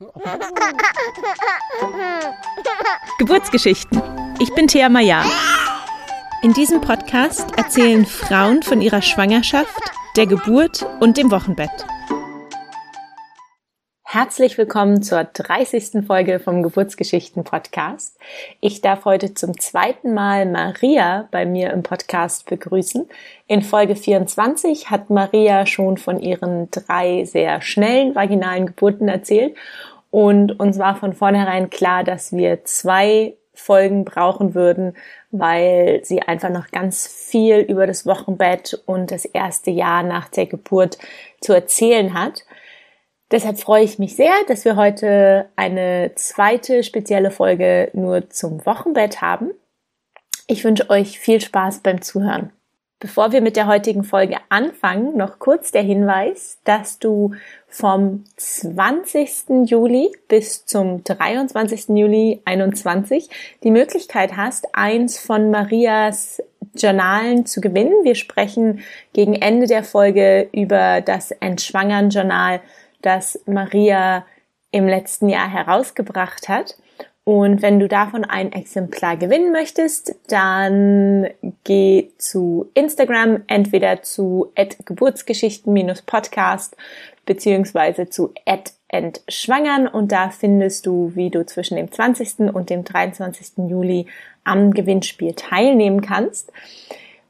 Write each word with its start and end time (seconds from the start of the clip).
Geburtsgeschichten. 3.18 4.00
Ich 4.40 4.54
bin 4.54 4.66
Thea 4.66 4.88
Maya. 4.88 5.22
In 6.42 6.54
diesem 6.54 6.80
Podcast 6.80 7.46
erzählen 7.58 8.06
Frauen 8.06 8.62
von 8.62 8.80
ihrer 8.80 9.02
Schwangerschaft, 9.02 9.78
der 10.16 10.26
Geburt 10.26 10.86
und 11.00 11.18
dem 11.18 11.30
Wochenbett. 11.30 11.84
Herzlich 14.12 14.58
willkommen 14.58 15.04
zur 15.04 15.22
30. 15.22 16.04
Folge 16.04 16.40
vom 16.40 16.64
Geburtsgeschichten 16.64 17.44
Podcast. 17.44 18.18
Ich 18.60 18.80
darf 18.80 19.04
heute 19.04 19.34
zum 19.34 19.60
zweiten 19.60 20.14
Mal 20.14 20.46
Maria 20.46 21.28
bei 21.30 21.46
mir 21.46 21.70
im 21.70 21.84
Podcast 21.84 22.46
begrüßen. 22.46 23.08
In 23.46 23.62
Folge 23.62 23.94
24 23.94 24.90
hat 24.90 25.10
Maria 25.10 25.64
schon 25.64 25.96
von 25.96 26.18
ihren 26.18 26.68
drei 26.72 27.24
sehr 27.24 27.62
schnellen 27.62 28.16
vaginalen 28.16 28.66
Geburten 28.66 29.06
erzählt 29.06 29.56
und 30.10 30.58
uns 30.58 30.78
war 30.78 30.96
von 30.96 31.12
vornherein 31.12 31.70
klar, 31.70 32.04
dass 32.04 32.32
wir 32.32 32.64
zwei 32.64 33.36
Folgen 33.52 34.04
brauchen 34.04 34.54
würden, 34.54 34.96
weil 35.30 36.00
sie 36.04 36.22
einfach 36.22 36.50
noch 36.50 36.70
ganz 36.70 37.06
viel 37.06 37.58
über 37.58 37.86
das 37.86 38.06
Wochenbett 38.06 38.82
und 38.86 39.10
das 39.10 39.24
erste 39.24 39.70
Jahr 39.70 40.02
nach 40.02 40.28
der 40.28 40.46
Geburt 40.46 40.98
zu 41.40 41.52
erzählen 41.52 42.14
hat. 42.14 42.44
Deshalb 43.30 43.60
freue 43.60 43.84
ich 43.84 43.98
mich 43.98 44.16
sehr, 44.16 44.32
dass 44.48 44.64
wir 44.64 44.74
heute 44.74 45.48
eine 45.54 46.12
zweite 46.16 46.82
spezielle 46.82 47.30
Folge 47.30 47.90
nur 47.92 48.28
zum 48.30 48.64
Wochenbett 48.66 49.20
haben. 49.20 49.52
Ich 50.48 50.64
wünsche 50.64 50.90
euch 50.90 51.20
viel 51.20 51.40
Spaß 51.40 51.80
beim 51.80 52.02
Zuhören. 52.02 52.50
Bevor 53.00 53.32
wir 53.32 53.40
mit 53.40 53.56
der 53.56 53.66
heutigen 53.66 54.04
Folge 54.04 54.36
anfangen, 54.50 55.16
noch 55.16 55.38
kurz 55.38 55.72
der 55.72 55.80
Hinweis, 55.80 56.58
dass 56.64 56.98
du 56.98 57.32
vom 57.66 58.24
20. 58.36 59.70
Juli 59.70 60.12
bis 60.28 60.66
zum 60.66 61.02
23. 61.02 61.96
Juli 61.96 62.42
21 62.44 63.30
die 63.64 63.70
Möglichkeit 63.70 64.36
hast, 64.36 64.74
eins 64.74 65.18
von 65.18 65.50
Marias 65.50 66.42
Journalen 66.74 67.46
zu 67.46 67.62
gewinnen. 67.62 68.04
Wir 68.04 68.14
sprechen 68.14 68.80
gegen 69.14 69.34
Ende 69.34 69.66
der 69.66 69.82
Folge 69.82 70.50
über 70.52 71.00
das 71.00 71.30
Entschwangern-Journal 71.30 72.60
das 73.00 73.40
Maria 73.46 74.26
im 74.72 74.86
letzten 74.86 75.30
Jahr 75.30 75.50
herausgebracht 75.50 76.50
hat. 76.50 76.76
Und 77.30 77.62
wenn 77.62 77.78
du 77.78 77.86
davon 77.86 78.24
ein 78.24 78.50
Exemplar 78.50 79.16
gewinnen 79.16 79.52
möchtest, 79.52 80.16
dann 80.26 81.28
geh 81.62 82.08
zu 82.18 82.68
Instagram, 82.74 83.44
entweder 83.46 84.02
zu 84.02 84.52
geburtsgeschichten-podcast 84.84 86.76
beziehungsweise 87.26 88.10
zu 88.10 88.34
entschwangern 88.88 89.86
und 89.86 90.10
da 90.10 90.30
findest 90.30 90.86
du, 90.86 91.12
wie 91.14 91.30
du 91.30 91.46
zwischen 91.46 91.76
dem 91.76 91.92
20. 91.92 92.52
und 92.52 92.68
dem 92.68 92.82
23. 92.82 93.58
Juli 93.68 94.06
am 94.42 94.72
Gewinnspiel 94.72 95.34
teilnehmen 95.34 96.00
kannst. 96.00 96.52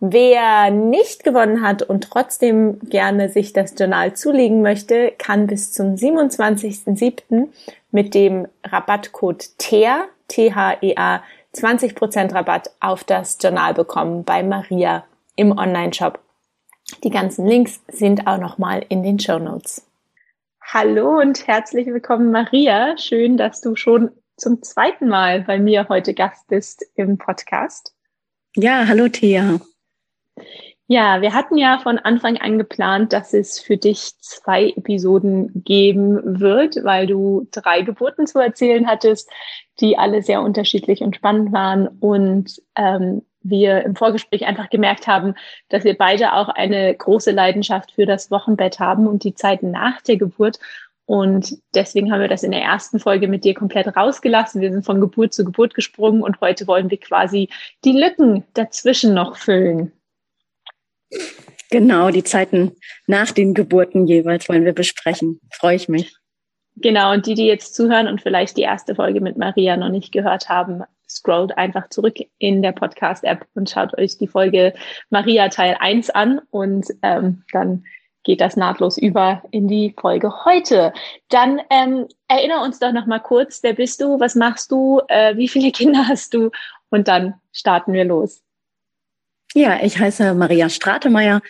Wer 0.03 0.70
nicht 0.70 1.25
gewonnen 1.25 1.61
hat 1.61 1.83
und 1.83 2.05
trotzdem 2.05 2.81
gerne 2.81 3.29
sich 3.29 3.53
das 3.53 3.75
Journal 3.79 4.15
zulegen 4.15 4.62
möchte, 4.62 5.12
kann 5.19 5.47
bis 5.47 5.73
zum 5.73 5.95
27.07. 5.95 7.48
mit 7.91 8.15
dem 8.15 8.48
Rabattcode 8.65 9.59
THEA, 9.59 10.07
T-H-E-A, 10.29 11.23
20% 11.55 12.34
Rabatt 12.34 12.70
auf 12.81 13.05
das 13.05 13.37
Journal 13.42 13.75
bekommen 13.75 14.25
bei 14.25 14.42
Maria 14.42 15.05
im 15.37 15.53
Online-Shop. 15.53 16.19
Die 17.05 17.11
ganzen 17.11 17.47
Links 17.47 17.83
sind 17.89 18.27
auch 18.27 18.39
nochmal 18.39 18.87
in 18.89 19.03
den 19.03 19.19
Show 19.19 19.39
Notes. 19.39 19.87
Hallo 20.62 21.20
und 21.20 21.47
herzlich 21.47 21.87
willkommen, 21.89 22.31
Maria. 22.31 22.97
Schön, 22.97 23.37
dass 23.37 23.61
du 23.61 23.77
schon 23.77 24.12
zum 24.39 24.62
zweiten 24.62 25.09
Mal 25.09 25.42
bei 25.42 25.59
mir 25.59 25.91
heute 25.91 26.14
Gast 26.14 26.48
bist 26.48 26.87
im 26.95 27.19
Podcast. 27.19 27.92
Ja, 28.57 28.87
hallo 28.87 29.09
Thea. 29.09 29.61
Ja, 30.92 31.23
wir 31.23 31.34
hatten 31.34 31.56
ja 31.56 31.78
von 31.78 31.98
Anfang 32.01 32.36
an 32.39 32.58
geplant, 32.58 33.12
dass 33.12 33.33
es 33.33 33.61
für 33.61 33.77
dich 33.77 34.18
zwei 34.18 34.70
Episoden 34.70 35.62
geben 35.64 36.40
wird, 36.40 36.83
weil 36.83 37.06
du 37.06 37.46
drei 37.52 37.83
Geburten 37.83 38.27
zu 38.27 38.40
erzählen 38.40 38.89
hattest, 38.89 39.30
die 39.79 39.96
alle 39.96 40.20
sehr 40.20 40.42
unterschiedlich 40.42 41.02
und 41.02 41.14
spannend 41.14 41.52
waren 41.52 41.86
und 41.86 42.61
ähm, 42.74 43.23
wir 43.40 43.84
im 43.84 43.95
Vorgespräch 43.95 44.46
einfach 44.46 44.68
gemerkt 44.68 45.06
haben, 45.06 45.34
dass 45.68 45.84
wir 45.84 45.96
beide 45.96 46.33
auch 46.33 46.48
eine 46.48 46.92
große 46.92 47.30
Leidenschaft 47.30 47.92
für 47.92 48.05
das 48.05 48.33
Wochenbett 48.33 48.80
haben 48.80 49.06
und 49.06 49.23
die 49.23 49.36
Zeit 49.36 49.62
nach 49.62 50.00
der 50.00 50.17
Geburt. 50.17 50.58
Und 51.06 51.56
deswegen 51.73 52.11
haben 52.11 52.20
wir 52.20 52.27
das 52.27 52.42
in 52.42 52.50
der 52.50 52.62
ersten 52.62 52.98
Folge 52.98 53.29
mit 53.29 53.45
dir 53.45 53.55
komplett 53.55 53.96
rausgelassen. 53.96 54.61
Wir 54.61 54.73
sind 54.73 54.84
von 54.84 55.00
Geburt 55.00 55.34
zu 55.34 55.45
Geburt 55.45 55.74
gesprungen 55.74 56.24
und 56.24 56.40
heute 56.40 56.67
wollen 56.67 56.90
wir 56.90 56.98
quasi 56.98 57.48
die 57.84 57.96
Lücken 57.96 58.42
dazwischen 58.55 59.14
noch 59.14 59.36
füllen. 59.36 59.92
Genau, 61.71 62.11
die 62.11 62.25
Zeiten 62.25 62.73
nach 63.07 63.31
den 63.31 63.55
Geburten 63.55 64.07
jeweils 64.07 64.48
wollen 64.48 64.65
wir 64.65 64.73
besprechen. 64.73 65.41
Freue 65.53 65.77
ich 65.77 65.89
mich. 65.89 66.15
Genau, 66.77 67.13
und 67.13 67.27
die, 67.27 67.35
die 67.35 67.47
jetzt 67.47 67.75
zuhören 67.75 68.09
und 68.09 68.23
vielleicht 68.23 68.57
die 68.57 68.63
erste 68.63 68.95
Folge 68.95 69.21
mit 69.21 69.37
Maria 69.37 69.77
noch 69.77 69.89
nicht 69.89 70.13
gehört 70.13 70.48
haben, 70.48 70.83
scrollt 71.09 71.57
einfach 71.59 71.89
zurück 71.89 72.17
in 72.39 72.63
der 72.63 72.73
Podcast-App 72.73 73.47
und 73.55 73.69
schaut 73.69 73.97
euch 73.98 74.19
die 74.19 74.29
Folge 74.29 74.73
Maria 75.11 75.48
Teil 75.48 75.77
1 75.79 76.11
an 76.11 76.41
und 76.51 76.87
ähm, 77.03 77.42
dann 77.53 77.85
geht 78.23 78.41
das 78.41 78.57
nahtlos 78.57 78.98
über 78.98 79.42
in 79.51 79.67
die 79.67 79.95
Folge 79.98 80.45
heute. 80.45 80.92
Dann 81.29 81.61
ähm, 81.71 82.07
erinnere 82.29 82.61
uns 82.61 82.79
doch 82.79 82.92
noch 82.92 83.07
mal 83.07 83.19
kurz, 83.19 83.63
wer 83.63 83.73
bist 83.73 84.01
du, 84.01 84.21
was 84.21 84.35
machst 84.35 84.71
du, 84.71 85.01
äh, 85.09 85.37
wie 85.37 85.48
viele 85.48 85.71
Kinder 85.73 86.07
hast 86.09 86.35
du 86.35 86.51
und 86.91 87.09
dann 87.09 87.35
starten 87.53 87.92
wir 87.92 88.05
los. 88.05 88.42
Ja, 89.55 89.80
ich 89.83 89.98
heiße 89.98 90.34
Maria 90.34 90.68
Stratemeyer. 90.68 91.42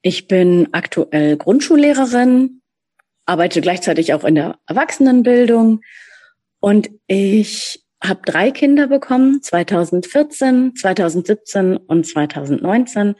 Ich 0.00 0.28
bin 0.28 0.68
aktuell 0.72 1.36
Grundschullehrerin, 1.36 2.62
arbeite 3.26 3.60
gleichzeitig 3.60 4.14
auch 4.14 4.24
in 4.24 4.36
der 4.36 4.58
Erwachsenenbildung 4.66 5.80
und 6.60 6.90
ich 7.08 7.84
habe 8.02 8.20
drei 8.24 8.50
Kinder 8.50 8.86
bekommen, 8.86 9.42
2014, 9.42 10.74
2017 10.76 11.76
und 11.76 12.06
2019. 12.06 13.14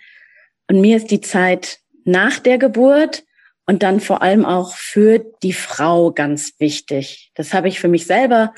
Und 0.68 0.80
mir 0.80 0.96
ist 0.96 1.10
die 1.10 1.20
Zeit 1.20 1.78
nach 2.04 2.38
der 2.38 2.58
Geburt 2.58 3.24
und 3.66 3.82
dann 3.82 4.00
vor 4.00 4.22
allem 4.22 4.44
auch 4.44 4.74
für 4.74 5.18
die 5.42 5.52
Frau 5.52 6.12
ganz 6.12 6.54
wichtig. 6.58 7.30
Das 7.34 7.54
habe 7.54 7.68
ich 7.68 7.80
für 7.80 7.88
mich 7.88 8.06
selber 8.06 8.54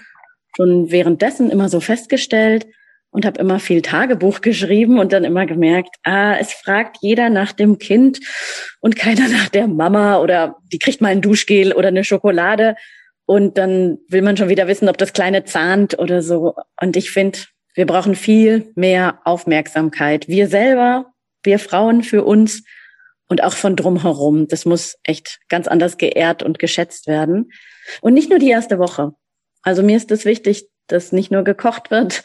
schon 0.57 0.91
währenddessen 0.91 1.51
immer 1.51 1.69
so 1.69 1.81
festgestellt 1.81 2.67
und 3.15 3.25
habe 3.25 3.41
immer 3.41 3.61
viel 3.61 3.81
Tagebuch 3.81 4.41
geschrieben 4.43 4.99
und 4.99 5.13
dann 5.13 5.25
immer 5.25 5.47
gemerkt, 5.47 5.97
ah, 6.03 6.37
es 6.37 6.53
fragt 6.53 6.99
jeder 7.01 7.31
nach 7.31 7.53
dem 7.53 7.79
Kind 7.79 8.19
und 8.81 8.97
keiner 8.97 9.29
nach 9.29 9.49
der 9.49 9.69
Mama 9.69 10.19
oder 10.19 10.57
die 10.73 10.79
kriegt 10.79 11.01
mal 11.01 11.09
ein 11.09 11.23
Duschgel 11.23 11.73
oder 11.73 11.89
eine 11.89 12.05
Schokolade 12.05 12.75
und 13.25 13.57
dann 13.57 13.99
will 14.09 14.23
man 14.23 14.37
schon 14.37 14.49
wieder 14.49 14.67
wissen, 14.67 14.89
ob 14.89 14.99
das 14.99 15.13
kleine 15.13 15.45
zahnt 15.45 15.99
oder 15.99 16.23
so. 16.23 16.55
Und 16.81 16.97
ich 16.97 17.11
finde, 17.13 17.39
wir 17.75 17.87
brauchen 17.87 18.17
viel 18.17 18.73
mehr 18.75 19.21
Aufmerksamkeit. 19.25 20.29
Wir 20.29 20.49
selber, 20.49 21.13
wir 21.43 21.59
Frauen 21.59 22.03
für 22.03 22.25
uns 22.25 22.65
und 23.29 23.43
auch 23.43 23.55
von 23.55 23.77
drumherum. 23.77 24.49
Das 24.49 24.67
muss 24.67 24.99
echt 25.05 25.39
ganz 25.49 25.69
anders 25.69 25.99
geehrt 25.99 26.43
und 26.43 26.59
geschätzt 26.59 27.07
werden. 27.07 27.53
Und 28.03 28.13
nicht 28.13 28.29
nur 28.29 28.41
die 28.41 28.51
erste 28.51 28.79
Woche. 28.79 29.13
Also 29.63 29.83
mir 29.83 29.97
ist 29.97 30.11
es 30.11 30.25
wichtig, 30.25 30.69
dass 30.89 31.13
nicht 31.13 31.31
nur 31.31 31.45
gekocht 31.45 31.91
wird, 31.91 32.25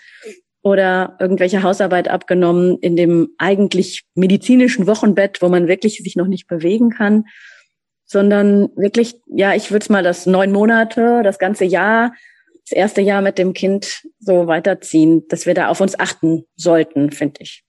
oder 0.62 1.18
irgendwelche 1.20 1.64
Hausarbeit 1.64 2.08
abgenommen 2.08 2.78
in 2.80 2.96
dem 2.96 3.30
eigentlich 3.38 4.03
medizinischen 4.16 4.88
Wochenbett, 4.88 5.42
wo 5.42 5.50
man 5.50 5.68
wirklich 5.68 5.97
sich 5.97 6.16
noch 6.16 6.28
nicht 6.28 6.47
bewegen 6.47 6.90
kann, 6.90 7.25
sondern 8.06 8.69
wirklich, 8.75 9.16
ja, 9.28 9.53
ich 9.53 9.72
würde 9.72 9.84
es 9.84 9.90
mal 9.90 10.03
das 10.03 10.25
neun 10.25 10.52
Monate, 10.52 11.22
das 11.24 11.40
ganze 11.40 11.66
Jahr, 11.66 12.14
das 12.66 12.75
erste 12.75 13.01
Jahr 13.01 13.22
mit 13.22 13.38
dem 13.38 13.54
Kind 13.54 14.04
so 14.19 14.48
weiterziehen, 14.48 15.28
dass 15.30 15.45
wir 15.45 15.54
da 15.54 15.69
auf 15.69 15.80
uns 15.80 15.98
achten 15.98 16.45
sollten, 16.56 17.12
finde 17.12 17.42
ich. 17.42 17.63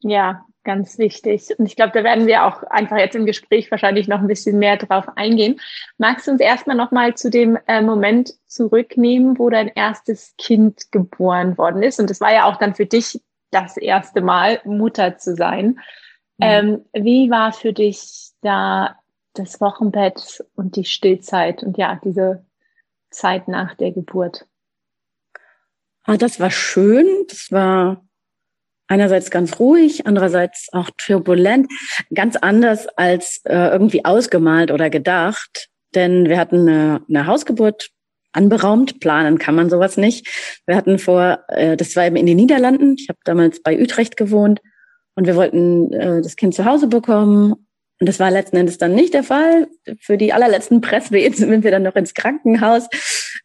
Ja, 0.00 0.44
ganz 0.68 0.98
wichtig. 0.98 1.58
Und 1.58 1.64
ich 1.64 1.76
glaube, 1.76 1.92
da 1.94 2.04
werden 2.04 2.26
wir 2.26 2.44
auch 2.44 2.62
einfach 2.64 2.98
jetzt 2.98 3.16
im 3.16 3.24
Gespräch 3.24 3.70
wahrscheinlich 3.70 4.06
noch 4.06 4.20
ein 4.20 4.26
bisschen 4.26 4.58
mehr 4.58 4.76
drauf 4.76 5.06
eingehen. 5.16 5.58
Magst 5.96 6.26
du 6.26 6.32
uns 6.32 6.42
erstmal 6.42 6.76
nochmal 6.76 7.14
zu 7.14 7.30
dem 7.30 7.58
äh, 7.66 7.80
Moment 7.80 8.34
zurücknehmen, 8.48 9.38
wo 9.38 9.48
dein 9.48 9.68
erstes 9.68 10.34
Kind 10.36 10.92
geboren 10.92 11.56
worden 11.56 11.82
ist? 11.82 11.98
Und 12.00 12.10
das 12.10 12.20
war 12.20 12.34
ja 12.34 12.44
auch 12.44 12.56
dann 12.58 12.74
für 12.74 12.84
dich 12.84 13.18
das 13.50 13.78
erste 13.78 14.20
Mal, 14.20 14.60
Mutter 14.66 15.16
zu 15.16 15.34
sein. 15.34 15.80
Mhm. 16.36 16.40
Ähm, 16.40 16.84
wie 16.92 17.30
war 17.30 17.54
für 17.54 17.72
dich 17.72 18.32
da 18.42 18.98
das 19.32 19.62
Wochenbett 19.62 20.44
und 20.54 20.76
die 20.76 20.84
Stillzeit 20.84 21.62
und 21.62 21.78
ja, 21.78 21.98
diese 22.04 22.44
Zeit 23.08 23.48
nach 23.48 23.74
der 23.74 23.92
Geburt? 23.92 24.44
Ah, 26.04 26.18
das 26.18 26.38
war 26.38 26.50
schön. 26.50 27.06
Das 27.26 27.50
war 27.50 28.02
einerseits 28.88 29.30
ganz 29.30 29.60
ruhig, 29.60 30.06
andererseits 30.06 30.68
auch 30.72 30.90
turbulent, 30.96 31.68
ganz 32.12 32.36
anders 32.36 32.88
als 32.96 33.40
äh, 33.44 33.68
irgendwie 33.68 34.04
ausgemalt 34.04 34.70
oder 34.70 34.90
gedacht. 34.90 35.68
denn 35.94 36.28
wir 36.28 36.38
hatten 36.38 36.68
eine, 36.68 37.00
eine 37.08 37.26
Hausgeburt 37.26 37.90
anberaumt. 38.32 39.00
Planen 39.00 39.38
kann 39.38 39.54
man 39.54 39.70
sowas 39.70 39.96
nicht. 39.96 40.26
Wir 40.66 40.76
hatten 40.76 40.98
vor, 40.98 41.40
äh, 41.48 41.76
das 41.76 41.96
war 41.96 42.06
eben 42.06 42.16
in 42.16 42.26
den 42.26 42.36
Niederlanden. 42.36 42.96
Ich 42.98 43.08
habe 43.08 43.18
damals 43.24 43.62
bei 43.62 43.80
Utrecht 43.80 44.16
gewohnt 44.16 44.60
und 45.14 45.26
wir 45.26 45.36
wollten 45.36 45.92
äh, 45.92 46.20
das 46.22 46.36
Kind 46.36 46.54
zu 46.54 46.64
Hause 46.64 46.88
bekommen. 46.88 47.67
Und 48.00 48.08
das 48.08 48.20
war 48.20 48.30
letzten 48.30 48.56
Endes 48.56 48.78
dann 48.78 48.94
nicht 48.94 49.12
der 49.12 49.24
Fall. 49.24 49.68
Für 50.00 50.16
die 50.16 50.32
allerletzten 50.32 50.80
Presswehen 50.80 51.34
sind 51.34 51.64
wir 51.64 51.70
dann 51.70 51.82
noch 51.82 51.96
ins 51.96 52.14
Krankenhaus, 52.14 52.88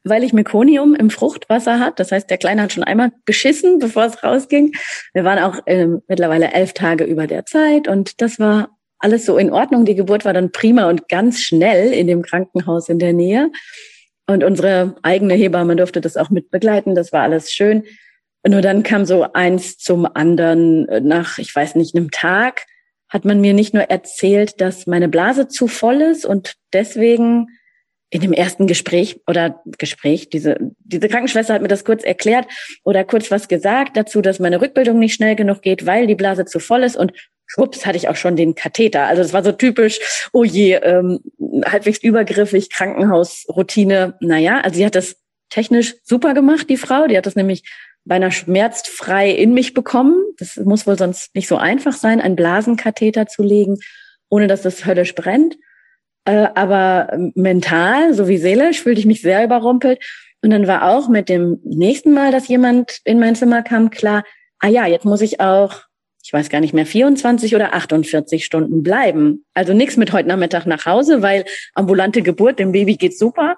weil 0.04 0.24
ich 0.24 0.34
Mekonium 0.34 0.94
im 0.96 1.10
Fruchtwasser 1.10 1.80
hat. 1.80 2.00
Das 2.00 2.12
heißt, 2.12 2.30
der 2.30 2.38
Kleine 2.38 2.62
hat 2.62 2.74
schon 2.74 2.84
einmal 2.84 3.12
geschissen, 3.26 3.80
bevor 3.80 4.06
es 4.06 4.24
rausging. 4.24 4.74
Wir 5.14 5.24
waren 5.24 5.40
auch 5.40 5.66
äh, 5.66 5.88
mittlerweile 6.08 6.54
elf 6.54 6.74
Tage 6.74 7.04
über 7.04 7.26
der 7.26 7.46
Zeit 7.46 7.88
und 7.88 8.22
das 8.22 8.40
war 8.40 8.70
alles 9.00 9.26
so 9.26 9.38
in 9.38 9.52
Ordnung. 9.52 9.86
Die 9.86 9.96
Geburt 9.96 10.24
war 10.24 10.34
dann 10.34 10.52
prima 10.52 10.90
und 10.90 11.10
ganz 11.10 11.42
schnell 11.42 11.92
in 11.92 12.08
dem 12.08 12.22
Krankenhaus 12.22 12.90
in 12.90 13.00
der 13.00 13.14
Nähe. 13.14 13.52
Und 14.28 14.44
unsere 14.44 14.96
eigene 15.02 15.34
Hebamme 15.34 15.76
durfte 15.76 16.00
das 16.00 16.16
auch 16.16 16.30
mit 16.30 16.50
begleiten. 16.50 16.96
Das 16.96 17.12
war 17.12 17.24
alles 17.24 17.52
schön. 17.52 17.84
Nur 18.48 18.62
dann 18.62 18.84
kam 18.84 19.06
so 19.06 19.24
eins 19.34 19.78
zum 19.78 20.06
anderen 20.06 20.86
nach, 21.06 21.38
ich 21.38 21.54
weiß 21.54 21.76
nicht, 21.76 21.96
einem 21.96 22.12
Tag 22.12 22.66
hat 23.14 23.26
man 23.26 23.40
mir 23.40 23.54
nicht 23.54 23.76
nur 23.76 23.84
erzählt, 23.84 24.60
dass 24.60 24.88
meine 24.88 25.08
Blase 25.08 25.48
zu 25.48 25.68
voll 25.68 26.02
ist 26.02 26.26
und 26.26 26.56
deswegen 26.74 27.48
in 28.10 28.22
dem 28.22 28.34
ersten 28.34 28.66
Gespräch 28.66 29.22
oder 29.28 29.62
Gespräch, 29.78 30.30
diese, 30.30 30.58
diese 30.80 31.08
Krankenschwester 31.08 31.54
hat 31.54 31.62
mir 31.62 31.68
das 31.68 31.86
kurz 31.86 32.04
erklärt 32.04 32.48
oder 32.84 33.04
kurz 33.04 33.30
was 33.30 33.48
gesagt 33.48 33.98
dazu, 33.98 34.22
dass 34.22 34.40
meine 34.40 34.62
Rückbildung 34.62 34.98
nicht 34.98 35.14
schnell 35.14 35.36
genug 35.36 35.62
geht, 35.62 35.86
weil 35.86 36.08
die 36.08 36.16
Blase 36.16 36.46
zu 36.46 36.60
voll 36.60 36.84
ist 36.84 36.96
und 36.96 37.14
schwupps 37.46 37.86
hatte 37.86 37.98
ich 37.98 38.10
auch 38.10 38.16
schon 38.16 38.36
den 38.36 38.56
Katheter. 38.56 39.06
Also 39.06 39.22
das 39.22 39.34
war 39.34 39.44
so 39.44 39.52
typisch, 39.52 40.00
oh 40.34 40.44
je, 40.44 40.74
ähm, 40.76 41.20
halbwegs 41.66 42.02
übergriffig, 42.02 42.72
Krankenhausroutine. 42.72 44.16
Naja, 44.22 44.62
also 44.62 44.78
sie 44.78 44.86
hat 44.86 44.96
das 44.96 45.18
technisch 45.50 45.96
super 46.04 46.34
gemacht, 46.34 46.68
die 46.70 46.78
Frau. 46.78 47.06
Die 47.06 47.18
hat 47.18 47.28
das 47.28 47.36
nämlich 47.36 47.64
beinahe 48.06 48.32
schmerzfrei 48.32 49.30
in 49.30 49.54
mich 49.54 49.74
bekommen. 49.74 50.16
Das 50.38 50.58
muss 50.58 50.88
wohl 50.88 50.98
sonst 50.98 51.34
nicht 51.36 51.48
so 51.48 51.58
einfach 51.58 51.94
sein, 51.94 52.22
einen 52.22 52.36
Blasenkatheter 52.36 53.28
zu 53.28 53.44
legen, 53.44 53.78
ohne 54.30 54.48
dass 54.48 54.62
das 54.62 54.86
höllisch 54.86 55.16
brennt. 55.16 55.56
Äh, 56.26 56.48
aber 56.56 57.18
mental 57.36 58.14
sowie 58.14 58.38
seelisch 58.38 58.82
fühlte 58.82 59.00
ich 59.00 59.06
mich 59.06 59.22
sehr 59.22 59.44
überrumpelt. 59.44 60.04
Und 60.42 60.50
dann 60.50 60.68
war 60.68 60.90
auch 60.90 61.08
mit 61.08 61.30
dem 61.30 61.60
nächsten 61.64 62.14
Mal, 62.14 62.32
dass 62.32 62.48
jemand 62.48 63.00
in 63.06 63.20
mein 63.20 63.36
Zimmer 63.36 63.64
kam, 63.64 63.90
klar, 63.90 64.24
ah 64.60 64.68
ja, 64.68 64.86
jetzt 64.86 65.06
muss 65.06 65.22
ich 65.22 65.40
auch 65.40 65.84
ich 66.24 66.32
weiß 66.32 66.50
gar 66.50 66.62
nicht 66.62 66.74
mehr, 66.74 66.86
24 66.86 67.54
oder 67.54 67.74
48 67.74 68.46
Stunden 68.46 68.82
bleiben. 68.82 69.46
Also 69.54 69.74
nichts 69.74 69.98
mit 69.98 70.14
heute 70.14 70.30
Nachmittag 70.30 70.66
nach 70.66 70.86
Hause, 70.86 71.22
weil 71.22 71.44
ambulante 71.74 72.22
Geburt, 72.22 72.60
dem 72.60 72.72
Baby 72.72 72.96
geht 72.96 73.18
super. 73.18 73.58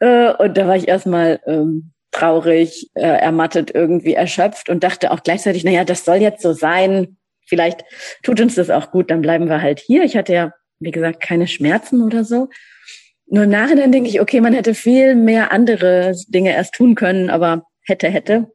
Äh, 0.00 0.32
und 0.34 0.56
da 0.56 0.66
war 0.66 0.76
ich 0.76 0.88
erstmal 0.88 1.40
ähm, 1.46 1.92
traurig, 2.12 2.90
äh, 2.94 3.02
ermattet, 3.02 3.74
irgendwie 3.74 4.14
erschöpft 4.14 4.68
und 4.68 4.84
dachte 4.84 5.10
auch 5.10 5.22
gleichzeitig, 5.22 5.64
naja, 5.64 5.84
das 5.84 6.04
soll 6.04 6.16
jetzt 6.16 6.42
so 6.42 6.52
sein. 6.52 7.16
Vielleicht 7.46 7.84
tut 8.22 8.40
uns 8.40 8.54
das 8.54 8.70
auch 8.70 8.90
gut, 8.90 9.10
dann 9.10 9.22
bleiben 9.22 9.48
wir 9.48 9.60
halt 9.60 9.80
hier. 9.80 10.04
Ich 10.04 10.16
hatte 10.16 10.32
ja, 10.32 10.52
wie 10.78 10.90
gesagt, 10.90 11.20
keine 11.20 11.48
Schmerzen 11.48 12.02
oder 12.02 12.24
so. 12.24 12.48
Nur 13.26 13.44
im 13.44 13.50
Nachhinein 13.50 13.92
denke 13.92 14.10
ich, 14.10 14.20
okay, 14.20 14.40
man 14.40 14.52
hätte 14.52 14.74
viel 14.74 15.14
mehr 15.14 15.52
andere 15.52 16.14
Dinge 16.28 16.52
erst 16.52 16.74
tun 16.74 16.94
können, 16.94 17.30
aber 17.30 17.64
hätte, 17.86 18.08
hätte 18.08 18.48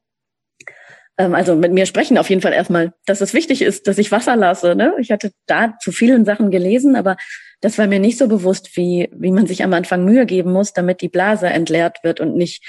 ähm, 1.17 1.33
also 1.33 1.55
mit 1.55 1.73
mir 1.73 1.85
sprechen 1.85 2.17
auf 2.17 2.29
jeden 2.29 2.41
Fall 2.41 2.53
erstmal, 2.53 2.93
dass 3.05 3.21
es 3.21 3.33
wichtig 3.33 3.61
ist, 3.61 3.87
dass 3.87 3.97
ich 3.97 4.11
Wasser 4.11 4.35
lasse. 4.35 4.75
Ne? 4.75 4.93
Ich 4.99 5.11
hatte 5.11 5.31
da 5.47 5.73
zu 5.81 5.91
vielen 5.91 6.25
Sachen 6.25 6.51
gelesen, 6.51 6.95
aber 6.95 7.17
das 7.61 7.77
war 7.77 7.87
mir 7.87 7.99
nicht 7.99 8.19
so 8.19 8.27
bewusst, 8.27 8.77
wie, 8.77 9.09
wie 9.11 9.31
man 9.31 9.47
sich 9.47 9.63
am 9.63 9.73
Anfang 9.73 10.05
Mühe 10.05 10.25
geben 10.25 10.51
muss, 10.51 10.73
damit 10.73 11.01
die 11.01 11.09
Blase 11.09 11.47
entleert 11.47 11.97
wird 12.03 12.19
und 12.19 12.35
nicht 12.35 12.63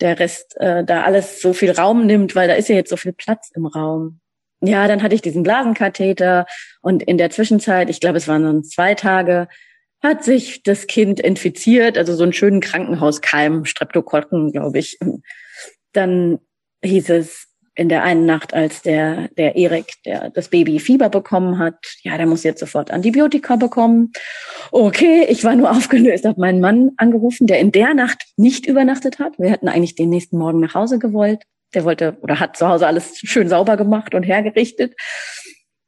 der 0.00 0.18
Rest 0.18 0.56
äh, 0.58 0.84
da 0.84 1.02
alles 1.02 1.40
so 1.40 1.52
viel 1.52 1.70
Raum 1.70 2.06
nimmt, 2.06 2.34
weil 2.34 2.48
da 2.48 2.54
ist 2.54 2.68
ja 2.68 2.74
jetzt 2.74 2.90
so 2.90 2.96
viel 2.96 3.12
Platz 3.12 3.50
im 3.54 3.66
Raum. 3.66 4.20
Ja, 4.60 4.88
dann 4.88 5.02
hatte 5.02 5.14
ich 5.14 5.22
diesen 5.22 5.42
Blasenkatheter 5.42 6.46
und 6.80 7.02
in 7.02 7.18
der 7.18 7.30
Zwischenzeit, 7.30 7.90
ich 7.90 8.00
glaube, 8.00 8.16
es 8.16 8.28
waren 8.28 8.42
dann 8.42 8.64
zwei 8.64 8.94
Tage, 8.94 9.48
hat 10.02 10.24
sich 10.24 10.62
das 10.62 10.86
Kind 10.86 11.20
infiziert, 11.20 11.98
also 11.98 12.14
so 12.14 12.22
einen 12.22 12.32
schönen 12.32 12.60
Krankenhauskeim, 12.60 13.64
Streptokokken, 13.64 14.52
glaube 14.52 14.78
ich. 14.78 14.98
Dann 15.92 16.38
hieß 16.82 17.10
es, 17.10 17.48
in 17.76 17.90
der 17.90 18.02
einen 18.02 18.24
Nacht, 18.24 18.54
als 18.54 18.82
der, 18.82 19.28
der 19.36 19.54
Erik, 19.54 19.92
der 20.06 20.30
das 20.30 20.48
Baby 20.48 20.80
Fieber 20.80 21.10
bekommen 21.10 21.58
hat, 21.58 21.76
ja, 22.02 22.16
der 22.16 22.26
muss 22.26 22.42
jetzt 22.42 22.60
sofort 22.60 22.90
Antibiotika 22.90 23.56
bekommen. 23.56 24.12
Okay, 24.72 25.26
ich 25.28 25.44
war 25.44 25.54
nur 25.54 25.70
aufgelöst, 25.70 26.24
habe 26.24 26.40
meinen 26.40 26.60
Mann 26.60 26.92
angerufen, 26.96 27.46
der 27.46 27.60
in 27.60 27.72
der 27.72 27.94
Nacht 27.94 28.24
nicht 28.36 28.66
übernachtet 28.66 29.18
hat. 29.18 29.38
Wir 29.38 29.50
hätten 29.50 29.68
eigentlich 29.68 29.94
den 29.94 30.08
nächsten 30.08 30.38
Morgen 30.38 30.60
nach 30.60 30.74
Hause 30.74 30.98
gewollt. 30.98 31.42
Der 31.74 31.84
wollte 31.84 32.16
oder 32.22 32.40
hat 32.40 32.56
zu 32.56 32.66
Hause 32.66 32.86
alles 32.86 33.18
schön 33.18 33.48
sauber 33.48 33.76
gemacht 33.76 34.14
und 34.14 34.22
hergerichtet. 34.22 34.94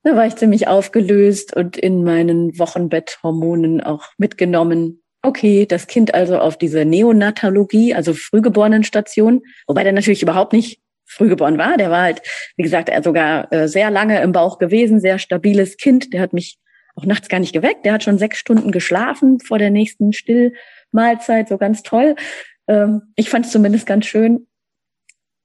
Da 0.02 0.14
war 0.14 0.26
ich 0.26 0.36
ziemlich 0.36 0.68
aufgelöst 0.68 1.56
und 1.56 1.78
in 1.78 2.04
meinen 2.04 2.58
Wochenbetthormonen 2.58 3.80
auch 3.80 4.08
mitgenommen. 4.18 5.02
Okay, 5.22 5.66
das 5.66 5.86
Kind 5.86 6.14
also 6.14 6.38
auf 6.38 6.58
diese 6.58 6.84
Neonatologie, 6.84 7.94
also 7.94 8.14
Frühgeborenenstation, 8.14 9.42
wobei 9.66 9.84
der 9.84 9.92
natürlich 9.92 10.22
überhaupt 10.22 10.52
nicht 10.52 10.80
frühgeboren 11.08 11.58
war. 11.58 11.76
Der 11.76 11.90
war 11.90 12.02
halt, 12.02 12.22
wie 12.56 12.62
gesagt, 12.62 12.88
er 12.88 13.02
sogar 13.02 13.52
äh, 13.52 13.68
sehr 13.68 13.90
lange 13.90 14.20
im 14.22 14.32
Bauch 14.32 14.58
gewesen, 14.58 15.00
sehr 15.00 15.18
stabiles 15.18 15.76
Kind. 15.76 16.12
Der 16.12 16.20
hat 16.20 16.32
mich 16.32 16.58
auch 16.94 17.04
nachts 17.04 17.28
gar 17.28 17.40
nicht 17.40 17.52
geweckt. 17.52 17.84
Der 17.84 17.92
hat 17.92 18.04
schon 18.04 18.18
sechs 18.18 18.38
Stunden 18.38 18.72
geschlafen 18.72 19.40
vor 19.40 19.58
der 19.58 19.70
nächsten 19.70 20.12
Stillmahlzeit, 20.12 21.48
so 21.48 21.58
ganz 21.58 21.82
toll. 21.82 22.14
Ähm, 22.66 23.02
ich 23.16 23.30
fand 23.30 23.46
es 23.46 23.52
zumindest 23.52 23.86
ganz 23.86 24.06
schön. 24.06 24.46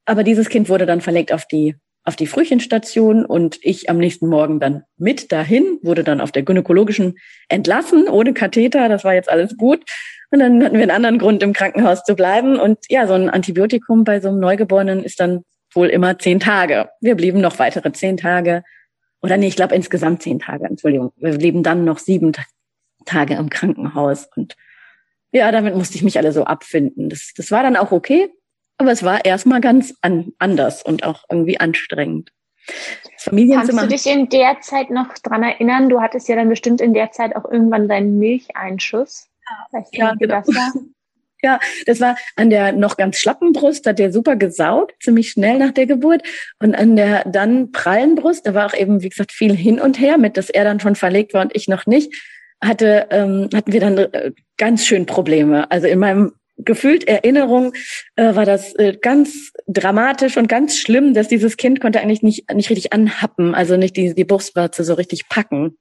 Aber 0.05 0.23
dieses 0.23 0.49
Kind 0.49 0.67
wurde 0.69 0.85
dann 0.85 1.01
verlegt 1.01 1.31
auf 1.31 1.45
die 1.45 1.75
auf 2.05 2.15
die 2.15 2.27
Frühchenstation 2.27 3.25
und 3.25 3.59
ich 3.61 3.89
am 3.89 3.97
nächsten 3.97 4.27
Morgen 4.27 4.59
dann 4.59 4.83
mit 4.97 5.31
dahin, 5.31 5.79
wurde 5.83 6.03
dann 6.03 6.19
auf 6.19 6.31
der 6.31 6.43
gynäkologischen 6.43 7.17
entlassen, 7.47 8.09
ohne 8.09 8.33
Katheter, 8.33 8.89
das 8.89 9.05
war 9.05 9.13
jetzt 9.13 9.29
alles 9.29 9.55
gut. 9.55 9.85
Und 10.29 10.39
dann 10.39 10.63
hatten 10.63 10.75
wir 10.75 10.81
einen 10.81 10.91
anderen 10.91 11.19
Grund, 11.19 11.43
im 11.43 11.53
Krankenhaus 11.53 12.03
zu 12.03 12.15
bleiben. 12.15 12.59
Und 12.59 12.79
ja, 12.89 13.07
so 13.07 13.13
ein 13.13 13.29
Antibiotikum 13.29 14.03
bei 14.03 14.19
so 14.19 14.29
einem 14.29 14.39
Neugeborenen 14.39 15.03
ist 15.03 15.19
dann 15.19 15.43
wohl 15.75 15.87
immer 15.87 16.17
zehn 16.19 16.39
Tage. 16.39 16.89
Wir 17.01 17.15
blieben 17.15 17.41
noch 17.41 17.59
weitere 17.59 17.91
zehn 17.91 18.17
Tage. 18.17 18.63
Oder 19.21 19.37
nee, 19.37 19.47
ich 19.47 19.55
glaube 19.55 19.75
insgesamt 19.75 20.21
zehn 20.21 20.39
Tage, 20.39 20.65
Entschuldigung. 20.65 21.13
Wir 21.15 21.37
blieben 21.37 21.63
dann 21.63 21.85
noch 21.85 21.99
sieben 21.99 22.33
Tage 23.05 23.35
im 23.35 23.49
Krankenhaus. 23.49 24.27
Und 24.35 24.55
ja, 25.31 25.51
damit 25.51 25.75
musste 25.75 25.95
ich 25.95 26.03
mich 26.03 26.17
alle 26.17 26.31
so 26.31 26.43
abfinden. 26.43 27.09
Das, 27.09 27.33
das 27.35 27.51
war 27.51 27.63
dann 27.63 27.75
auch 27.75 27.91
okay, 27.91 28.29
aber 28.77 28.91
es 28.91 29.03
war 29.03 29.25
erstmal 29.25 29.61
ganz 29.61 29.93
an, 30.01 30.33
anders 30.39 30.83
und 30.83 31.03
auch 31.03 31.23
irgendwie 31.29 31.59
anstrengend. 31.59 32.31
Kannst 33.25 33.71
du 33.71 33.87
dich 33.87 34.07
in 34.07 34.29
der 34.29 34.61
Zeit 34.61 34.89
noch 34.89 35.13
dran 35.15 35.43
erinnern? 35.43 35.89
Du 35.89 36.01
hattest 36.01 36.27
ja 36.29 36.35
dann 36.35 36.49
bestimmt 36.49 36.81
in 36.81 36.93
der 36.93 37.11
Zeit 37.11 37.35
auch 37.35 37.49
irgendwann 37.49 37.87
deinen 37.87 38.19
Milcheinschuss. 38.19 39.27
Ja, 39.91 40.13
genau. 40.15 40.41
Ja, 41.43 41.59
das 41.85 41.99
war 41.99 42.15
an 42.37 42.49
der 42.49 42.71
noch 42.71 42.95
ganz 42.95 43.17
schlappen 43.17 43.51
Brust, 43.51 43.85
hat 43.85 43.99
der 43.99 44.13
super 44.13 44.37
gesaugt, 44.37 44.93
ziemlich 45.01 45.31
schnell 45.31 45.59
nach 45.59 45.71
der 45.71 45.85
Geburt. 45.85 46.23
Und 46.59 46.73
an 46.73 46.95
der 46.95 47.25
dann 47.25 47.71
prallen 47.73 48.15
Brust, 48.15 48.47
da 48.47 48.53
war 48.53 48.67
auch 48.67 48.73
eben, 48.73 49.03
wie 49.03 49.09
gesagt, 49.09 49.33
viel 49.33 49.53
hin 49.53 49.79
und 49.79 49.99
her, 49.99 50.17
mit 50.17 50.37
dass 50.37 50.49
er 50.49 50.63
dann 50.63 50.79
schon 50.79 50.95
verlegt 50.95 51.33
war 51.33 51.41
und 51.41 51.53
ich 51.53 51.67
noch 51.67 51.85
nicht, 51.85 52.13
hatte, 52.63 53.07
ähm, 53.09 53.49
hatten 53.53 53.73
wir 53.73 53.81
dann 53.81 53.97
äh, 53.97 54.31
ganz 54.57 54.85
schön 54.85 55.05
Probleme. 55.05 55.69
Also 55.69 55.87
in 55.87 55.99
meinem 55.99 56.31
gefühlt 56.57 57.07
Erinnerung 57.07 57.73
äh, 58.15 58.35
war 58.35 58.45
das 58.45 58.73
äh, 58.75 58.97
ganz 59.01 59.51
dramatisch 59.67 60.37
und 60.37 60.47
ganz 60.47 60.77
schlimm, 60.77 61.13
dass 61.13 61.27
dieses 61.27 61.57
Kind 61.57 61.81
konnte 61.81 61.99
eigentlich 61.99 62.21
nicht, 62.21 62.51
nicht 62.53 62.69
richtig 62.69 62.93
anhappen, 62.93 63.53
also 63.53 63.75
nicht 63.75 63.97
die, 63.97 64.13
die 64.13 64.23
Brustwarze 64.23 64.83
so 64.83 64.93
richtig 64.93 65.27
packen. 65.27 65.77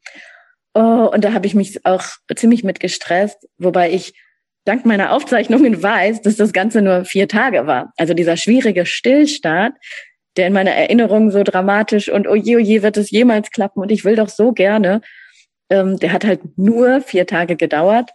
Oh, 0.75 1.11
und 1.12 1.23
da 1.23 1.35
habe 1.35 1.47
ich 1.47 1.54
mich 1.54 1.85
auch 1.85 2.04
ziemlich 2.35 2.64
mit 2.64 2.81
gestresst, 2.81 3.47
wobei 3.59 3.92
ich 3.92 4.14
dank 4.64 4.87
meiner 4.87 5.12
Aufzeichnungen 5.12 5.83
weiß, 5.83 6.23
dass 6.23 6.37
das 6.37 6.52
Ganze 6.52 6.83
nur 6.83 7.04
vier 7.04 7.28
Tage 7.28 7.66
war. 7.66 7.92
Also 7.97 8.14
dieser 8.14 8.37
schwierige 8.37 8.87
Stillstart, 8.87 9.75
der 10.37 10.47
in 10.47 10.52
meiner 10.52 10.73
Erinnerung 10.73 11.31
so 11.31 11.42
dramatisch 11.42 12.09
und 12.09 12.26
oje, 12.26 12.57
oje, 12.57 12.83
wird 12.83 12.97
es 12.97 13.11
jemals 13.11 13.50
klappen 13.50 13.81
und 13.81 13.90
ich 13.90 14.04
will 14.04 14.16
doch 14.16 14.28
so 14.28 14.52
gerne, 14.52 15.02
ähm, 15.69 15.99
der 15.99 16.12
hat 16.12 16.25
halt 16.25 16.40
nur 16.57 17.00
vier 17.00 17.26
Tage 17.26 17.57
gedauert, 17.57 18.11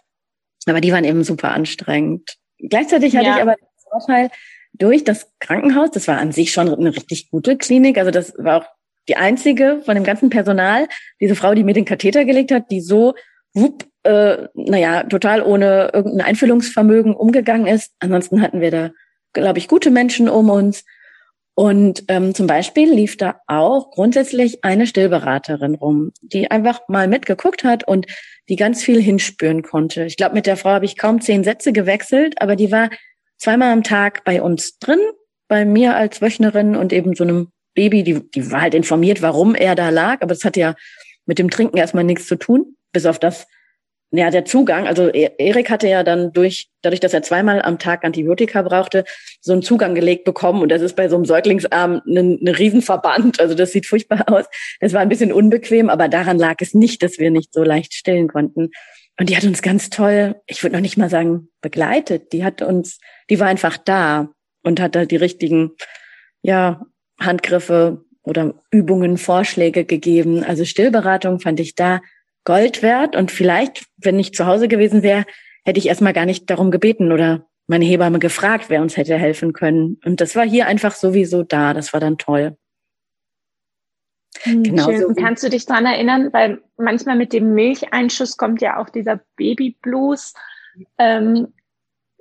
aber 0.66 0.80
die 0.80 0.92
waren 0.92 1.04
eben 1.04 1.22
super 1.22 1.52
anstrengend. 1.52 2.36
Gleichzeitig 2.58 3.16
hatte 3.16 3.26
ja. 3.26 3.36
ich 3.36 3.42
aber 3.42 3.54
den 3.54 3.90
Vorteil, 3.90 4.30
durch 4.72 5.04
das 5.04 5.32
Krankenhaus, 5.38 5.90
das 5.90 6.08
war 6.08 6.18
an 6.18 6.32
sich 6.32 6.52
schon 6.52 6.72
eine 6.72 6.94
richtig 6.94 7.30
gute 7.30 7.56
Klinik, 7.56 7.98
also 7.98 8.10
das 8.10 8.34
war 8.36 8.62
auch 8.62 8.66
die 9.08 9.16
einzige 9.16 9.80
von 9.84 9.94
dem 9.94 10.04
ganzen 10.04 10.30
Personal, 10.30 10.86
diese 11.20 11.34
Frau, 11.34 11.54
die 11.54 11.64
mir 11.64 11.72
den 11.72 11.84
Katheter 11.84 12.24
gelegt 12.24 12.52
hat, 12.52 12.70
die 12.70 12.80
so 12.80 13.14
wupp, 13.54 13.87
äh, 14.04 14.48
naja, 14.54 15.04
total 15.04 15.42
ohne 15.42 15.90
irgendein 15.92 16.26
Einfühlungsvermögen 16.26 17.14
umgegangen 17.14 17.66
ist. 17.66 17.92
Ansonsten 18.00 18.42
hatten 18.42 18.60
wir 18.60 18.70
da, 18.70 18.90
glaube 19.32 19.58
ich, 19.58 19.68
gute 19.68 19.90
Menschen 19.90 20.28
um 20.28 20.50
uns. 20.50 20.84
Und 21.54 22.04
ähm, 22.06 22.36
zum 22.36 22.46
Beispiel 22.46 22.88
lief 22.92 23.16
da 23.16 23.40
auch 23.48 23.90
grundsätzlich 23.90 24.64
eine 24.64 24.86
Stillberaterin 24.86 25.74
rum, 25.74 26.12
die 26.22 26.50
einfach 26.50 26.82
mal 26.86 27.08
mitgeguckt 27.08 27.64
hat 27.64 27.82
und 27.82 28.06
die 28.48 28.54
ganz 28.54 28.82
viel 28.84 29.02
hinspüren 29.02 29.62
konnte. 29.62 30.04
Ich 30.04 30.16
glaube, 30.16 30.36
mit 30.36 30.46
der 30.46 30.56
Frau 30.56 30.70
habe 30.70 30.84
ich 30.84 30.96
kaum 30.96 31.20
zehn 31.20 31.42
Sätze 31.42 31.72
gewechselt, 31.72 32.40
aber 32.40 32.54
die 32.54 32.70
war 32.70 32.90
zweimal 33.38 33.72
am 33.72 33.82
Tag 33.82 34.22
bei 34.24 34.40
uns 34.40 34.78
drin, 34.78 35.00
bei 35.48 35.64
mir 35.64 35.96
als 35.96 36.22
Wöchnerin 36.22 36.76
und 36.76 36.92
eben 36.92 37.16
so 37.16 37.24
einem 37.24 37.48
Baby, 37.74 38.04
die, 38.04 38.30
die 38.30 38.50
war 38.52 38.62
halt 38.62 38.74
informiert, 38.74 39.22
warum 39.22 39.54
er 39.54 39.74
da 39.74 39.90
lag, 39.90 40.22
aber 40.22 40.34
das 40.34 40.44
hat 40.44 40.56
ja 40.56 40.74
mit 41.26 41.38
dem 41.38 41.50
Trinken 41.50 41.76
erstmal 41.76 42.04
nichts 42.04 42.26
zu 42.26 42.36
tun, 42.36 42.76
bis 42.92 43.04
auf 43.04 43.18
das, 43.18 43.46
ja, 44.10 44.30
der 44.30 44.44
Zugang, 44.44 44.86
also 44.86 45.08
e-, 45.08 45.30
Erik 45.38 45.70
hatte 45.70 45.88
ja 45.88 46.02
dann 46.02 46.32
durch, 46.32 46.70
dadurch, 46.82 47.00
dass 47.00 47.12
er 47.12 47.22
zweimal 47.22 47.60
am 47.60 47.78
Tag 47.78 48.04
Antibiotika 48.04 48.62
brauchte, 48.62 49.04
so 49.40 49.52
einen 49.52 49.62
Zugang 49.62 49.94
gelegt 49.94 50.24
bekommen. 50.24 50.62
Und 50.62 50.70
das 50.70 50.82
ist 50.82 50.96
bei 50.96 51.08
so 51.08 51.16
einem 51.16 51.26
Säuglingsarm 51.26 52.00
ein, 52.06 52.38
ein 52.42 52.48
Riesenverband. 52.48 53.40
Also 53.40 53.54
das 53.54 53.72
sieht 53.72 53.86
furchtbar 53.86 54.24
aus. 54.26 54.46
Das 54.80 54.92
war 54.92 55.00
ein 55.00 55.08
bisschen 55.08 55.32
unbequem, 55.32 55.90
aber 55.90 56.08
daran 56.08 56.38
lag 56.38 56.56
es 56.60 56.74
nicht, 56.74 57.02
dass 57.02 57.18
wir 57.18 57.30
nicht 57.30 57.52
so 57.52 57.62
leicht 57.62 57.92
stillen 57.92 58.28
konnten. 58.28 58.70
Und 59.18 59.28
die 59.28 59.36
hat 59.36 59.44
uns 59.44 59.62
ganz 59.62 59.90
toll, 59.90 60.36
ich 60.46 60.62
würde 60.62 60.76
noch 60.76 60.82
nicht 60.82 60.96
mal 60.96 61.10
sagen, 61.10 61.48
begleitet. 61.60 62.32
Die 62.32 62.44
hat 62.44 62.62
uns, 62.62 63.00
die 63.28 63.40
war 63.40 63.48
einfach 63.48 63.76
da 63.76 64.28
und 64.62 64.80
hat 64.80 64.94
da 64.94 65.04
die 65.04 65.16
richtigen, 65.16 65.72
ja, 66.42 66.86
Handgriffe 67.20 68.04
oder 68.22 68.54
Übungen, 68.70 69.18
Vorschläge 69.18 69.84
gegeben. 69.84 70.44
Also 70.44 70.64
Stillberatung 70.64 71.40
fand 71.40 71.58
ich 71.60 71.74
da 71.74 72.00
Gold 72.44 72.82
wert. 72.82 73.16
Und 73.16 73.30
vielleicht, 73.30 73.86
wenn 73.96 74.18
ich 74.18 74.34
zu 74.34 74.46
Hause 74.46 74.68
gewesen 74.68 75.02
wäre, 75.02 75.24
hätte 75.64 75.78
ich 75.78 75.86
erstmal 75.86 76.12
gar 76.12 76.26
nicht 76.26 76.48
darum 76.48 76.70
gebeten 76.70 77.12
oder 77.12 77.46
meine 77.66 77.84
Hebamme 77.84 78.18
gefragt, 78.18 78.66
wer 78.68 78.80
uns 78.80 78.96
hätte 78.96 79.16
helfen 79.16 79.52
können. 79.52 80.00
Und 80.04 80.20
das 80.20 80.34
war 80.34 80.44
hier 80.44 80.66
einfach 80.66 80.94
sowieso 80.94 81.42
da. 81.42 81.74
Das 81.74 81.92
war 81.92 82.00
dann 82.00 82.16
toll. 82.16 82.56
Hm, 84.42 84.62
genau. 84.62 84.90
So. 84.92 85.14
Kannst 85.14 85.42
du 85.42 85.50
dich 85.50 85.66
dran 85.66 85.84
erinnern, 85.84 86.32
weil 86.32 86.62
manchmal 86.76 87.16
mit 87.16 87.32
dem 87.32 87.54
Milcheinschuss 87.54 88.36
kommt 88.36 88.62
ja 88.62 88.78
auch 88.78 88.88
dieser 88.88 89.20
Babyblues. 89.36 90.34
Ähm, 90.96 91.48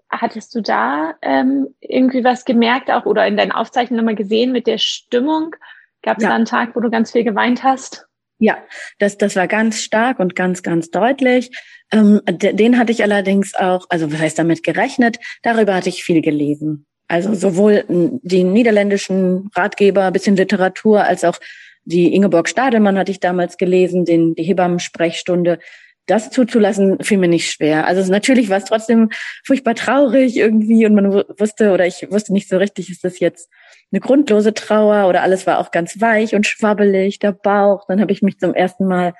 hattest 0.09 0.55
du 0.55 0.61
da 0.61 1.15
ähm, 1.21 1.67
irgendwie 1.79 2.23
was 2.23 2.45
gemerkt 2.45 2.89
auch 2.89 3.05
oder 3.05 3.27
in 3.27 3.37
deinen 3.37 3.51
Aufzeichnungen 3.51 4.03
nochmal 4.03 4.15
gesehen 4.15 4.51
mit 4.51 4.67
der 4.67 4.77
Stimmung? 4.77 5.55
Gab 6.01 6.17
es 6.17 6.23
ja. 6.23 6.29
da 6.29 6.35
einen 6.35 6.45
Tag, 6.45 6.75
wo 6.75 6.79
du 6.79 6.89
ganz 6.89 7.11
viel 7.11 7.23
geweint 7.23 7.63
hast? 7.63 8.06
Ja, 8.39 8.57
das, 8.99 9.17
das 9.17 9.35
war 9.35 9.47
ganz 9.47 9.81
stark 9.81 10.19
und 10.19 10.35
ganz, 10.35 10.61
ganz 10.61 10.91
deutlich. 10.91 11.49
Ähm, 11.91 12.21
den 12.27 12.77
hatte 12.77 12.91
ich 12.91 13.01
allerdings 13.01 13.55
auch, 13.55 13.85
also 13.89 14.11
was 14.11 14.19
heißt 14.19 14.39
damit 14.39 14.63
gerechnet, 14.63 15.17
darüber 15.41 15.73
hatte 15.75 15.89
ich 15.89 16.03
viel 16.03 16.21
gelesen. 16.21 16.85
Also 17.07 17.33
sowohl 17.33 17.85
die 17.87 18.43
niederländischen 18.43 19.49
Ratgeber, 19.55 20.11
bisschen 20.11 20.35
Literatur, 20.35 21.03
als 21.03 21.23
auch 21.23 21.39
die 21.85 22.13
Ingeborg 22.13 22.49
Stadelmann 22.49 22.97
hatte 22.97 23.11
ich 23.11 23.21
damals 23.21 23.57
gelesen, 23.57 24.03
den, 24.03 24.35
die 24.35 24.43
Hebammensprechstunde. 24.43 25.59
Das 26.07 26.31
zuzulassen, 26.31 26.97
fiel 27.01 27.17
mir 27.17 27.27
nicht 27.27 27.51
schwer. 27.51 27.85
Also 27.85 28.09
natürlich 28.11 28.49
war 28.49 28.57
es 28.57 28.65
trotzdem 28.65 29.09
furchtbar 29.45 29.75
traurig 29.75 30.37
irgendwie 30.37 30.85
und 30.85 30.95
man 30.95 31.11
wusste 31.11 31.71
oder 31.73 31.85
ich 31.85 32.07
wusste 32.09 32.33
nicht 32.33 32.49
so 32.49 32.57
richtig, 32.57 32.89
ist 32.89 33.03
das 33.03 33.19
jetzt 33.19 33.49
eine 33.91 33.99
grundlose 33.99 34.53
Trauer 34.53 35.07
oder 35.07 35.21
alles 35.21 35.45
war 35.45 35.59
auch 35.59 35.71
ganz 35.71 36.01
weich 36.01 36.33
und 36.33 36.47
schwabbelig, 36.47 37.19
der 37.19 37.33
Bauch. 37.33 37.85
Dann 37.87 38.01
habe 38.01 38.11
ich 38.11 38.21
mich 38.21 38.39
zum 38.39 38.53
ersten 38.53 38.87
Mal, 38.87 39.13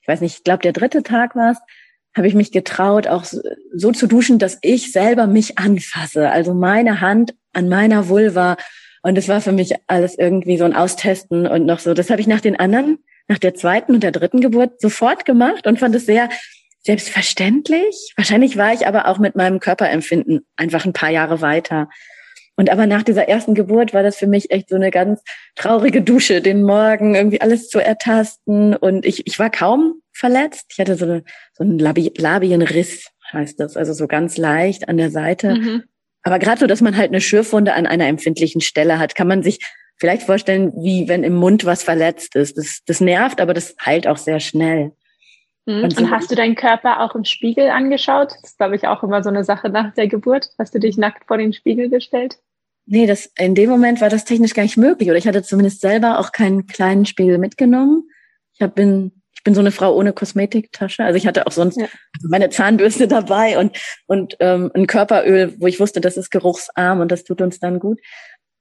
ich 0.00 0.08
weiß 0.08 0.20
nicht, 0.20 0.38
ich 0.38 0.44
glaube 0.44 0.62
der 0.62 0.72
dritte 0.72 1.02
Tag 1.02 1.34
war 1.36 1.52
es, 1.52 1.58
habe 2.14 2.26
ich 2.26 2.34
mich 2.34 2.52
getraut, 2.52 3.06
auch 3.06 3.24
so 3.24 3.92
zu 3.92 4.06
duschen, 4.06 4.38
dass 4.38 4.58
ich 4.62 4.92
selber 4.92 5.26
mich 5.26 5.58
anfasse. 5.58 6.30
Also 6.30 6.54
meine 6.54 7.00
Hand 7.00 7.34
an 7.52 7.68
meiner 7.68 8.08
Vulva. 8.08 8.56
Und 9.02 9.18
es 9.18 9.28
war 9.28 9.40
für 9.40 9.52
mich 9.52 9.74
alles 9.86 10.16
irgendwie 10.18 10.58
so 10.58 10.64
ein 10.64 10.74
Austesten 10.74 11.46
und 11.46 11.66
noch 11.66 11.78
so. 11.78 11.94
Das 11.94 12.10
habe 12.10 12.20
ich 12.20 12.26
nach 12.26 12.40
den 12.40 12.58
anderen, 12.58 12.98
nach 13.32 13.38
der 13.38 13.54
zweiten 13.54 13.94
und 13.94 14.02
der 14.02 14.12
dritten 14.12 14.40
Geburt 14.40 14.78
sofort 14.78 15.24
gemacht 15.24 15.66
und 15.66 15.78
fand 15.78 15.94
es 15.94 16.04
sehr 16.04 16.28
selbstverständlich. 16.82 18.12
Wahrscheinlich 18.16 18.58
war 18.58 18.74
ich 18.74 18.86
aber 18.86 19.08
auch 19.08 19.18
mit 19.18 19.36
meinem 19.36 19.58
Körperempfinden 19.58 20.44
einfach 20.56 20.84
ein 20.84 20.92
paar 20.92 21.08
Jahre 21.08 21.40
weiter. 21.40 21.88
Und 22.56 22.68
aber 22.68 22.86
nach 22.86 23.02
dieser 23.02 23.28
ersten 23.28 23.54
Geburt 23.54 23.94
war 23.94 24.02
das 24.02 24.16
für 24.16 24.26
mich 24.26 24.50
echt 24.50 24.68
so 24.68 24.76
eine 24.76 24.90
ganz 24.90 25.22
traurige 25.54 26.02
Dusche, 26.02 26.42
den 26.42 26.62
Morgen 26.62 27.14
irgendwie 27.14 27.40
alles 27.40 27.70
zu 27.70 27.78
ertasten. 27.78 28.76
Und 28.76 29.06
ich, 29.06 29.26
ich 29.26 29.38
war 29.38 29.48
kaum 29.48 29.94
verletzt. 30.12 30.66
Ich 30.72 30.78
hatte 30.78 30.96
so, 30.96 31.06
eine, 31.06 31.24
so 31.54 31.64
einen 31.64 31.78
Labi 31.78 32.12
Labienriss, 32.14 33.06
heißt 33.32 33.58
das, 33.60 33.78
also 33.78 33.94
so 33.94 34.06
ganz 34.06 34.36
leicht 34.36 34.90
an 34.90 34.98
der 34.98 35.10
Seite. 35.10 35.54
Mhm. 35.54 35.84
Aber 36.22 36.38
gerade 36.38 36.60
so, 36.60 36.66
dass 36.66 36.82
man 36.82 36.98
halt 36.98 37.08
eine 37.08 37.22
Schürfwunde 37.22 37.72
an 37.72 37.86
einer 37.86 38.06
empfindlichen 38.06 38.60
Stelle 38.60 38.98
hat, 38.98 39.14
kann 39.14 39.26
man 39.26 39.42
sich 39.42 39.60
vielleicht 39.96 40.22
vorstellen, 40.22 40.72
wie 40.76 41.08
wenn 41.08 41.24
im 41.24 41.34
Mund 41.34 41.64
was 41.64 41.82
verletzt 41.82 42.34
ist. 42.36 42.58
Das, 42.58 42.80
das 42.86 43.00
nervt, 43.00 43.40
aber 43.40 43.54
das 43.54 43.74
heilt 43.84 44.06
auch 44.06 44.16
sehr 44.16 44.40
schnell. 44.40 44.92
Mhm. 45.66 45.84
Und, 45.84 45.94
so 45.94 46.04
und, 46.04 46.10
hast 46.10 46.30
du 46.30 46.34
deinen 46.34 46.54
Körper 46.54 47.00
auch 47.00 47.14
im 47.14 47.24
Spiegel 47.24 47.68
angeschaut? 47.68 48.32
Das 48.32 48.50
ist, 48.50 48.58
glaube 48.58 48.76
ich, 48.76 48.86
auch 48.86 49.02
immer 49.02 49.22
so 49.22 49.30
eine 49.30 49.44
Sache 49.44 49.68
nach 49.68 49.94
der 49.94 50.08
Geburt. 50.08 50.50
Hast 50.58 50.74
du 50.74 50.80
dich 50.80 50.96
nackt 50.96 51.26
vor 51.26 51.38
den 51.38 51.52
Spiegel 51.52 51.88
gestellt? 51.88 52.38
Nee, 52.86 53.06
das, 53.06 53.30
in 53.38 53.54
dem 53.54 53.70
Moment 53.70 54.00
war 54.00 54.08
das 54.08 54.24
technisch 54.24 54.54
gar 54.54 54.64
nicht 54.64 54.76
möglich. 54.76 55.08
Oder 55.08 55.18
ich 55.18 55.28
hatte 55.28 55.42
zumindest 55.42 55.80
selber 55.80 56.18
auch 56.18 56.32
keinen 56.32 56.66
kleinen 56.66 57.06
Spiegel 57.06 57.38
mitgenommen. 57.38 58.08
Ich 58.54 58.60
hab, 58.60 58.74
bin, 58.74 59.12
ich 59.32 59.44
bin 59.44 59.54
so 59.54 59.60
eine 59.60 59.70
Frau 59.70 59.94
ohne 59.94 60.12
Kosmetiktasche. 60.12 61.04
Also 61.04 61.16
ich 61.16 61.26
hatte 61.26 61.46
auch 61.46 61.52
sonst 61.52 61.80
ja. 61.80 61.86
meine 62.28 62.50
Zahnbürste 62.50 63.06
dabei 63.06 63.58
und, 63.58 63.78
und 64.06 64.36
ähm, 64.40 64.70
ein 64.74 64.88
Körperöl, 64.88 65.54
wo 65.58 65.68
ich 65.68 65.78
wusste, 65.78 66.00
das 66.00 66.16
ist 66.16 66.30
geruchsarm 66.30 67.00
und 67.00 67.12
das 67.12 67.22
tut 67.22 67.40
uns 67.40 67.60
dann 67.60 67.78
gut. 67.78 68.00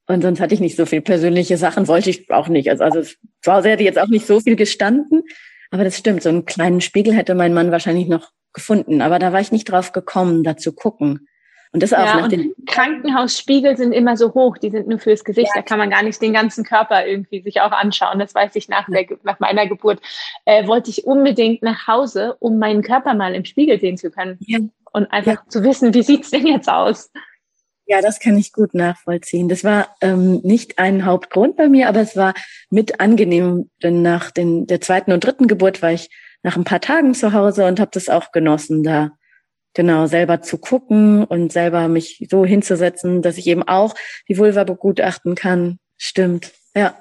Und 0.08 0.22
sonst 0.22 0.40
hatte 0.40 0.54
ich 0.54 0.60
nicht 0.60 0.76
so 0.76 0.86
viel 0.86 1.02
persönliche 1.02 1.58
Sachen, 1.58 1.88
wollte 1.88 2.10
ich 2.10 2.30
auch 2.32 2.48
nicht. 2.48 2.70
Also, 2.70 2.84
also 2.84 3.02
zu 3.42 3.54
Hause 3.54 3.70
hätte 3.70 3.84
jetzt 3.84 4.00
auch 4.00 4.08
nicht 4.08 4.26
so 4.26 4.40
viel 4.40 4.56
gestanden. 4.56 5.24
Aber 5.70 5.84
das 5.84 5.98
stimmt, 5.98 6.24
so 6.24 6.30
einen 6.30 6.46
kleinen 6.46 6.82
Spiegel 6.82 7.14
hätte 7.14 7.34
mein 7.34 7.54
Mann 7.54 7.72
wahrscheinlich 7.72 8.08
noch 8.08 8.32
gefunden. 8.54 9.02
Aber 9.02 9.20
da 9.20 9.32
war 9.32 9.40
ich 9.40 9.52
nicht 9.52 9.72
drauf 9.72 9.94
gekommen, 9.94 10.44
da 10.44 10.58
zu 10.58 10.74
gucken. 10.74 11.28
Und 11.74 11.82
das 11.82 11.94
auch 11.94 12.06
ja, 12.06 12.20
nach 12.20 12.28
den 12.28 12.54
Krankenhausspiegel 12.68 13.78
sind 13.78 13.94
immer 13.94 14.18
so 14.18 14.34
hoch, 14.34 14.58
die 14.58 14.72
sind 14.72 14.90
nur 14.90 15.00
fürs 15.00 15.24
Gesicht, 15.24 15.52
ja. 15.56 15.62
da 15.62 15.66
kann 15.66 15.80
man 15.80 15.90
gar 15.90 16.04
nicht 16.04 16.22
den 16.22 16.34
ganzen 16.34 16.66
Körper 16.66 17.06
irgendwie 17.06 17.42
sich 17.42 17.62
auch 17.62 17.72
anschauen. 17.72 18.20
Das 18.20 18.36
weiß 18.36 18.56
ich 18.56 18.68
nach, 18.68 18.88
der, 18.90 19.06
nach 19.24 19.40
meiner 19.40 19.68
Geburt. 19.68 20.02
Äh, 20.44 20.68
wollte 20.68 20.90
ich 20.90 21.06
unbedingt 21.06 21.64
nach 21.64 21.88
Hause, 21.88 22.36
um 22.40 22.60
meinen 22.60 22.82
Körper 22.82 23.14
mal 23.14 23.34
im 23.34 23.46
Spiegel 23.46 23.80
sehen 23.80 23.98
zu 23.98 24.12
können. 24.12 24.38
Ja. 24.42 24.60
Und 24.92 25.10
einfach 25.14 25.36
ja. 25.36 25.44
zu 25.48 25.64
wissen, 25.64 25.94
wie 25.94 26.04
sieht's 26.04 26.32
denn 26.32 26.46
jetzt 26.46 26.68
aus? 26.68 27.10
Ja, 27.92 28.00
das 28.00 28.22
kann 28.22 28.38
ich 28.38 28.54
gut 28.54 28.74
nachvollziehen. 28.74 29.50
Das 29.50 29.66
war 29.66 29.98
ähm, 30.00 30.40
nicht 30.44 30.80
ein 30.80 31.04
Hauptgrund 31.04 31.58
bei 31.58 31.68
mir, 31.68 31.90
aber 31.90 32.00
es 32.00 32.16
war 32.16 32.34
mit 32.70 33.02
angenehm, 33.02 33.70
denn 33.84 34.02
nach 34.02 34.32
den, 34.32 34.66
der 34.66 34.80
zweiten 34.80 35.12
und 35.12 35.26
dritten 35.26 35.48
Geburt 35.48 35.82
war 35.82 35.92
ich 35.92 36.10
nach 36.42 36.56
ein 36.56 36.64
paar 36.64 36.80
Tagen 36.80 37.14
zu 37.14 37.34
Hause 37.34 37.66
und 37.66 37.82
habe 37.82 37.92
das 37.94 38.08
auch 38.08 38.32
genossen, 38.32 38.84
da 38.84 39.12
genau 39.74 40.06
selber 40.08 40.42
zu 40.42 40.58
gucken 40.58 41.26
und 41.26 41.52
selber 41.52 41.90
mich 41.90 42.26
so 42.32 42.46
hinzusetzen, 42.46 43.22
dass 43.22 43.38
ich 43.38 43.48
eben 43.48 43.64
auch 43.64 43.94
die 44.30 44.38
Vulva 44.38 44.64
begutachten 44.64 45.36
kann. 45.36 45.78
Stimmt, 45.98 46.54
ja. 46.74 46.96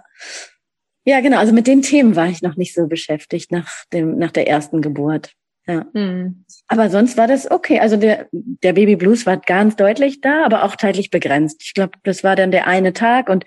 Ja, 1.04 1.20
genau. 1.20 1.38
Also 1.38 1.52
mit 1.52 1.68
den 1.68 1.82
Themen 1.82 2.16
war 2.16 2.26
ich 2.26 2.42
noch 2.42 2.56
nicht 2.56 2.74
so 2.74 2.88
beschäftigt 2.88 3.52
nach 3.52 3.70
dem, 3.92 4.18
nach 4.18 4.32
der 4.32 4.48
ersten 4.48 4.82
Geburt. 4.82 5.34
Ja. 5.70 5.86
Mhm. 5.92 6.44
Aber 6.68 6.90
sonst 6.90 7.16
war 7.16 7.26
das 7.26 7.50
okay. 7.50 7.80
Also 7.80 7.96
der, 7.96 8.26
der 8.32 8.72
Baby 8.72 8.96
Blues 8.96 9.26
war 9.26 9.36
ganz 9.36 9.76
deutlich 9.76 10.20
da, 10.20 10.44
aber 10.44 10.64
auch 10.64 10.76
zeitlich 10.76 11.10
begrenzt. 11.10 11.62
Ich 11.64 11.74
glaube, 11.74 11.92
das 12.02 12.24
war 12.24 12.36
dann 12.36 12.50
der 12.50 12.66
eine 12.66 12.92
Tag 12.92 13.28
und 13.28 13.44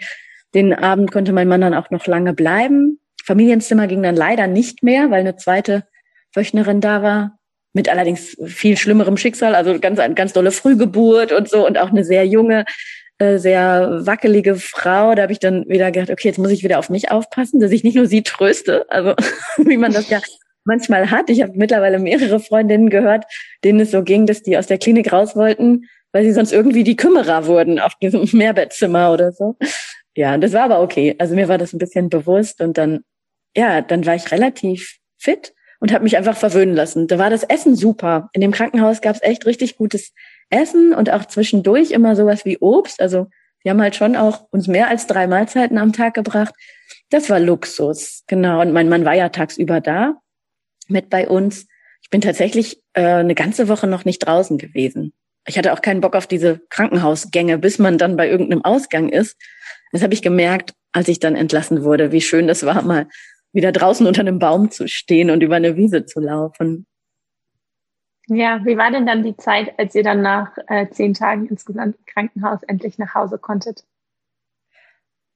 den 0.53 0.73
Abend 0.73 1.11
konnte 1.11 1.33
mein 1.33 1.47
Mann 1.47 1.61
dann 1.61 1.73
auch 1.73 1.89
noch 1.89 2.07
lange 2.07 2.33
bleiben. 2.33 2.99
Familienzimmer 3.23 3.87
ging 3.87 4.03
dann 4.03 4.15
leider 4.15 4.47
nicht 4.47 4.83
mehr, 4.83 5.09
weil 5.09 5.21
eine 5.21 5.35
zweite 5.35 5.83
Wöchnerin 6.33 6.81
da 6.81 7.01
war. 7.01 7.39
Mit 7.75 7.89
allerdings 7.89 8.37
viel 8.45 8.77
schlimmerem 8.77 9.17
Schicksal, 9.17 9.55
also 9.55 9.79
ganz, 9.79 9.99
ganz 10.13 10.33
dolle 10.33 10.51
Frühgeburt 10.51 11.31
und 11.31 11.49
so 11.49 11.65
und 11.65 11.79
auch 11.79 11.89
eine 11.89 12.03
sehr 12.03 12.27
junge, 12.27 12.65
äh, 13.17 13.39
sehr 13.39 14.01
wackelige 14.05 14.55
Frau. 14.55 15.15
Da 15.15 15.23
habe 15.23 15.31
ich 15.31 15.39
dann 15.39 15.67
wieder 15.67 15.91
gedacht, 15.91 16.11
okay, 16.11 16.27
jetzt 16.27 16.37
muss 16.37 16.51
ich 16.51 16.63
wieder 16.63 16.77
auf 16.77 16.91
mich 16.91 17.09
aufpassen, 17.09 17.59
dass 17.59 17.71
ich 17.71 17.83
nicht 17.83 17.95
nur 17.95 18.05
sie 18.05 18.21
tröste, 18.21 18.85
also 18.91 19.15
wie 19.57 19.77
man 19.77 19.91
das 19.91 20.09
ja 20.09 20.21
manchmal 20.65 21.11
hat. 21.11 21.29
Ich 21.29 21.41
habe 21.41 21.53
mittlerweile 21.55 21.99
mehrere 21.99 22.39
Freundinnen 22.39 22.89
gehört, 22.89 23.25
denen 23.63 23.79
es 23.79 23.91
so 23.91 24.03
ging, 24.03 24.25
dass 24.25 24.43
die 24.43 24.57
aus 24.57 24.67
der 24.67 24.77
Klinik 24.77 25.11
raus 25.11 25.35
wollten, 25.35 25.85
weil 26.11 26.23
sie 26.23 26.31
sonst 26.31 26.53
irgendwie 26.53 26.83
die 26.83 26.95
Kümmerer 26.95 27.47
wurden 27.47 27.79
auf 27.79 27.95
diesem 27.95 28.27
Mehrbettzimmer 28.37 29.11
oder 29.11 29.31
so. 29.31 29.55
Ja, 30.15 30.37
das 30.37 30.53
war 30.53 30.63
aber 30.63 30.81
okay. 30.81 31.15
Also 31.17 31.35
mir 31.35 31.47
war 31.47 31.57
das 31.57 31.73
ein 31.73 31.79
bisschen 31.79 32.09
bewusst 32.09 32.61
und 32.61 32.77
dann, 32.77 33.01
ja, 33.55 33.81
dann 33.81 34.05
war 34.05 34.15
ich 34.15 34.31
relativ 34.31 34.97
fit 35.17 35.53
und 35.79 35.91
habe 35.91 36.03
mich 36.03 36.17
einfach 36.17 36.37
verwöhnen 36.37 36.75
lassen. 36.75 37.07
Da 37.07 37.17
war 37.17 37.29
das 37.29 37.43
Essen 37.43 37.75
super. 37.75 38.29
In 38.33 38.41
dem 38.41 38.51
Krankenhaus 38.51 39.01
gab 39.01 39.15
es 39.15 39.23
echt 39.23 39.45
richtig 39.45 39.75
gutes 39.75 40.13
Essen 40.49 40.93
und 40.93 41.09
auch 41.09 41.25
zwischendurch 41.25 41.91
immer 41.91 42.15
sowas 42.15 42.45
wie 42.45 42.59
Obst. 42.59 43.01
Also 43.01 43.27
wir 43.63 43.71
haben 43.71 43.81
halt 43.81 43.95
schon 43.95 44.15
auch 44.15 44.47
uns 44.51 44.67
mehr 44.67 44.87
als 44.87 45.07
drei 45.07 45.25
Mahlzeiten 45.25 45.77
am 45.77 45.93
Tag 45.93 46.13
gebracht. 46.13 46.53
Das 47.09 47.29
war 47.29 47.39
Luxus, 47.39 48.23
genau. 48.27 48.61
Und 48.61 48.71
mein 48.71 48.89
Mann 48.89 49.05
war 49.05 49.13
ja 49.13 49.29
tagsüber 49.29 49.81
da 49.81 50.15
mit 50.89 51.09
bei 51.09 51.27
uns. 51.27 51.67
Ich 52.01 52.09
bin 52.09 52.21
tatsächlich 52.21 52.81
äh, 52.93 53.01
eine 53.01 53.35
ganze 53.35 53.67
Woche 53.67 53.87
noch 53.87 54.05
nicht 54.05 54.19
draußen 54.19 54.57
gewesen. 54.57 55.13
Ich 55.45 55.57
hatte 55.57 55.73
auch 55.73 55.81
keinen 55.81 56.01
Bock 56.01 56.15
auf 56.15 56.27
diese 56.27 56.61
Krankenhausgänge, 56.69 57.57
bis 57.57 57.79
man 57.79 57.97
dann 57.97 58.15
bei 58.15 58.29
irgendeinem 58.29 58.63
Ausgang 58.63 59.09
ist. 59.09 59.37
Das 59.91 60.01
habe 60.01 60.13
ich 60.13 60.21
gemerkt, 60.21 60.73
als 60.93 61.07
ich 61.07 61.19
dann 61.19 61.35
entlassen 61.35 61.83
wurde, 61.83 62.11
wie 62.11 62.21
schön 62.21 62.47
das 62.47 62.65
war, 62.65 62.81
mal 62.81 63.07
wieder 63.51 63.71
draußen 63.71 64.07
unter 64.07 64.21
einem 64.21 64.39
Baum 64.39 64.71
zu 64.71 64.87
stehen 64.87 65.29
und 65.29 65.43
über 65.43 65.55
eine 65.55 65.75
Wiese 65.75 66.05
zu 66.05 66.19
laufen. 66.19 66.87
Ja, 68.27 68.63
wie 68.63 68.77
war 68.77 68.89
denn 68.89 69.05
dann 69.05 69.23
die 69.23 69.35
Zeit, 69.35 69.77
als 69.77 69.93
ihr 69.95 70.03
dann 70.03 70.21
nach 70.21 70.57
äh, 70.67 70.87
zehn 70.89 71.13
Tagen 71.13 71.47
insgesamt 71.47 71.97
im 71.97 72.05
Krankenhaus 72.05 72.63
endlich 72.63 72.97
nach 72.97 73.13
Hause 73.13 73.37
konntet? 73.37 73.83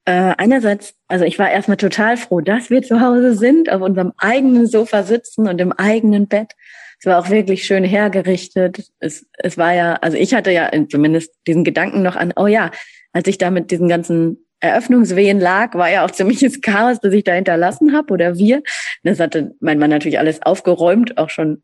Äh, 0.08 0.34
einerseits, 0.38 0.94
also 1.06 1.26
ich 1.26 1.38
war 1.38 1.50
erstmal 1.50 1.76
total 1.76 2.16
froh, 2.16 2.40
dass 2.40 2.70
wir 2.70 2.80
zu 2.80 3.02
Hause 3.02 3.34
sind, 3.34 3.70
auf 3.70 3.82
unserem 3.82 4.14
eigenen 4.16 4.66
Sofa 4.66 5.02
sitzen 5.02 5.46
und 5.46 5.60
im 5.60 5.70
eigenen 5.70 6.28
Bett. 6.28 6.54
Es 6.98 7.04
war 7.04 7.18
auch 7.18 7.28
wirklich 7.28 7.64
schön 7.64 7.84
hergerichtet. 7.84 8.90
Es, 9.00 9.26
es 9.36 9.58
war 9.58 9.74
ja, 9.74 9.96
also 9.96 10.16
ich 10.16 10.32
hatte 10.32 10.50
ja 10.50 10.70
zumindest 10.88 11.34
diesen 11.46 11.62
Gedanken 11.62 12.00
noch 12.00 12.16
an, 12.16 12.32
oh 12.36 12.46
ja, 12.46 12.70
als 13.12 13.28
ich 13.28 13.36
da 13.36 13.50
mit 13.50 13.70
diesen 13.70 13.86
ganzen 13.86 14.46
Eröffnungswehen 14.60 15.40
lag, 15.40 15.74
war 15.74 15.90
ja 15.90 16.06
auch 16.06 16.10
ziemliches 16.10 16.62
Chaos, 16.62 17.00
das 17.00 17.12
ich 17.12 17.24
da 17.24 17.34
hinterlassen 17.34 17.94
habe 17.94 18.10
oder 18.14 18.38
wir. 18.38 18.62
Das 19.02 19.20
hatte 19.20 19.56
mein 19.60 19.78
Mann 19.78 19.90
natürlich 19.90 20.18
alles 20.18 20.40
aufgeräumt, 20.40 21.18
auch 21.18 21.28
schon 21.28 21.62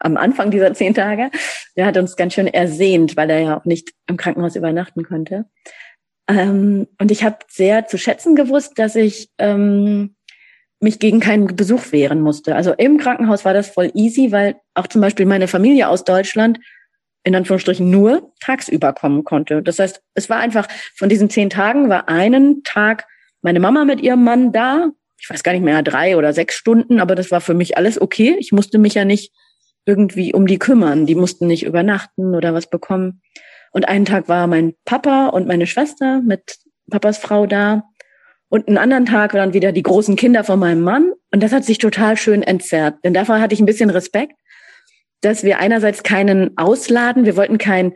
am 0.00 0.16
Anfang 0.16 0.50
dieser 0.50 0.74
zehn 0.74 0.92
Tage. 0.92 1.30
Der 1.76 1.86
hat 1.86 1.96
uns 1.98 2.16
ganz 2.16 2.34
schön 2.34 2.48
ersehnt, 2.48 3.16
weil 3.16 3.30
er 3.30 3.38
ja 3.38 3.56
auch 3.56 3.64
nicht 3.64 3.92
im 4.08 4.16
Krankenhaus 4.16 4.56
übernachten 4.56 5.04
konnte. 5.04 5.44
Ähm, 6.28 6.86
und 7.00 7.10
ich 7.10 7.24
habe 7.24 7.38
sehr 7.48 7.86
zu 7.86 7.98
schätzen 7.98 8.34
gewusst, 8.34 8.78
dass 8.78 8.96
ich 8.96 9.28
ähm, 9.38 10.14
mich 10.80 10.98
gegen 10.98 11.20
keinen 11.20 11.54
Besuch 11.56 11.92
wehren 11.92 12.20
musste. 12.20 12.54
Also 12.54 12.72
im 12.72 12.98
Krankenhaus 12.98 13.44
war 13.44 13.54
das 13.54 13.68
voll 13.68 13.90
easy, 13.94 14.32
weil 14.32 14.56
auch 14.74 14.86
zum 14.86 15.00
Beispiel 15.00 15.26
meine 15.26 15.48
Familie 15.48 15.88
aus 15.88 16.04
Deutschland 16.04 16.58
in 17.24 17.34
Anführungsstrichen 17.34 17.90
nur 17.90 18.32
tagsüber 18.40 18.92
kommen 18.92 19.24
konnte. 19.24 19.62
Das 19.62 19.78
heißt, 19.78 20.02
es 20.14 20.28
war 20.28 20.38
einfach 20.38 20.68
von 20.94 21.08
diesen 21.08 21.30
zehn 21.30 21.48
Tagen 21.48 21.88
war 21.88 22.08
einen 22.08 22.62
Tag 22.64 23.06
meine 23.40 23.60
Mama 23.60 23.84
mit 23.84 24.00
ihrem 24.00 24.24
Mann 24.24 24.52
da. 24.52 24.90
Ich 25.18 25.28
weiß 25.30 25.42
gar 25.42 25.52
nicht 25.52 25.64
mehr, 25.64 25.82
drei 25.82 26.16
oder 26.16 26.32
sechs 26.34 26.54
Stunden, 26.54 27.00
aber 27.00 27.14
das 27.14 27.30
war 27.30 27.40
für 27.40 27.54
mich 27.54 27.78
alles 27.78 28.00
okay. 28.00 28.36
Ich 28.38 28.52
musste 28.52 28.78
mich 28.78 28.94
ja 28.94 29.06
nicht 29.06 29.32
irgendwie 29.86 30.34
um 30.34 30.46
die 30.46 30.58
kümmern. 30.58 31.06
Die 31.06 31.14
mussten 31.14 31.46
nicht 31.46 31.64
übernachten 31.64 32.34
oder 32.34 32.52
was 32.52 32.68
bekommen. 32.68 33.22
Und 33.74 33.88
einen 33.88 34.04
Tag 34.04 34.28
war 34.28 34.46
mein 34.46 34.74
Papa 34.84 35.26
und 35.26 35.48
meine 35.48 35.66
Schwester 35.66 36.22
mit 36.24 36.58
Papas 36.90 37.18
Frau 37.18 37.46
da. 37.46 37.82
Und 38.48 38.68
einen 38.68 38.78
anderen 38.78 39.04
Tag 39.04 39.34
waren 39.34 39.52
wieder 39.52 39.72
die 39.72 39.82
großen 39.82 40.14
Kinder 40.14 40.44
von 40.44 40.60
meinem 40.60 40.82
Mann. 40.82 41.12
Und 41.32 41.42
das 41.42 41.52
hat 41.52 41.64
sich 41.64 41.78
total 41.78 42.16
schön 42.16 42.44
entzerrt. 42.44 43.04
Denn 43.04 43.14
davor 43.14 43.40
hatte 43.40 43.52
ich 43.52 43.60
ein 43.60 43.66
bisschen 43.66 43.90
Respekt, 43.90 44.34
dass 45.22 45.42
wir 45.42 45.58
einerseits 45.58 46.04
keinen 46.04 46.56
ausladen. 46.56 47.24
Wir 47.24 47.36
wollten 47.36 47.58
kein 47.58 47.94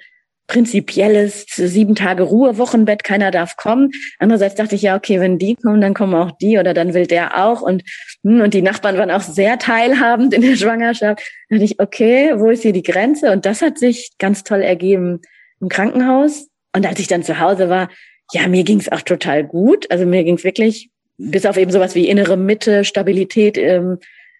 prinzipielles 0.49 1.44
sieben 1.47 1.94
Tage 1.94 2.25
Ruhe 2.25 2.58
Wochenbett, 2.58 3.04
keiner 3.04 3.30
darf 3.30 3.56
kommen. 3.56 3.92
Andererseits 4.18 4.56
dachte 4.56 4.75
ich 4.75 4.82
ja, 4.82 4.97
okay, 4.97 5.20
wenn 5.20 5.38
die 5.38 5.54
kommen, 5.54 5.80
dann 5.80 5.94
kommen 5.94 6.14
auch 6.14 6.32
die 6.40 6.58
oder 6.58 6.75
dann 6.75 6.92
will 6.92 7.06
der 7.06 7.44
auch 7.44 7.61
und 7.61 7.85
hm, 8.25 8.40
und 8.40 8.54
die 8.54 8.62
Nachbarn 8.62 8.97
waren 8.97 9.11
auch 9.11 9.20
sehr 9.20 9.58
teilhabend 9.58 10.35
in 10.35 10.42
der 10.42 10.56
Schwangerschaft. 10.56 11.20
Da 11.50 11.56
dachte 11.56 11.64
ich, 11.64 11.78
okay, 11.78 12.32
wo 12.37 12.49
ist 12.49 12.62
hier 12.62 12.73
die 12.73 12.82
Grenze? 12.82 13.30
Und 13.30 13.47
das 13.47 13.62
hat 13.62 13.78
sich 13.78 14.12
ganz 14.18 14.42
toll 14.42 14.62
ergeben 14.62 15.20
im 15.61 15.69
Krankenhaus. 15.69 16.49
Und 16.75 16.87
als 16.87 17.00
ich 17.00 17.07
dann 17.07 17.23
zu 17.23 17.38
Hause 17.41 17.69
war, 17.69 17.88
ja, 18.33 18.47
mir 18.47 18.65
ging 18.65 18.79
es 18.79 18.91
auch 18.91 19.03
total 19.03 19.45
gut. 19.45 19.91
Also 19.91 20.07
mir 20.07 20.25
ging 20.25 20.37
es 20.37 20.45
wirklich, 20.45 20.91
bis 21.17 21.47
auf 21.47 21.57
eben 21.57 21.71
sowas 21.71 21.95
wie 21.95 22.09
innere 22.09 22.37
Mitte, 22.37 22.85
Stabilität 22.85 23.57
im, 23.57 23.99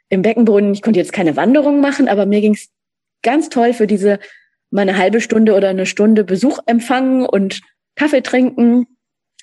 im 0.09 0.23
Beckenboden. 0.23 0.73
Ich 0.73 0.83
konnte 0.83 1.01
jetzt 1.01 1.13
keine 1.13 1.37
Wanderung 1.37 1.81
machen, 1.81 2.09
aber 2.09 2.27
mir 2.27 2.41
ging 2.41 2.55
es 2.55 2.69
ganz 3.23 3.49
toll 3.49 3.73
für 3.73 3.87
diese 3.87 4.19
meine 4.71 4.99
halbe 4.99 5.21
Stunde 5.21 5.55
oder 5.55 5.69
eine 5.69 5.87
Stunde 5.87 6.25
Besuch 6.25 6.59
empfangen 6.67 7.25
und 7.25 7.63
Kaffee 7.97 8.21
trinken, 8.23 8.87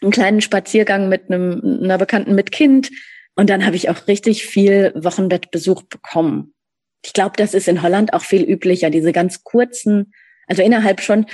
einen 0.01 0.11
kleinen 0.11 0.41
Spaziergang 0.41 1.09
mit 1.09 1.31
einem, 1.31 1.79
einer 1.83 1.97
Bekannten 1.97 2.35
mit 2.35 2.51
Kind. 2.51 2.91
Und 3.35 3.49
dann 3.49 3.65
habe 3.65 3.75
ich 3.75 3.89
auch 3.89 4.07
richtig 4.07 4.45
viel 4.45 4.93
Wochenbettbesuch 4.95 5.83
bekommen. 5.83 6.53
Ich 7.03 7.13
glaube, 7.13 7.33
das 7.37 7.53
ist 7.53 7.67
in 7.67 7.81
Holland 7.81 8.13
auch 8.13 8.23
viel 8.23 8.43
üblicher, 8.43 8.89
diese 8.89 9.11
ganz 9.11 9.43
kurzen, 9.43 10.13
also 10.47 10.61
innerhalb 10.61 11.01
schon 11.01 11.25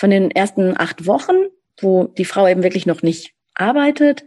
von 0.00 0.08
den 0.08 0.30
ersten 0.30 0.74
acht 0.78 1.06
Wochen, 1.06 1.34
wo 1.78 2.04
die 2.04 2.24
Frau 2.24 2.48
eben 2.48 2.62
wirklich 2.62 2.86
noch 2.86 3.02
nicht 3.02 3.34
arbeitet. 3.54 4.24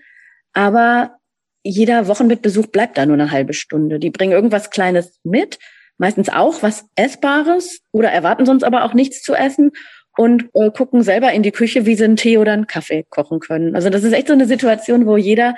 Aber 0.53 1.15
jeder 1.63 2.07
Wochenbettbesuch 2.07 2.67
bleibt 2.67 2.95
da 2.95 3.07
nur 3.07 3.15
eine 3.15 3.31
halbe 3.31 3.53
Stunde. 3.53 3.97
Die 3.97 4.11
bringen 4.11 4.33
irgendwas 4.33 4.69
Kleines 4.69 5.19
mit, 5.23 5.57
meistens 5.97 6.29
auch 6.29 6.61
was 6.61 6.85
Essbares 6.95 7.79
oder 7.91 8.11
erwarten 8.11 8.45
sonst 8.45 8.63
aber 8.63 8.83
auch 8.83 8.93
nichts 8.93 9.23
zu 9.23 9.33
essen 9.33 9.71
und 10.15 10.51
äh, 10.53 10.69
gucken 10.69 11.01
selber 11.01 11.31
in 11.31 11.41
die 11.41 11.51
Küche, 11.51 11.87
wie 11.87 11.95
sie 11.95 12.03
einen 12.03 12.17
Tee 12.17 12.37
oder 12.37 12.53
einen 12.53 12.67
Kaffee 12.67 13.03
kochen 13.09 13.39
können. 13.39 13.75
Also 13.75 13.89
das 13.89 14.03
ist 14.03 14.13
echt 14.13 14.27
so 14.27 14.33
eine 14.33 14.45
Situation, 14.45 15.07
wo 15.07 15.17
jeder, 15.17 15.55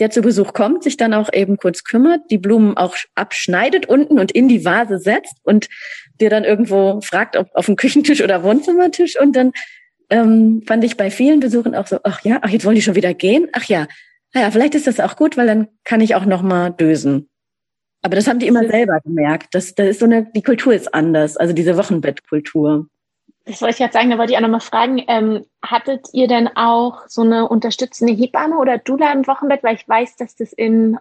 der 0.00 0.10
zu 0.10 0.22
Besuch 0.22 0.52
kommt, 0.52 0.82
sich 0.82 0.96
dann 0.96 1.14
auch 1.14 1.32
eben 1.32 1.56
kurz 1.58 1.84
kümmert, 1.84 2.22
die 2.30 2.38
Blumen 2.38 2.76
auch 2.76 2.96
abschneidet 3.14 3.86
unten 3.86 4.18
und 4.18 4.32
in 4.32 4.48
die 4.48 4.64
Vase 4.64 4.98
setzt 4.98 5.36
und 5.42 5.68
dir 6.20 6.30
dann 6.30 6.44
irgendwo 6.44 7.00
fragt, 7.02 7.36
ob 7.36 7.48
auf 7.54 7.66
dem 7.66 7.76
Küchentisch 7.76 8.22
oder 8.22 8.42
Wohnzimmertisch. 8.42 9.20
Und 9.20 9.36
dann 9.36 9.52
ähm, 10.08 10.62
fand 10.66 10.84
ich 10.84 10.96
bei 10.96 11.10
vielen 11.10 11.40
Besuchen 11.40 11.74
auch 11.74 11.86
so, 11.86 11.98
ach 12.02 12.22
ja, 12.22 12.38
ach 12.42 12.50
jetzt 12.50 12.64
wollen 12.64 12.76
die 12.76 12.82
schon 12.82 12.96
wieder 12.96 13.14
gehen. 13.14 13.48
Ach 13.52 13.64
ja, 13.64 13.86
naja, 14.32 14.50
vielleicht 14.50 14.74
ist 14.74 14.86
das 14.86 15.00
auch 15.00 15.16
gut, 15.16 15.36
weil 15.36 15.46
dann 15.46 15.68
kann 15.84 16.00
ich 16.00 16.14
auch 16.14 16.24
noch 16.24 16.42
mal 16.42 16.70
dösen. 16.70 17.28
Aber 18.02 18.16
das 18.16 18.26
haben 18.26 18.38
die 18.38 18.46
immer 18.46 18.66
selber 18.66 19.00
gemerkt. 19.00 19.54
Das, 19.54 19.74
das 19.74 19.88
ist 19.88 20.00
so 20.00 20.06
eine, 20.06 20.26
die 20.34 20.42
Kultur 20.42 20.72
ist 20.72 20.94
anders, 20.94 21.36
also 21.36 21.52
diese 21.52 21.76
Wochenbettkultur. 21.76 22.86
Das 23.50 23.60
wollte 23.60 23.74
ich 23.74 23.78
jetzt 23.80 23.94
sagen, 23.94 24.10
da 24.10 24.18
wollte 24.18 24.32
ich 24.32 24.38
auch 24.38 24.42
nochmal 24.42 24.60
fragen, 24.60 25.02
ähm, 25.08 25.44
hattet 25.60 26.06
ihr 26.12 26.28
denn 26.28 26.48
auch 26.54 27.08
so 27.08 27.22
eine 27.22 27.48
unterstützende 27.48 28.12
Hebamme 28.12 28.56
oder 28.56 28.78
Dula 28.78 29.12
im 29.12 29.26
Wochenbett? 29.26 29.64
Weil 29.64 29.74
ich 29.74 29.88
weiß, 29.88 30.16
dass 30.16 30.36
das 30.36 30.52
in 30.52 30.98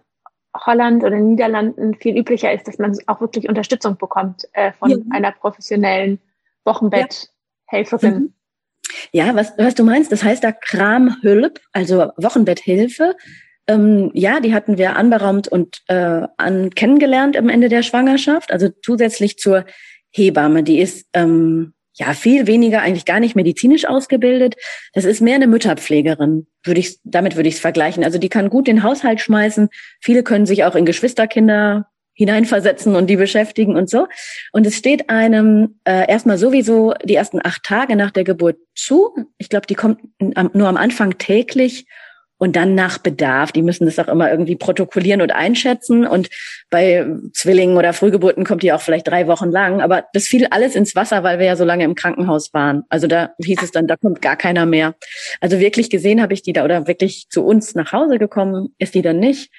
Holland 0.66 1.04
oder 1.04 1.18
Niederlanden 1.18 1.94
viel 1.94 2.18
üblicher 2.18 2.52
ist, 2.52 2.68
dass 2.68 2.80
man 2.80 2.98
auch 3.06 3.22
wirklich 3.22 3.48
Unterstützung 3.48 3.98
bekommt 3.98 4.46
äh, 4.54 4.72
von 4.74 4.90
ja. 4.90 4.98
einer 5.12 5.32
professionellen 5.32 6.20
Wochenbetthelferin. 6.66 8.02
Ja. 8.02 8.10
Mhm. 8.10 8.34
Ja, 9.12 9.36
was, 9.36 9.54
was 9.60 9.76
du 9.76 9.84
meinst, 9.84 10.12
das 10.12 10.24
heißt 10.24 10.44
da 10.44 10.52
Kramhülp, 10.52 11.62
also 11.72 12.12
Wochenbetthilfe. 12.18 13.16
Ähm, 13.68 14.10
ja, 14.16 14.40
die 14.40 14.56
hatten 14.56 14.80
wir 14.80 14.96
anberaumt 14.96 15.48
und 15.48 15.84
äh, 15.88 16.28
an, 16.38 16.72
kennengelernt 16.72 17.38
am 17.38 17.50
Ende 17.50 17.70
der 17.70 17.84
Schwangerschaft, 17.84 18.52
also 18.52 18.70
zusätzlich 18.82 19.38
zur 19.38 19.66
Hebamme. 20.10 20.64
Die 20.64 20.80
ist 20.80 21.08
ähm, 21.14 21.74
ja 22.00 22.14
viel 22.14 22.48
weniger, 22.48 22.82
eigentlich 22.82 23.06
gar 23.06 23.20
nicht 23.20 23.36
medizinisch 23.36 23.86
ausgebildet. 23.86 24.56
Das 24.94 25.06
ist 25.06 25.22
mehr 25.22 25.36
eine 25.36 25.48
Mütterpflegerin, 25.48 26.48
würde 26.64 26.80
ich, 26.80 26.98
damit 27.04 27.36
würde 27.36 27.50
ich 27.50 27.56
es 27.56 27.62
vergleichen. 27.62 28.04
Also 28.04 28.18
die 28.18 28.30
kann 28.30 28.50
gut 28.50 28.68
den 28.68 28.84
Haushalt 28.84 29.22
schmeißen. 29.22 29.70
Viele 30.02 30.24
können 30.24 30.46
sich 30.46 30.64
auch 30.64 30.76
in 30.76 30.86
Geschwisterkinder 30.86 31.88
hineinversetzen 32.14 32.96
und 32.96 33.08
die 33.08 33.16
beschäftigen 33.16 33.78
und 33.78 33.90
so. 33.90 34.08
Und 34.52 34.68
es 34.68 34.76
steht 34.76 35.10
einem 35.10 35.80
äh, 35.86 36.10
erstmal 36.10 36.38
sowieso 36.38 36.94
die 37.04 37.16
ersten 37.16 37.40
acht 37.42 37.64
Tage 37.64 37.96
nach 37.96 38.12
der 38.12 38.26
Geburt 38.26 38.58
zu. 38.76 39.16
Ich 39.38 39.48
glaube, 39.48 39.68
die 39.68 39.76
kommt 39.76 40.02
nur 40.20 40.68
am 40.68 40.78
Anfang 40.78 41.18
täglich 41.18 41.86
und 42.40 42.56
dann 42.56 42.74
nach 42.74 42.98
Bedarf. 42.98 43.52
Die 43.52 43.62
müssen 43.62 43.86
das 43.86 44.00
auch 44.00 44.08
immer 44.08 44.32
irgendwie 44.32 44.56
protokollieren 44.56 45.22
und 45.22 45.32
einschätzen. 45.32 46.08
Und 46.08 46.30
bei 46.70 47.06
Zwillingen 47.34 47.78
oder 47.78 47.94
Frühgeburten 47.94 48.46
kommt 48.46 48.64
die 48.64 48.72
auch 48.72 48.82
vielleicht 48.82 49.08
drei 49.08 49.28
Wochen 49.28 49.52
lang. 49.52 49.82
Aber 49.82 50.06
das 50.14 50.26
fiel 50.26 50.48
alles 50.50 50.74
ins 50.74 50.96
Wasser, 50.96 51.22
weil 51.24 51.38
wir 51.38 51.46
ja 51.46 51.56
so 51.58 51.66
lange 51.66 51.84
im 51.84 51.96
Krankenhaus 51.96 52.54
waren. 52.54 52.84
Also 52.90 53.08
da 53.08 53.32
hieß 53.44 53.62
es 53.62 53.72
dann, 53.72 53.88
da 53.88 53.98
kommt 53.98 54.22
gar 54.22 54.38
keiner 54.38 54.66
mehr. 54.66 54.96
Also 55.42 55.60
wirklich 55.60 55.90
gesehen 55.90 56.22
habe 56.22 56.34
ich 56.34 56.42
die 56.42 56.54
da 56.54 56.64
oder 56.64 56.88
wirklich 56.88 57.28
zu 57.30 57.46
uns 57.46 57.76
nach 57.76 57.92
Hause 57.92 58.18
gekommen 58.18 58.74
ist 58.80 58.96
die 58.96 59.02
dann 59.02 59.20
nicht 59.20 59.52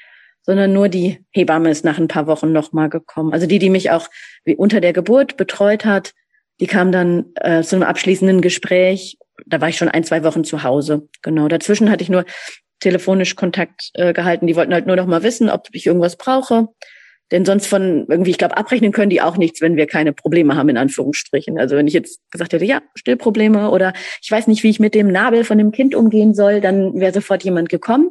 sondern 0.43 0.73
nur 0.73 0.88
die 0.88 1.25
Hebamme 1.33 1.71
ist 1.71 1.85
nach 1.85 1.99
ein 1.99 2.09
paar 2.09 2.27
Wochen 2.27 2.51
nochmal 2.51 2.88
gekommen. 2.88 3.33
Also 3.35 3.47
die, 3.47 3.59
die 3.59 3.69
mich 3.69 3.90
auch 3.90 4.09
wie 4.45 4.57
unter 4.57 4.81
der 4.81 4.95
Geburt 4.95 5.37
betreut 5.37 5.85
hat, 5.85 6.14
die 6.61 6.66
kam 6.66 6.93
dann 6.93 7.27
äh, 7.37 7.62
zu 7.62 7.77
einem 7.77 7.83
abschließenden 7.83 8.40
Gespräch. 8.40 9.19
Da 9.47 9.61
war 9.61 9.69
ich 9.69 9.77
schon 9.77 9.88
ein, 9.88 10.03
zwei 10.03 10.25
Wochen 10.25 10.43
zu 10.43 10.62
Hause. 10.62 11.09
Genau. 11.23 11.49
Dazwischen 11.49 11.90
hatte 11.90 12.03
ich 12.03 12.09
nur 12.09 12.25
telefonisch 12.81 13.37
Kontakt 13.37 13.90
äh, 13.95 14.12
gehalten. 14.12 14.47
Die 14.47 14.57
wollten 14.57 14.75
halt 14.75 14.87
nur 14.87 14.97
noch 14.97 15.07
mal 15.07 15.23
wissen, 15.23 15.49
ob 15.51 15.69
ich 15.73 15.87
irgendwas 15.87 16.16
brauche. 16.16 16.69
Denn 17.31 17.45
sonst 17.45 17.66
von 17.66 18.07
irgendwie, 18.09 18.31
ich 18.31 18.38
glaube, 18.38 18.57
abrechnen 18.57 18.90
können 18.90 19.11
die 19.11 19.21
auch 19.21 19.37
nichts, 19.37 19.61
wenn 19.61 19.77
wir 19.77 19.87
keine 19.87 20.12
Probleme 20.12 20.57
haben, 20.57 20.69
in 20.69 20.77
Anführungsstrichen. 20.77 21.59
Also 21.59 21.77
wenn 21.77 21.87
ich 21.87 21.95
jetzt 21.95 22.21
gesagt 22.33 22.53
hätte, 22.53 22.64
ja, 22.64 22.83
Stillprobleme 22.97 23.71
oder 23.71 23.93
ich 24.21 24.31
weiß 24.31 24.49
nicht, 24.49 24.64
wie 24.64 24.71
ich 24.71 24.81
mit 24.81 24.95
dem 24.95 25.12
Nabel 25.12 25.45
von 25.45 25.57
dem 25.57 25.71
Kind 25.71 25.95
umgehen 25.95 26.35
soll, 26.35 26.61
dann 26.61 26.99
wäre 26.99 27.12
sofort 27.12 27.45
jemand 27.45 27.69
gekommen. 27.69 28.11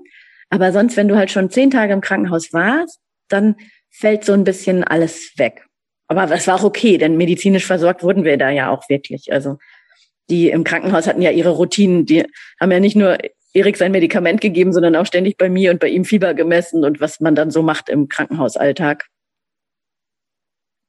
Aber 0.49 0.71
sonst, 0.71 0.95
wenn 0.95 1.09
du 1.09 1.17
halt 1.17 1.31
schon 1.31 1.49
zehn 1.49 1.69
Tage 1.69 1.91
im 1.91 2.01
Krankenhaus 2.01 2.53
warst, 2.53 2.99
dann 3.27 3.55
fällt 3.89 4.23
so 4.23 4.33
ein 4.33 4.45
bisschen 4.45 4.85
alles 4.85 5.33
weg. 5.37 5.65
Aber 6.07 6.25
das 6.25 6.47
war 6.47 6.55
auch 6.55 6.63
okay, 6.63 6.97
denn 6.97 7.17
medizinisch 7.17 7.65
versorgt 7.65 8.03
wurden 8.03 8.23
wir 8.23 8.37
da 8.37 8.49
ja 8.49 8.69
auch 8.69 8.87
wirklich. 8.89 9.31
Also 9.33 9.57
die 10.29 10.49
im 10.49 10.63
Krankenhaus 10.63 11.07
hatten 11.07 11.21
ja 11.21 11.31
ihre 11.31 11.49
Routinen, 11.49 12.05
die 12.05 12.23
haben 12.59 12.71
ja 12.71 12.79
nicht 12.79 12.95
nur 12.95 13.17
Erik 13.53 13.77
sein 13.77 13.91
Medikament 13.91 14.41
gegeben, 14.41 14.73
sondern 14.73 14.95
auch 14.95 15.05
ständig 15.05 15.37
bei 15.37 15.49
mir 15.49 15.71
und 15.71 15.79
bei 15.79 15.89
ihm 15.89 16.05
Fieber 16.05 16.33
gemessen 16.33 16.85
und 16.85 17.01
was 17.01 17.19
man 17.19 17.35
dann 17.35 17.51
so 17.51 17.63
macht 17.63 17.89
im 17.89 18.07
Krankenhausalltag. 18.07 19.07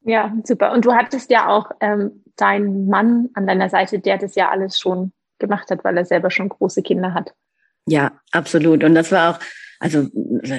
Ja, 0.03 0.35
super. 0.45 0.73
Und 0.73 0.85
du 0.85 0.95
hattest 0.95 1.31
ja 1.31 1.49
auch 1.49 1.71
ähm, 1.81 2.25
deinen 2.37 2.89
Mann 2.89 3.29
an 3.35 3.47
deiner 3.47 3.69
Seite, 3.69 3.99
der 3.99 4.19
das 4.19 4.35
ja 4.35 4.51
alles 4.51 4.79
schon 4.79 5.13
gemacht 5.39 5.71
hat, 5.71 5.85
weil 5.85 5.97
er 5.97 6.05
selber 6.05 6.31
schon 6.31 6.49
große 6.49 6.83
Kinder 6.83 7.15
hat. 7.15 7.35
Ja, 7.87 8.13
absolut. 8.33 8.85
Und 8.85 8.95
das 8.95 9.13
war 9.13 9.31
auch, 9.35 9.41
also 9.81 10.07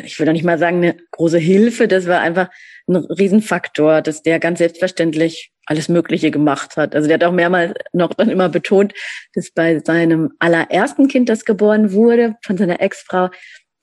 ich 0.04 0.20
würde 0.20 0.34
nicht 0.34 0.44
mal 0.44 0.58
sagen, 0.58 0.78
eine 0.78 0.98
große 1.12 1.38
Hilfe. 1.38 1.88
Das 1.88 2.08
war 2.08 2.20
einfach 2.20 2.50
ein 2.88 2.96
Riesenfaktor, 2.96 4.02
dass 4.02 4.24
der 4.24 4.40
ganz 4.40 4.58
selbstverständlich 4.58 5.52
alles 5.68 5.90
Mögliche 5.90 6.32
gemacht 6.32 6.76
hat. 6.76 6.96
Also 6.96 7.08
der 7.08 7.16
hat 7.16 7.24
auch 7.24 7.32
mehrmals 7.32 7.74
noch 7.94 8.14
dann 8.16 8.30
immer 8.30 8.50
betont, 8.50 8.94
dass 9.36 9.52
bei 9.52 9.80
seinem 9.80 10.32
allerersten 10.40 11.08
Kind, 11.08 11.30
das 11.30 11.46
geboren 11.46 11.94
wurde, 11.94 12.36
von 12.44 12.58
seiner 12.58 12.82
Ex-Frau, 12.82 13.30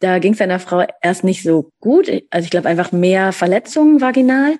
da 0.00 0.18
ging 0.18 0.34
seiner 0.34 0.58
Frau 0.58 0.84
erst 1.02 1.22
nicht 1.22 1.44
so 1.44 1.70
gut. 1.80 2.10
Also 2.30 2.44
ich 2.44 2.50
glaube 2.50 2.68
einfach 2.68 2.90
mehr 2.90 3.32
Verletzungen 3.32 4.00
vaginal. 4.00 4.56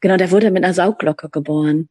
Genau, 0.00 0.18
der 0.18 0.30
wurde 0.30 0.50
mit 0.50 0.62
einer 0.62 0.74
Saugglocke 0.74 1.30
geboren. 1.30 1.88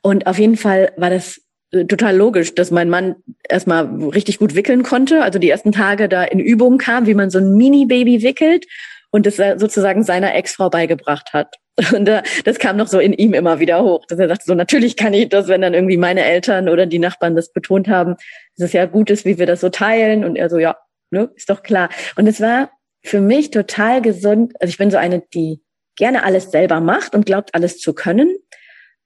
Und 0.00 0.26
auf 0.28 0.38
jeden 0.38 0.56
Fall 0.56 0.92
war 0.96 1.10
das 1.10 1.42
total 1.70 2.16
logisch, 2.16 2.54
dass 2.54 2.70
mein 2.70 2.90
Mann 2.90 3.16
erstmal 3.48 3.84
richtig 3.86 4.38
gut 4.38 4.54
wickeln 4.54 4.82
konnte. 4.82 5.22
Also 5.22 5.38
die 5.38 5.50
ersten 5.50 5.72
Tage 5.72 6.08
da 6.08 6.24
in 6.24 6.40
Übung 6.40 6.78
kam, 6.78 7.06
wie 7.06 7.14
man 7.14 7.30
so 7.30 7.38
ein 7.38 7.54
Mini-Baby 7.54 8.22
wickelt 8.22 8.66
und 9.10 9.26
das 9.26 9.36
sozusagen 9.36 10.02
seiner 10.02 10.34
Ex-Frau 10.34 10.70
beigebracht 10.70 11.32
hat. 11.32 11.56
Und 11.94 12.08
äh, 12.08 12.22
das 12.44 12.58
kam 12.58 12.76
noch 12.76 12.88
so 12.88 12.98
in 12.98 13.12
ihm 13.12 13.32
immer 13.32 13.58
wieder 13.58 13.82
hoch, 13.82 14.04
dass 14.06 14.18
er 14.18 14.28
sagte, 14.28 14.44
so 14.46 14.54
natürlich 14.54 14.96
kann 14.96 15.14
ich 15.14 15.28
das, 15.28 15.48
wenn 15.48 15.62
dann 15.62 15.72
irgendwie 15.72 15.96
meine 15.96 16.24
Eltern 16.24 16.68
oder 16.68 16.84
die 16.84 16.98
Nachbarn 16.98 17.36
das 17.36 17.52
betont 17.52 17.88
haben, 17.88 18.16
dass 18.56 18.66
es 18.66 18.72
ja 18.72 18.84
gut 18.86 19.08
ist, 19.08 19.24
wie 19.24 19.38
wir 19.38 19.46
das 19.46 19.60
so 19.60 19.70
teilen. 19.70 20.24
Und 20.24 20.36
er 20.36 20.50
so, 20.50 20.58
ja, 20.58 20.76
ne, 21.10 21.30
ist 21.36 21.48
doch 21.48 21.62
klar. 21.62 21.88
Und 22.16 22.26
es 22.26 22.40
war 22.40 22.70
für 23.02 23.20
mich 23.20 23.50
total 23.50 24.02
gesund. 24.02 24.52
Also 24.60 24.70
ich 24.70 24.78
bin 24.78 24.90
so 24.90 24.98
eine, 24.98 25.22
die 25.32 25.62
gerne 25.96 26.24
alles 26.24 26.50
selber 26.50 26.80
macht 26.80 27.14
und 27.14 27.24
glaubt, 27.24 27.54
alles 27.54 27.78
zu 27.78 27.94
können. 27.94 28.36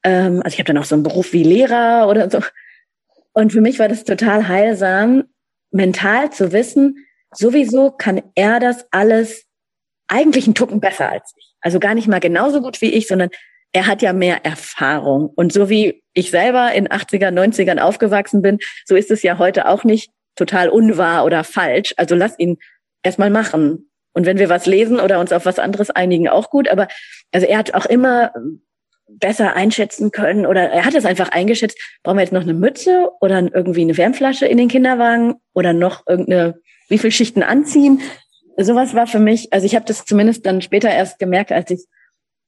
Ähm, 0.05 0.43
also 0.45 0.55
ich 0.55 0.59
habe 0.59 0.67
dann 0.67 0.79
auch 0.79 0.85
so 0.85 0.95
einen 0.95 1.03
Beruf 1.03 1.33
wie 1.33 1.43
Lehrer 1.43 2.09
oder 2.09 2.31
so. 2.31 2.41
Und 3.33 3.53
für 3.53 3.61
mich 3.61 3.79
war 3.79 3.89
das 3.89 4.05
total 4.05 4.47
heilsam, 4.47 5.25
mental 5.71 6.31
zu 6.31 6.53
wissen, 6.53 7.07
sowieso 7.33 7.91
kann 7.91 8.23
er 8.37 8.61
das 8.61 8.87
alles 8.93 9.45
eigentlich 10.07 10.47
einen 10.47 10.55
Tucken 10.55 10.81
besser 10.81 11.11
als 11.11 11.33
ich. 11.37 11.55
Also 11.61 11.81
gar 11.81 11.95
nicht 11.95 12.07
mal 12.07 12.21
genauso 12.21 12.61
gut 12.61 12.81
wie 12.81 12.93
ich, 12.93 13.09
sondern 13.09 13.31
er 13.73 13.87
hat 13.87 14.03
ja 14.03 14.13
mehr 14.13 14.45
Erfahrung. 14.45 15.31
Und 15.35 15.53
so 15.53 15.69
wie 15.69 16.05
ich 16.13 16.31
selber 16.31 16.73
in 16.73 16.87
80er, 16.87 17.31
90ern 17.31 17.81
aufgewachsen 17.81 18.41
bin, 18.41 18.59
so 18.85 18.95
ist 18.95 19.11
es 19.11 19.23
ja 19.23 19.39
heute 19.39 19.67
auch 19.67 19.83
nicht 19.83 20.13
total 20.37 20.69
unwahr 20.69 21.25
oder 21.25 21.43
falsch. 21.43 21.93
Also 21.97 22.15
lass 22.15 22.39
ihn 22.39 22.59
erstmal 23.03 23.31
machen. 23.31 23.91
Und 24.13 24.27
wenn 24.27 24.39
wir 24.39 24.49
was 24.49 24.67
lesen 24.67 25.01
oder 25.01 25.19
uns 25.19 25.33
auf 25.33 25.45
was 25.45 25.59
anderes 25.59 25.91
einigen, 25.91 26.29
auch 26.29 26.51
gut. 26.51 26.69
Aber 26.69 26.87
also 27.33 27.47
er 27.47 27.59
hat 27.59 27.75
auch 27.75 27.87
immer 27.87 28.33
besser 29.09 29.55
einschätzen 29.55 30.11
können 30.11 30.47
oder 30.47 30.71
er 30.71 30.85
hat 30.85 30.95
es 30.95 31.05
einfach 31.05 31.31
eingeschätzt, 31.31 31.79
brauchen 32.03 32.17
wir 32.17 32.23
jetzt 32.23 32.33
noch 32.33 32.43
eine 32.43 32.55
Mütze 32.55 33.11
oder 33.21 33.41
irgendwie 33.41 33.83
eine 33.83 33.97
Wärmflasche 33.97 34.47
in 34.47 34.59
den 34.59 34.69
Kinderwagen 34.69 35.35
oder 35.53 35.73
noch 35.73 36.07
irgendeine, 36.07 36.61
wie 36.89 36.99
viel 36.99 37.11
Schichten 37.11 37.43
anziehen. 37.43 38.01
Sowas 38.57 38.95
war 38.95 39.07
für 39.07 39.19
mich, 39.19 39.53
also 39.53 39.67
ich 39.67 39.75
habe 39.75 39.85
das 39.85 40.05
zumindest 40.05 40.47
dann 40.47 40.63
später 40.63 40.91
erst 40.91 41.19
gemerkt, 41.19 41.53
als 41.53 41.71
ich, 41.71 41.85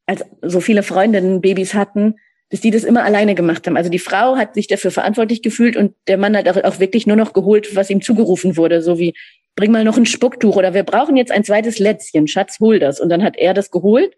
als 0.06 0.24
so 0.42 0.60
viele 0.60 0.82
Freundinnen 0.82 1.40
Babys 1.40 1.74
hatten, 1.74 2.16
dass 2.50 2.60
die 2.60 2.70
das 2.70 2.84
immer 2.84 3.04
alleine 3.04 3.34
gemacht 3.34 3.66
haben. 3.66 3.76
Also 3.76 3.90
die 3.90 3.98
Frau 3.98 4.36
hat 4.36 4.54
sich 4.54 4.68
dafür 4.68 4.90
verantwortlich 4.90 5.42
gefühlt 5.42 5.76
und 5.76 5.94
der 6.06 6.16
Mann 6.16 6.36
hat 6.36 6.64
auch 6.64 6.78
wirklich 6.78 7.06
nur 7.06 7.16
noch 7.16 7.32
geholt, 7.32 7.74
was 7.74 7.90
ihm 7.90 8.00
zugerufen 8.00 8.56
wurde, 8.56 8.82
so 8.82 8.98
wie 8.98 9.14
bring 9.56 9.72
mal 9.72 9.84
noch 9.84 9.96
ein 9.96 10.06
Spucktuch 10.06 10.56
oder 10.56 10.74
wir 10.74 10.84
brauchen 10.84 11.16
jetzt 11.16 11.32
ein 11.32 11.42
zweites 11.42 11.78
Lätzchen, 11.78 12.28
Schatz, 12.28 12.60
hol 12.60 12.78
das. 12.78 13.00
Und 13.00 13.08
dann 13.08 13.24
hat 13.24 13.36
er 13.36 13.54
das 13.54 13.70
geholt. 13.70 14.14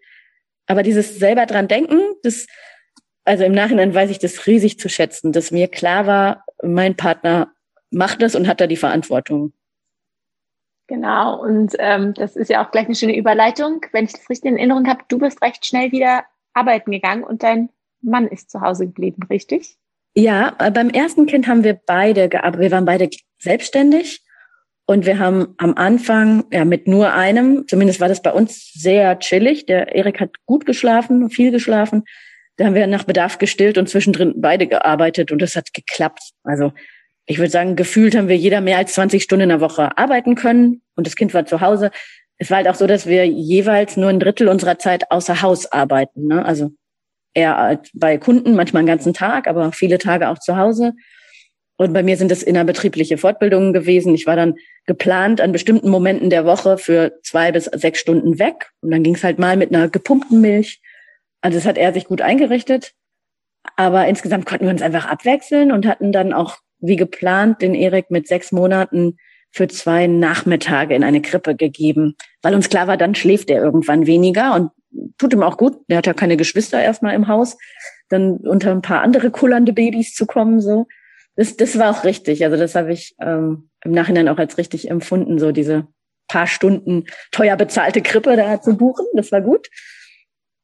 Aber 0.69 0.83
dieses 0.83 1.17
selber 1.17 1.47
dran 1.47 1.67
denken, 1.67 1.99
das, 2.21 2.45
also 3.25 3.43
im 3.43 3.53
Nachhinein 3.53 3.93
weiß 3.93 4.11
ich 4.11 4.19
das 4.19 4.45
riesig 4.45 4.79
zu 4.79 4.87
schätzen, 4.87 5.31
dass 5.31 5.49
mir 5.49 5.67
klar 5.67 6.05
war, 6.05 6.45
mein 6.61 6.95
Partner 6.95 7.51
macht 7.89 8.21
das 8.21 8.35
und 8.35 8.47
hat 8.47 8.61
da 8.61 8.67
die 8.67 8.77
Verantwortung. 8.77 9.51
Genau, 10.85 11.41
und 11.41 11.73
ähm, 11.79 12.13
das 12.13 12.35
ist 12.35 12.49
ja 12.49 12.63
auch 12.63 12.69
gleich 12.69 12.85
eine 12.85 12.95
schöne 12.95 13.17
Überleitung. 13.17 13.81
Wenn 13.91 14.05
ich 14.05 14.13
das 14.13 14.29
richtig 14.29 14.51
in 14.51 14.57
Erinnerung 14.57 14.87
habe, 14.87 15.03
du 15.07 15.17
bist 15.17 15.41
recht 15.41 15.65
schnell 15.65 15.91
wieder 15.91 16.23
arbeiten 16.53 16.91
gegangen 16.91 17.23
und 17.23 17.41
dein 17.41 17.69
Mann 18.01 18.27
ist 18.27 18.51
zu 18.51 18.61
Hause 18.61 18.85
geblieben, 18.85 19.23
richtig? 19.27 19.75
Ja, 20.13 20.55
äh, 20.59 20.69
beim 20.69 20.89
ersten 20.89 21.25
Kind 21.25 21.47
haben 21.47 21.63
wir 21.63 21.73
beide 21.73 22.29
gearbeitet. 22.29 22.61
Wir 22.61 22.71
waren 22.71 22.85
beide 22.85 23.09
selbstständig 23.39 24.23
und 24.89 25.05
wir 25.05 25.19
haben 25.19 25.53
am 25.57 25.75
Anfang 25.75 26.45
ja 26.51 26.65
mit 26.65 26.87
nur 26.87 27.13
einem, 27.13 27.67
zumindest 27.67 27.99
war 27.99 28.07
das 28.07 28.23
bei 28.23 28.31
uns 28.31 28.73
sehr 28.73 29.19
chillig. 29.19 29.67
Der 29.67 29.93
Erik 29.93 30.19
hat 30.19 30.31
gut 30.47 30.65
geschlafen, 30.65 31.29
viel 31.29 31.51
geschlafen. 31.51 32.05
Da 32.57 32.65
haben 32.65 32.73
wir 32.73 32.87
nach 32.87 33.03
Bedarf 33.03 33.37
gestillt 33.37 33.77
und 33.77 33.87
zwischendrin 33.87 34.33
beide 34.37 34.65
gearbeitet 34.65 35.31
und 35.31 35.43
das 35.43 35.55
hat 35.55 35.75
geklappt. 35.75 36.31
Also 36.43 36.73
ich 37.27 37.37
würde 37.37 37.51
sagen, 37.51 37.75
gefühlt 37.75 38.17
haben 38.17 38.29
wir 38.29 38.35
jeder 38.35 38.61
mehr 38.61 38.79
als 38.79 38.93
20 38.93 39.21
Stunden 39.21 39.43
in 39.43 39.49
der 39.49 39.61
Woche 39.61 39.95
arbeiten 39.95 40.33
können 40.33 40.81
und 40.95 41.05
das 41.05 41.15
Kind 41.15 41.35
war 41.35 41.45
zu 41.45 41.61
Hause. 41.61 41.91
Es 42.39 42.49
war 42.49 42.57
halt 42.57 42.67
auch 42.67 42.73
so, 42.73 42.87
dass 42.87 43.05
wir 43.05 43.27
jeweils 43.27 43.95
nur 43.95 44.09
ein 44.09 44.19
Drittel 44.19 44.47
unserer 44.47 44.79
Zeit 44.79 45.11
außer 45.11 45.43
Haus 45.43 45.71
arbeiten. 45.71 46.25
Ne? 46.25 46.43
Also 46.43 46.71
eher 47.35 47.79
bei 47.93 48.17
Kunden, 48.17 48.55
manchmal 48.55 48.79
einen 48.79 48.87
ganzen 48.87 49.13
Tag, 49.13 49.45
aber 49.45 49.71
viele 49.71 49.99
Tage 49.99 50.29
auch 50.29 50.39
zu 50.39 50.57
Hause. 50.57 50.93
Und 51.79 51.93
bei 51.93 52.03
mir 52.03 52.17
sind 52.17 52.29
es 52.29 52.43
innerbetriebliche 52.43 53.17
Fortbildungen 53.17 53.71
gewesen. 53.71 54.13
Ich 54.13 54.27
war 54.27 54.35
dann 54.35 54.55
geplant 54.85 55.39
an 55.39 55.53
bestimmten 55.53 55.89
Momenten 55.89 56.29
der 56.29 56.43
Woche 56.43 56.77
für 56.77 57.13
zwei 57.23 57.53
bis 57.53 57.65
sechs 57.65 58.01
Stunden 58.01 58.37
weg. 58.37 58.71
Und 58.81 58.91
dann 58.91 59.01
ging 59.01 59.15
es 59.15 59.23
halt 59.23 59.39
mal 59.39 59.55
mit 59.55 59.73
einer 59.73 59.87
gepumpten 59.87 60.41
Milch. 60.41 60.81
Also 61.39 61.57
das 61.57 61.65
hat 61.65 61.77
er 61.77 61.93
sich 61.93 62.03
gut 62.03 62.19
eingerichtet. 62.19 62.91
Aber 63.77 64.05
insgesamt 64.09 64.45
konnten 64.45 64.65
wir 64.65 64.71
uns 64.71 64.81
einfach 64.81 65.05
abwechseln 65.05 65.71
und 65.71 65.87
hatten 65.87 66.11
dann 66.11 66.33
auch 66.33 66.57
wie 66.79 66.97
geplant 66.97 67.61
den 67.61 67.75
Erik 67.75 68.11
mit 68.11 68.27
sechs 68.27 68.51
Monaten 68.51 69.15
für 69.49 69.69
zwei 69.69 70.05
Nachmittage 70.05 70.93
in 70.93 71.05
eine 71.05 71.21
Krippe 71.21 71.55
gegeben, 71.55 72.17
weil 72.41 72.55
uns 72.55 72.67
klar 72.67 72.87
war, 72.87 72.97
dann 72.97 73.15
schläft 73.15 73.49
er 73.49 73.63
irgendwann 73.63 74.05
weniger 74.05 74.53
und 74.53 74.71
tut 75.17 75.31
ihm 75.31 75.43
auch 75.43 75.55
gut. 75.55 75.77
Er 75.87 75.97
hat 75.99 76.07
ja 76.07 76.13
keine 76.13 76.35
Geschwister 76.35 76.81
erstmal 76.81 77.15
im 77.15 77.29
Haus, 77.29 77.57
dann 78.09 78.37
unter 78.37 78.71
ein 78.71 78.81
paar 78.81 79.01
andere 79.01 79.31
kullernde 79.31 79.71
Babys 79.71 80.13
zu 80.13 80.25
kommen, 80.25 80.59
so 80.59 80.85
das, 81.39 81.55
das 81.55 81.79
war 81.79 81.89
auch 81.89 82.03
richtig. 82.03 82.43
Also 82.43 82.57
das 82.57 82.75
habe 82.75 82.91
ich 82.91 83.15
ähm, 83.21 83.69
im 83.85 83.91
Nachhinein 83.91 84.27
auch 84.27 84.37
als 84.37 84.57
richtig 84.57 84.89
empfunden, 84.91 85.39
so 85.39 85.53
diese 85.53 85.87
paar 86.27 86.47
Stunden 86.47 87.05
teuer 87.31 87.55
bezahlte 87.55 88.01
Krippe 88.01 88.35
da 88.35 88.61
zu 88.61 88.75
buchen. 88.75 89.05
Das 89.13 89.31
war 89.31 89.39
gut. 89.39 89.69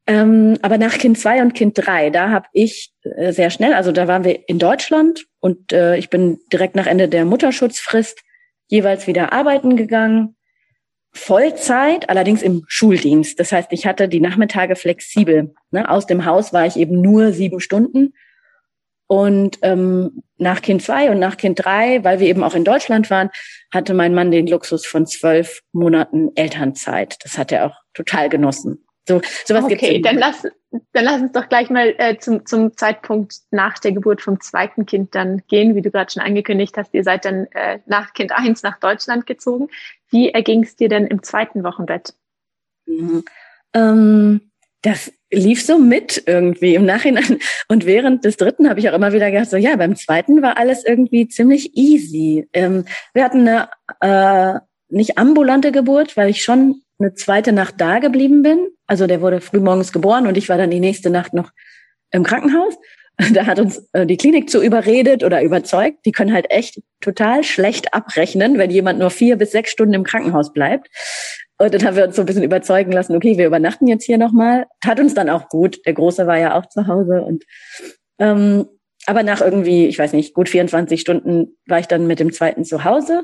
Ähm, 0.06 0.58
aber 0.62 0.78
nach 0.78 0.98
Kind 0.98 1.18
zwei 1.18 1.42
und 1.42 1.54
Kind 1.54 1.78
drei, 1.78 2.10
da 2.10 2.30
habe 2.30 2.48
ich 2.52 2.94
äh, 3.04 3.32
sehr 3.32 3.52
schnell, 3.52 3.74
also 3.74 3.94
da 3.94 4.10
waren 4.10 4.26
wir 4.26 4.50
in 4.50 4.60
Deutschland 4.60 5.26
und 5.40 5.72
äh, 5.72 5.96
ich 5.96 6.10
bin 6.10 6.40
direkt 6.52 6.76
nach 6.76 6.88
Ende 6.88 7.08
der 7.08 7.24
Mutterschutzfrist 7.24 8.20
jeweils 8.68 9.08
wieder 9.08 9.32
arbeiten 9.32 9.78
gegangen. 9.78 10.36
Vollzeit, 11.14 12.10
allerdings 12.10 12.42
im 12.42 12.66
Schuldienst. 12.68 13.40
Das 13.40 13.54
heißt, 13.54 13.72
ich 13.72 13.88
hatte 13.88 14.10
die 14.10 14.20
Nachmittage 14.20 14.76
flexibel. 14.76 15.54
Ne? 15.72 15.90
Aus 15.90 16.06
dem 16.06 16.26
Haus 16.26 16.52
war 16.52 16.66
ich 16.66 16.76
eben 16.76 17.00
nur 17.00 17.32
sieben 17.32 17.62
Stunden 17.62 18.14
und 19.08 19.60
ähm, 19.62 20.24
nach 20.38 20.62
Kind 20.62 20.82
zwei 20.82 21.12
und 21.12 21.20
nach 21.20 21.38
Kind 21.38 21.64
drei, 21.64 22.04
weil 22.04 22.20
wir 22.20 22.28
eben 22.28 22.44
auch 22.44 22.56
in 22.56 22.64
Deutschland 22.64 23.10
waren, 23.10 23.30
hatte 23.74 23.94
mein 23.94 24.14
Mann 24.14 24.32
den 24.32 24.48
Luxus 24.48 24.86
von 24.86 25.06
zwölf 25.06 25.62
Monaten 25.72 26.32
Elternzeit. 26.36 27.18
Das 27.24 27.38
hat 27.38 27.52
er 27.52 27.68
auch 27.68 27.76
total 27.94 28.30
genossen. 28.30 28.86
So, 29.08 29.22
sowas 29.46 29.66
okay, 29.66 30.00
gibt's 30.00 30.10
dann 30.10 30.18
lass, 30.18 30.48
dann 30.94 31.06
lass 31.06 31.22
uns 31.22 31.32
doch 31.32 31.48
gleich 31.48 31.70
mal 31.70 31.94
äh, 32.00 32.18
zum, 32.18 32.46
zum 32.46 32.76
Zeitpunkt 32.76 33.36
nach 33.52 33.78
der 33.78 33.92
Geburt 33.92 34.22
vom 34.22 34.42
zweiten 34.42 34.88
Kind 34.88 35.14
dann 35.14 35.44
gehen, 35.48 35.76
wie 35.76 35.84
du 35.84 35.92
gerade 35.92 36.12
schon 36.12 36.24
angekündigt 36.24 36.76
hast. 36.76 36.94
Ihr 36.94 37.04
seid 37.04 37.26
dann 37.26 37.46
äh, 37.52 37.80
nach 37.86 38.14
Kind 38.14 38.32
eins 38.32 38.64
nach 38.64 38.80
Deutschland 38.80 39.28
gezogen. 39.28 39.68
Wie 40.10 40.30
erging 40.30 40.64
es 40.64 40.76
dir 40.76 40.90
denn 40.90 41.06
im 41.06 41.22
zweiten 41.22 41.64
Wochenbett? 41.64 42.16
Mhm. 42.88 43.24
Ähm, 43.74 44.52
das 44.86 45.12
lief 45.32 45.66
so 45.66 45.80
mit 45.80 46.24
irgendwie 46.28 46.76
im 46.76 46.86
Nachhinein. 46.86 47.40
Und 47.68 47.86
während 47.86 48.24
des 48.24 48.38
dritten 48.38 48.70
habe 48.70 48.80
ich 48.80 48.90
auch 48.90 48.94
immer 48.94 49.14
wieder 49.14 49.32
gedacht, 49.32 49.50
so 49.50 49.58
ja, 49.58 49.76
beim 49.76 49.96
zweiten 49.96 50.42
war 50.42 50.58
alles 50.58 50.86
irgendwie 50.86 51.28
ziemlich 51.28 51.76
easy. 51.76 52.48
Ähm, 52.54 52.86
wir 53.14 53.24
hatten 53.24 53.48
eine 53.48 53.70
äh, 54.02 54.60
nicht 54.90 55.18
ambulante 55.18 55.72
Geburt, 55.72 56.16
weil 56.16 56.30
ich 56.30 56.44
schon 56.44 56.82
eine 57.00 57.14
zweite 57.16 57.52
Nacht 57.52 57.76
da 57.80 58.00
geblieben 58.00 58.44
bin. 58.44 58.68
Also 58.86 59.08
der 59.08 59.22
wurde 59.22 59.42
frühmorgens 59.42 59.92
geboren 59.92 60.28
und 60.28 60.38
ich 60.38 60.50
war 60.50 60.58
dann 60.58 60.70
die 60.70 60.80
nächste 60.80 61.10
Nacht 61.10 61.34
noch 61.34 61.52
im 62.12 62.24
Krankenhaus. 62.24 62.76
Da 63.32 63.46
hat 63.46 63.60
uns 63.60 63.88
äh, 63.94 64.06
die 64.06 64.18
Klinik 64.18 64.50
zu 64.50 64.62
überredet 64.62 65.24
oder 65.24 65.42
überzeugt. 65.42 66.00
Die 66.06 66.12
können 66.12 66.34
halt 66.34 66.48
echt 66.52 66.82
total 67.00 67.46
schlecht 67.46 67.94
abrechnen, 67.94 68.58
wenn 68.58 68.72
jemand 68.72 69.00
nur 69.00 69.10
vier 69.10 69.38
bis 69.38 69.52
sechs 69.52 69.72
Stunden 69.72 69.94
im 69.94 70.04
Krankenhaus 70.04 70.52
bleibt. 70.52 70.90
Und 71.58 71.74
dann 71.74 71.86
haben 71.86 71.96
wir 71.96 72.06
uns 72.06 72.16
so 72.16 72.22
ein 72.22 72.26
bisschen 72.26 72.44
überzeugen 72.44 72.92
lassen, 72.92 73.16
okay, 73.16 73.38
wir 73.38 73.48
übernachten 73.48 73.88
jetzt 73.88 74.04
hier 74.06 74.18
nochmal. 74.18 74.66
Hat 74.84 75.00
uns 75.00 75.14
dann 75.14 75.30
auch 75.30 75.48
gut. 75.48 75.86
Der 75.86 75.94
Große 75.94 76.28
war 76.28 76.38
ja 76.38 76.58
auch 76.58 76.66
zu 76.68 76.88
Hause. 76.88 77.22
Und 77.22 77.46
ähm, 78.20 78.66
aber 79.06 79.24
nach 79.24 79.42
irgendwie, 79.42 79.86
ich 79.88 80.00
weiß 80.00 80.14
nicht, 80.14 80.34
gut 80.34 80.50
24 80.50 81.00
Stunden 81.00 81.58
war 81.68 81.80
ich 81.80 81.88
dann 81.88 82.08
mit 82.08 82.20
dem 82.20 82.34
zweiten 82.34 82.66
zu 82.66 82.84
Hause. 82.84 83.24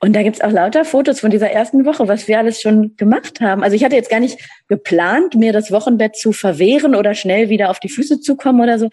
Und 0.00 0.14
da 0.14 0.22
gibt's 0.22 0.42
auch 0.42 0.50
lauter 0.50 0.84
Fotos 0.84 1.20
von 1.20 1.30
dieser 1.30 1.50
ersten 1.50 1.86
Woche, 1.86 2.08
was 2.08 2.28
wir 2.28 2.38
alles 2.38 2.60
schon 2.60 2.94
gemacht 2.96 3.40
haben. 3.40 3.62
Also 3.62 3.74
ich 3.74 3.84
hatte 3.84 3.96
jetzt 3.96 4.10
gar 4.10 4.20
nicht 4.20 4.38
geplant, 4.68 5.34
mir 5.34 5.52
das 5.52 5.70
Wochenbett 5.72 6.16
zu 6.16 6.32
verwehren 6.32 6.94
oder 6.94 7.14
schnell 7.14 7.48
wieder 7.48 7.70
auf 7.70 7.80
die 7.80 7.88
Füße 7.88 8.20
zu 8.20 8.36
kommen 8.36 8.60
oder 8.60 8.78
so. 8.78 8.90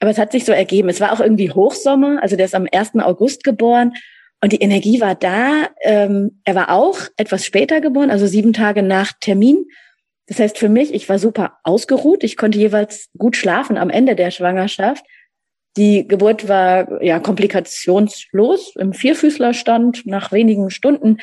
Aber 0.00 0.10
es 0.10 0.18
hat 0.18 0.32
sich 0.32 0.44
so 0.44 0.52
ergeben. 0.52 0.88
Es 0.88 1.00
war 1.00 1.12
auch 1.12 1.20
irgendwie 1.20 1.50
Hochsommer. 1.50 2.22
Also 2.22 2.36
der 2.36 2.46
ist 2.46 2.54
am 2.54 2.66
1. 2.72 2.94
August 2.96 3.44
geboren. 3.44 3.92
Und 4.44 4.52
die 4.52 4.60
Energie 4.60 5.00
war 5.00 5.14
da. 5.14 5.70
Ähm, 5.80 6.42
er 6.44 6.54
war 6.54 6.68
auch 6.70 6.98
etwas 7.16 7.46
später 7.46 7.80
geboren, 7.80 8.10
also 8.10 8.26
sieben 8.26 8.52
Tage 8.52 8.82
nach 8.82 9.14
Termin. 9.18 9.64
Das 10.26 10.38
heißt 10.38 10.58
für 10.58 10.68
mich, 10.68 10.92
ich 10.92 11.08
war 11.08 11.18
super 11.18 11.60
ausgeruht. 11.62 12.22
Ich 12.22 12.36
konnte 12.36 12.58
jeweils 12.58 13.08
gut 13.16 13.38
schlafen 13.38 13.78
am 13.78 13.88
Ende 13.88 14.14
der 14.14 14.30
Schwangerschaft. 14.30 15.02
Die 15.78 16.06
Geburt 16.06 16.46
war 16.46 17.02
ja 17.02 17.20
komplikationslos 17.20 18.76
im 18.76 18.92
Vierfüßlerstand 18.92 20.04
nach 20.04 20.30
wenigen 20.30 20.68
Stunden. 20.68 21.22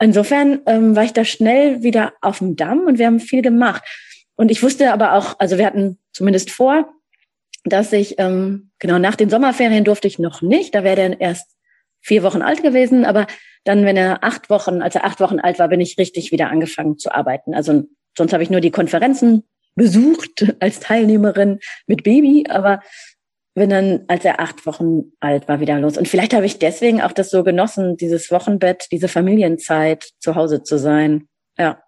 Insofern 0.00 0.62
ähm, 0.66 0.96
war 0.96 1.04
ich 1.04 1.12
da 1.12 1.24
schnell 1.24 1.84
wieder 1.84 2.14
auf 2.20 2.38
dem 2.38 2.56
Damm 2.56 2.80
und 2.80 2.98
wir 2.98 3.06
haben 3.06 3.20
viel 3.20 3.42
gemacht. 3.42 3.84
Und 4.34 4.50
ich 4.50 4.60
wusste 4.64 4.92
aber 4.92 5.12
auch, 5.12 5.36
also 5.38 5.56
wir 5.56 5.66
hatten 5.66 6.00
zumindest 6.12 6.50
vor, 6.50 6.92
dass 7.62 7.92
ich, 7.92 8.16
ähm, 8.18 8.72
genau 8.80 8.98
nach 8.98 9.14
den 9.14 9.30
Sommerferien 9.30 9.84
durfte 9.84 10.08
ich 10.08 10.18
noch 10.18 10.42
nicht, 10.42 10.74
da 10.74 10.82
wäre 10.82 11.00
er 11.00 11.20
erst 11.20 11.57
vier 12.00 12.22
Wochen 12.22 12.42
alt 12.42 12.62
gewesen, 12.62 13.04
aber 13.04 13.26
dann, 13.64 13.84
wenn 13.84 13.96
er 13.96 14.24
acht 14.24 14.50
Wochen, 14.50 14.82
als 14.82 14.94
er 14.94 15.04
acht 15.04 15.20
Wochen 15.20 15.40
alt 15.40 15.58
war, 15.58 15.68
bin 15.68 15.80
ich 15.80 15.98
richtig 15.98 16.32
wieder 16.32 16.50
angefangen 16.50 16.98
zu 16.98 17.14
arbeiten. 17.14 17.54
Also 17.54 17.84
sonst 18.16 18.32
habe 18.32 18.42
ich 18.42 18.50
nur 18.50 18.60
die 18.60 18.70
Konferenzen 18.70 19.44
besucht 19.74 20.54
als 20.60 20.80
Teilnehmerin 20.80 21.60
mit 21.86 22.02
Baby, 22.02 22.46
aber 22.48 22.80
bin 23.54 23.70
dann, 23.70 24.04
als 24.06 24.24
er 24.24 24.40
acht 24.40 24.66
Wochen 24.66 25.12
alt 25.18 25.48
war, 25.48 25.58
wieder 25.58 25.78
los. 25.80 25.98
Und 25.98 26.06
vielleicht 26.06 26.32
habe 26.32 26.46
ich 26.46 26.58
deswegen 26.58 27.02
auch 27.02 27.12
das 27.12 27.30
so 27.30 27.42
genossen, 27.42 27.96
dieses 27.96 28.30
Wochenbett, 28.30 28.86
diese 28.92 29.08
Familienzeit 29.08 30.10
zu 30.20 30.36
Hause 30.36 30.62
zu 30.62 30.78
sein. 30.78 31.28
Ja. 31.58 31.82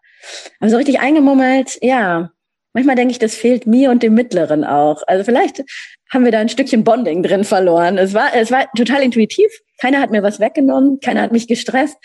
Also 0.59 0.77
richtig 0.77 1.01
eingemummelt, 1.01 1.79
ja, 1.81 2.31
Manchmal 2.73 2.95
denke 2.95 3.13
ich, 3.13 3.19
das 3.19 3.35
fehlt 3.35 3.67
mir 3.67 3.91
und 3.91 4.03
dem 4.03 4.15
Mittleren 4.15 4.65
auch. 4.65 5.03
Also 5.07 5.25
vielleicht 5.25 5.65
haben 6.13 6.25
wir 6.25 6.33
da 6.33 6.39
ein 6.39 6.49
Stückchen 6.49 6.85
Bonding 6.85 7.23
drin 7.23 7.45
verloren. 7.45 7.99
Es 7.99 8.15
war, 8.15 8.35
es 8.35 8.51
war 8.51 8.71
total 8.77 9.03
intuitiv. 9.03 9.51
Keiner 9.81 10.01
hat 10.01 10.11
mir 10.11 10.23
was 10.23 10.41
weggenommen, 10.41 11.01
keiner 11.01 11.23
hat 11.23 11.33
mich 11.33 11.49
gestresst. 11.49 11.97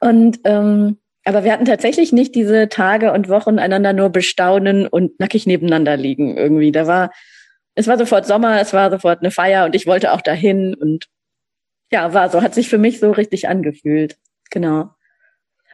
Und 0.00 0.40
ähm, 0.44 0.98
aber 1.24 1.44
wir 1.44 1.52
hatten 1.52 1.66
tatsächlich 1.66 2.12
nicht 2.12 2.34
diese 2.34 2.68
Tage 2.68 3.12
und 3.12 3.28
Wochen 3.28 3.58
einander 3.58 3.92
nur 3.92 4.08
bestaunen 4.08 4.86
und 4.86 5.20
nackig 5.20 5.46
nebeneinander 5.46 5.96
liegen 5.96 6.36
irgendwie. 6.36 6.72
Da 6.72 6.86
war, 6.86 7.10
es 7.74 7.86
war 7.86 7.98
sofort 7.98 8.26
Sommer, 8.26 8.60
es 8.60 8.72
war 8.72 8.90
sofort 8.90 9.20
eine 9.20 9.30
Feier 9.30 9.66
und 9.66 9.74
ich 9.74 9.86
wollte 9.86 10.12
auch 10.12 10.22
dahin 10.22 10.74
und 10.74 11.06
ja, 11.92 12.14
war 12.14 12.30
so, 12.30 12.42
hat 12.42 12.54
sich 12.54 12.68
für 12.68 12.78
mich 12.78 13.00
so 13.00 13.10
richtig 13.10 13.48
angefühlt. 13.48 14.16
Genau. 14.50 14.90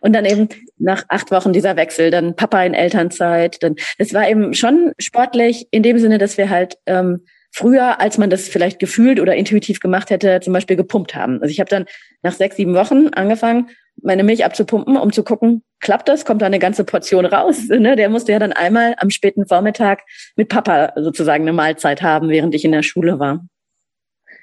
Und 0.01 0.13
dann 0.13 0.25
eben 0.25 0.49
nach 0.79 1.05
acht 1.09 1.31
Wochen 1.31 1.53
dieser 1.53 1.77
Wechsel, 1.77 2.11
dann 2.11 2.37
Papa 2.37 2.63
in 2.63 2.75
Elternzeit. 2.75 3.63
Dann, 3.63 3.77
das 3.99 4.13
war 4.13 4.29
eben 4.29 4.53
schon 4.55 4.93
sportlich 4.99 5.69
in 5.71 5.83
dem 5.83 5.99
Sinne, 5.99 6.19
dass 6.19 6.37
wir 6.37 6.51
halt 6.51 6.77
ähm, 6.87 7.25
früher, 7.57 8.01
als 8.01 8.19
man 8.19 8.29
das 8.29 8.49
vielleicht 8.49 8.79
gefühlt 8.79 9.19
oder 9.19 9.35
intuitiv 9.35 9.81
gemacht 9.81 10.11
hätte, 10.11 10.41
zum 10.41 10.53
Beispiel 10.53 10.77
gepumpt 10.77 11.15
haben. 11.15 11.41
Also 11.41 11.51
ich 11.51 11.59
habe 11.59 11.71
dann 11.71 11.87
nach 12.23 12.33
sechs, 12.33 12.57
sieben 12.57 12.75
Wochen 12.75 13.09
angefangen, 13.15 13.71
meine 14.03 14.25
Milch 14.25 14.45
abzupumpen, 14.45 14.99
um 14.99 15.11
zu 15.11 15.25
gucken, 15.25 15.63
klappt 15.81 16.07
das, 16.07 16.27
kommt 16.27 16.43
da 16.43 16.47
eine 16.47 16.59
ganze 16.59 16.85
Portion 16.85 17.25
raus. 17.25 17.69
Ne? 17.77 17.97
Der 17.97 18.11
musste 18.11 18.33
ja 18.33 18.39
dann 18.39 18.53
einmal 18.53 18.95
am 18.99 19.09
späten 19.09 19.47
Vormittag 19.47 20.03
mit 20.37 20.51
Papa 20.51 20.93
sozusagen 20.97 21.45
eine 21.45 21.53
Mahlzeit 21.55 22.03
haben, 22.03 22.29
während 22.29 22.55
ich 22.55 22.65
in 22.65 22.73
der 22.73 22.83
Schule 22.83 23.19
war. 23.19 23.47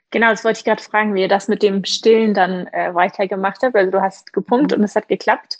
Genau, 0.10 0.30
das 0.30 0.44
wollte 0.44 0.60
ich 0.60 0.66
gerade 0.66 0.82
fragen, 0.82 1.14
wie 1.14 1.22
ihr 1.22 1.28
das 1.28 1.48
mit 1.48 1.62
dem 1.62 1.86
Stillen 1.86 2.34
dann 2.34 2.68
äh, 2.68 2.94
weitergemacht 2.96 3.62
habt. 3.62 3.76
Also 3.76 3.92
du 3.92 4.02
hast 4.02 4.34
gepumpt 4.34 4.74
und 4.74 4.84
es 4.84 4.96
hat 4.96 5.08
geklappt. 5.08 5.60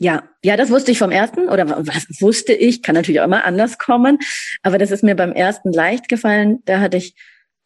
Ja, 0.00 0.22
ja, 0.44 0.56
das 0.56 0.70
wusste 0.70 0.92
ich 0.92 0.98
vom 0.98 1.10
ersten 1.10 1.48
oder 1.48 1.68
was 1.68 2.06
wusste 2.20 2.52
ich, 2.52 2.82
kann 2.82 2.94
natürlich 2.94 3.20
auch 3.20 3.24
immer 3.24 3.44
anders 3.44 3.78
kommen, 3.78 4.18
aber 4.62 4.78
das 4.78 4.92
ist 4.92 5.02
mir 5.02 5.16
beim 5.16 5.32
ersten 5.32 5.72
leicht 5.72 6.08
gefallen. 6.08 6.60
Da 6.66 6.78
hatte 6.78 6.96
ich, 6.96 7.16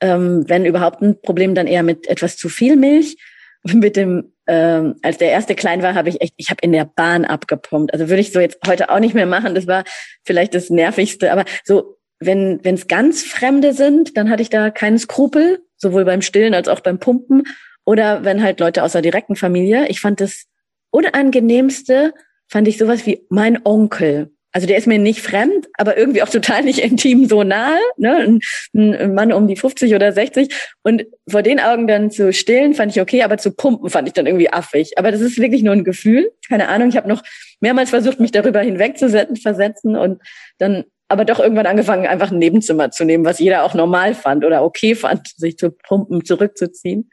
ähm, 0.01 0.45
wenn 0.49 0.65
überhaupt 0.65 1.03
ein 1.03 1.21
Problem, 1.21 1.55
dann 1.55 1.67
eher 1.67 1.83
mit 1.83 2.07
etwas 2.09 2.37
zu 2.37 2.49
viel 2.49 2.77
Milch. 2.77 3.17
Mit 3.73 3.95
dem, 3.95 4.33
ähm, 4.49 4.97
als 5.03 5.19
der 5.19 5.31
erste 5.31 5.55
klein 5.55 5.83
war, 5.83 5.95
habe 5.95 6.09
ich 6.09 6.21
echt, 6.21 6.35
ich 6.37 6.51
habe 6.51 6.59
in 6.63 6.73
der 6.73 6.85
Bahn 6.85 7.25
abgepumpt. 7.25 7.93
Also 7.93 8.09
würde 8.09 8.21
ich 8.21 8.33
so 8.33 8.41
jetzt 8.41 8.59
heute 8.67 8.91
auch 8.91 8.99
nicht 8.99 9.15
mehr 9.15 9.25
machen. 9.25 9.55
Das 9.55 9.69
war 9.69 9.85
vielleicht 10.25 10.55
das 10.55 10.69
nervigste, 10.69 11.31
aber 11.31 11.45
so 11.63 11.97
wenn 12.19 12.59
wenn 12.65 12.75
es 12.75 12.89
ganz 12.89 13.23
Fremde 13.23 13.73
sind, 13.73 14.17
dann 14.17 14.31
hatte 14.31 14.43
ich 14.43 14.51
da 14.51 14.71
keinen 14.71 14.99
Skrupel 14.99 15.61
sowohl 15.77 16.05
beim 16.05 16.23
Stillen 16.23 16.55
als 16.55 16.67
auch 16.67 16.81
beim 16.81 16.99
Pumpen 16.99 17.45
oder 17.85 18.25
wenn 18.25 18.43
halt 18.43 18.61
Leute 18.61 18.83
aus 18.83 18.93
der 18.93 19.03
direkten 19.03 19.37
Familie. 19.37 19.87
Ich 19.89 20.01
fand 20.01 20.21
das 20.21 20.47
unangenehmste, 20.93 22.15
fand 22.49 22.69
ich 22.69 22.79
sowas 22.79 23.05
wie 23.07 23.27
mein 23.29 23.65
Onkel. 23.65 24.31
Also 24.55 24.67
der 24.67 24.77
ist 24.77 24.87
mir 24.87 24.99
nicht 24.99 25.23
fremd, 25.23 25.67
aber 25.79 25.97
irgendwie 25.97 26.23
auch 26.23 26.29
total 26.29 26.63
nicht 26.63 26.79
intim 26.85 27.27
so 27.27 27.43
nahe. 27.43 27.81
Ne? 27.97 28.39
Ein, 28.75 28.95
ein 28.95 29.15
Mann 29.15 29.33
um 29.33 29.49
die 29.49 29.57
50 29.57 29.95
oder 29.95 30.13
60. 30.13 30.55
Und 30.83 31.07
vor 31.29 31.43
den 31.43 31.59
Augen 31.59 31.87
dann 31.87 32.11
zu 32.11 32.33
stillen, 32.33 32.75
fand 32.75 32.95
ich 32.95 33.01
okay, 33.01 33.23
aber 33.23 33.39
zu 33.39 33.53
pumpen 33.53 33.89
fand 33.89 34.07
ich 34.07 34.15
dann 34.15 34.27
irgendwie 34.27 34.53
affig. 34.53 34.99
Aber 34.99 35.11
das 35.11 35.23
ist 35.23 35.39
wirklich 35.39 35.63
nur 35.63 35.73
ein 35.73 35.85
Gefühl. 35.85 36.31
Keine 36.49 36.69
Ahnung. 36.69 36.91
Ich 36.91 36.97
habe 36.97 37.09
noch 37.09 37.23
mehrmals 37.61 37.91
versucht, 37.91 38.21
mich 38.21 38.31
darüber 38.31 38.61
hinwegzusetzen, 38.61 39.37
versetzen 39.37 39.97
und 39.97 40.21
dann 40.59 40.85
aber 41.13 41.27
doch 41.27 41.41
irgendwann 41.41 41.67
angefangen, 41.67 42.07
einfach 42.07 42.31
ein 42.31 42.39
Nebenzimmer 42.39 42.91
zu 42.91 43.05
nehmen, 43.05 43.27
was 43.27 43.39
jeder 43.39 43.65
auch 43.65 43.75
normal 43.75 44.15
fand 44.15 44.47
oder 44.47 44.65
okay 44.65 44.95
fand, 44.95 45.29
sich 45.37 45.59
zu 45.59 45.71
pumpen, 45.71 46.25
zurückzuziehen. 46.25 47.11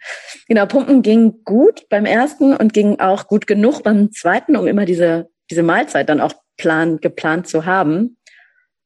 Genau, 0.47 0.65
pumpen 0.65 1.01
ging 1.01 1.43
gut 1.43 1.89
beim 1.89 2.05
ersten 2.05 2.55
und 2.55 2.71
ging 2.71 3.01
auch 3.01 3.27
gut 3.27 3.45
genug 3.45 3.83
beim 3.83 4.13
zweiten, 4.13 4.55
um 4.55 4.67
immer 4.67 4.85
diese, 4.85 5.29
diese 5.51 5.63
Mahlzeit 5.63 6.07
dann 6.07 6.21
auch 6.21 6.31
plan, 6.55 7.01
geplant 7.01 7.49
zu 7.49 7.65
haben. 7.65 8.17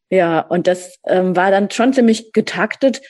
Ja, 0.10 0.40
und 0.40 0.66
das 0.66 0.98
ähm, 1.06 1.36
war 1.36 1.52
dann 1.52 1.70
schon 1.70 1.94
ziemlich 1.94 2.34
getaktet, 2.34 3.02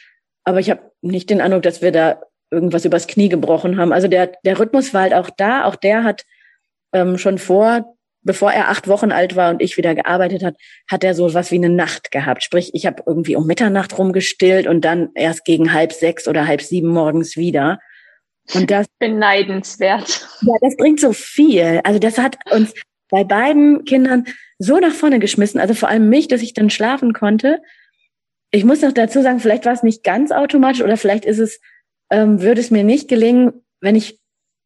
aber 0.44 0.60
ich 0.60 0.70
habe 0.70 0.92
nicht 1.02 1.30
den 1.30 1.40
Eindruck, 1.40 1.64
dass 1.64 1.82
wir 1.82 1.94
da 1.94 2.22
irgendwas 2.52 2.84
übers 2.84 3.08
Knie 3.08 3.30
gebrochen 3.30 3.78
haben. 3.78 3.94
Also 3.94 4.10
der, 4.10 4.28
der 4.44 4.60
Rhythmus 4.60 4.94
war 4.94 5.04
halt 5.04 5.14
auch 5.14 5.30
da, 5.30 5.64
auch 5.64 5.78
der 5.78 6.04
hat 6.04 6.26
ähm, 6.92 7.18
schon 7.18 7.38
vor 7.38 7.93
bevor 8.24 8.52
er 8.52 8.70
acht 8.70 8.88
Wochen 8.88 9.12
alt 9.12 9.36
war 9.36 9.52
und 9.52 9.62
ich 9.62 9.78
wieder 9.78 9.96
gearbeitet 9.96 10.44
hat, 10.44 10.56
hat 10.90 11.04
er 11.04 11.14
so 11.14 11.34
was 11.34 11.52
wie 11.52 11.56
eine 11.56 11.70
Nacht 11.70 12.12
gehabt. 12.12 12.44
Sprich, 12.44 12.72
ich 12.74 12.86
habe 12.86 13.04
irgendwie 13.06 13.36
um 13.36 13.46
Mitternacht 13.46 13.98
rumgestillt 13.98 14.68
und 14.68 14.82
dann 14.82 15.10
erst 15.16 15.46
gegen 15.46 15.74
halb 15.74 15.94
sechs 15.94 16.28
oder 16.28 16.48
halb 16.48 16.62
sieben 16.62 16.88
morgens 16.88 17.38
wieder. 17.38 17.80
Und 18.54 18.72
das 18.72 18.88
beneidenswert. 19.00 20.28
Ja, 20.42 20.54
das 20.62 20.76
bringt 20.78 21.00
so 21.00 21.14
viel. 21.14 21.82
Also 21.84 22.00
das 22.00 22.18
hat 22.18 22.38
uns 22.52 22.74
bei 23.10 23.24
beiden 23.24 23.86
Kindern 23.86 24.26
so 24.58 24.80
nach 24.80 24.94
vorne 24.94 25.20
geschmissen. 25.20 25.60
Also 25.60 25.74
vor 25.74 25.90
allem 25.90 26.10
mich, 26.10 26.28
dass 26.28 26.42
ich 26.42 26.54
dann 26.54 26.70
schlafen 26.70 27.14
konnte. 27.14 27.62
Ich 28.52 28.66
muss 28.66 28.82
noch 28.82 28.92
dazu 28.92 29.22
sagen, 29.22 29.40
vielleicht 29.40 29.66
war 29.66 29.74
es 29.74 29.84
nicht 29.84 30.04
ganz 30.04 30.32
automatisch 30.32 30.82
oder 30.82 30.98
vielleicht 30.98 31.26
ist 31.26 31.40
es, 31.40 31.60
ähm, 32.12 32.42
würde 32.42 32.62
es 32.62 32.72
mir 32.72 32.84
nicht 32.84 33.08
gelingen, 33.08 33.66
wenn 33.82 33.96
ich 33.96 34.20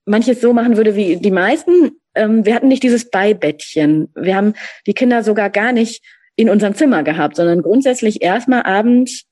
manches 0.05 0.41
so 0.41 0.53
machen 0.53 0.77
würde 0.77 0.95
wie 0.95 1.17
die 1.17 1.31
meisten, 1.31 1.91
ähm, 2.17 2.45
wir 2.45 2.55
hatten 2.55 2.67
nicht 2.67 2.83
dieses 2.83 3.09
Beibettchen. 3.09 4.09
Wir 4.15 4.35
haben 4.35 4.53
die 4.85 4.93
Kinder 4.93 5.23
sogar 5.23 5.49
gar 5.49 5.71
nicht 5.71 6.03
in 6.35 6.49
unserem 6.49 6.75
Zimmer 6.75 7.03
gehabt, 7.03 7.35
sondern 7.35 7.61
grundsätzlich 7.61 8.21
erstmal 8.21 8.63
abends 8.63 9.25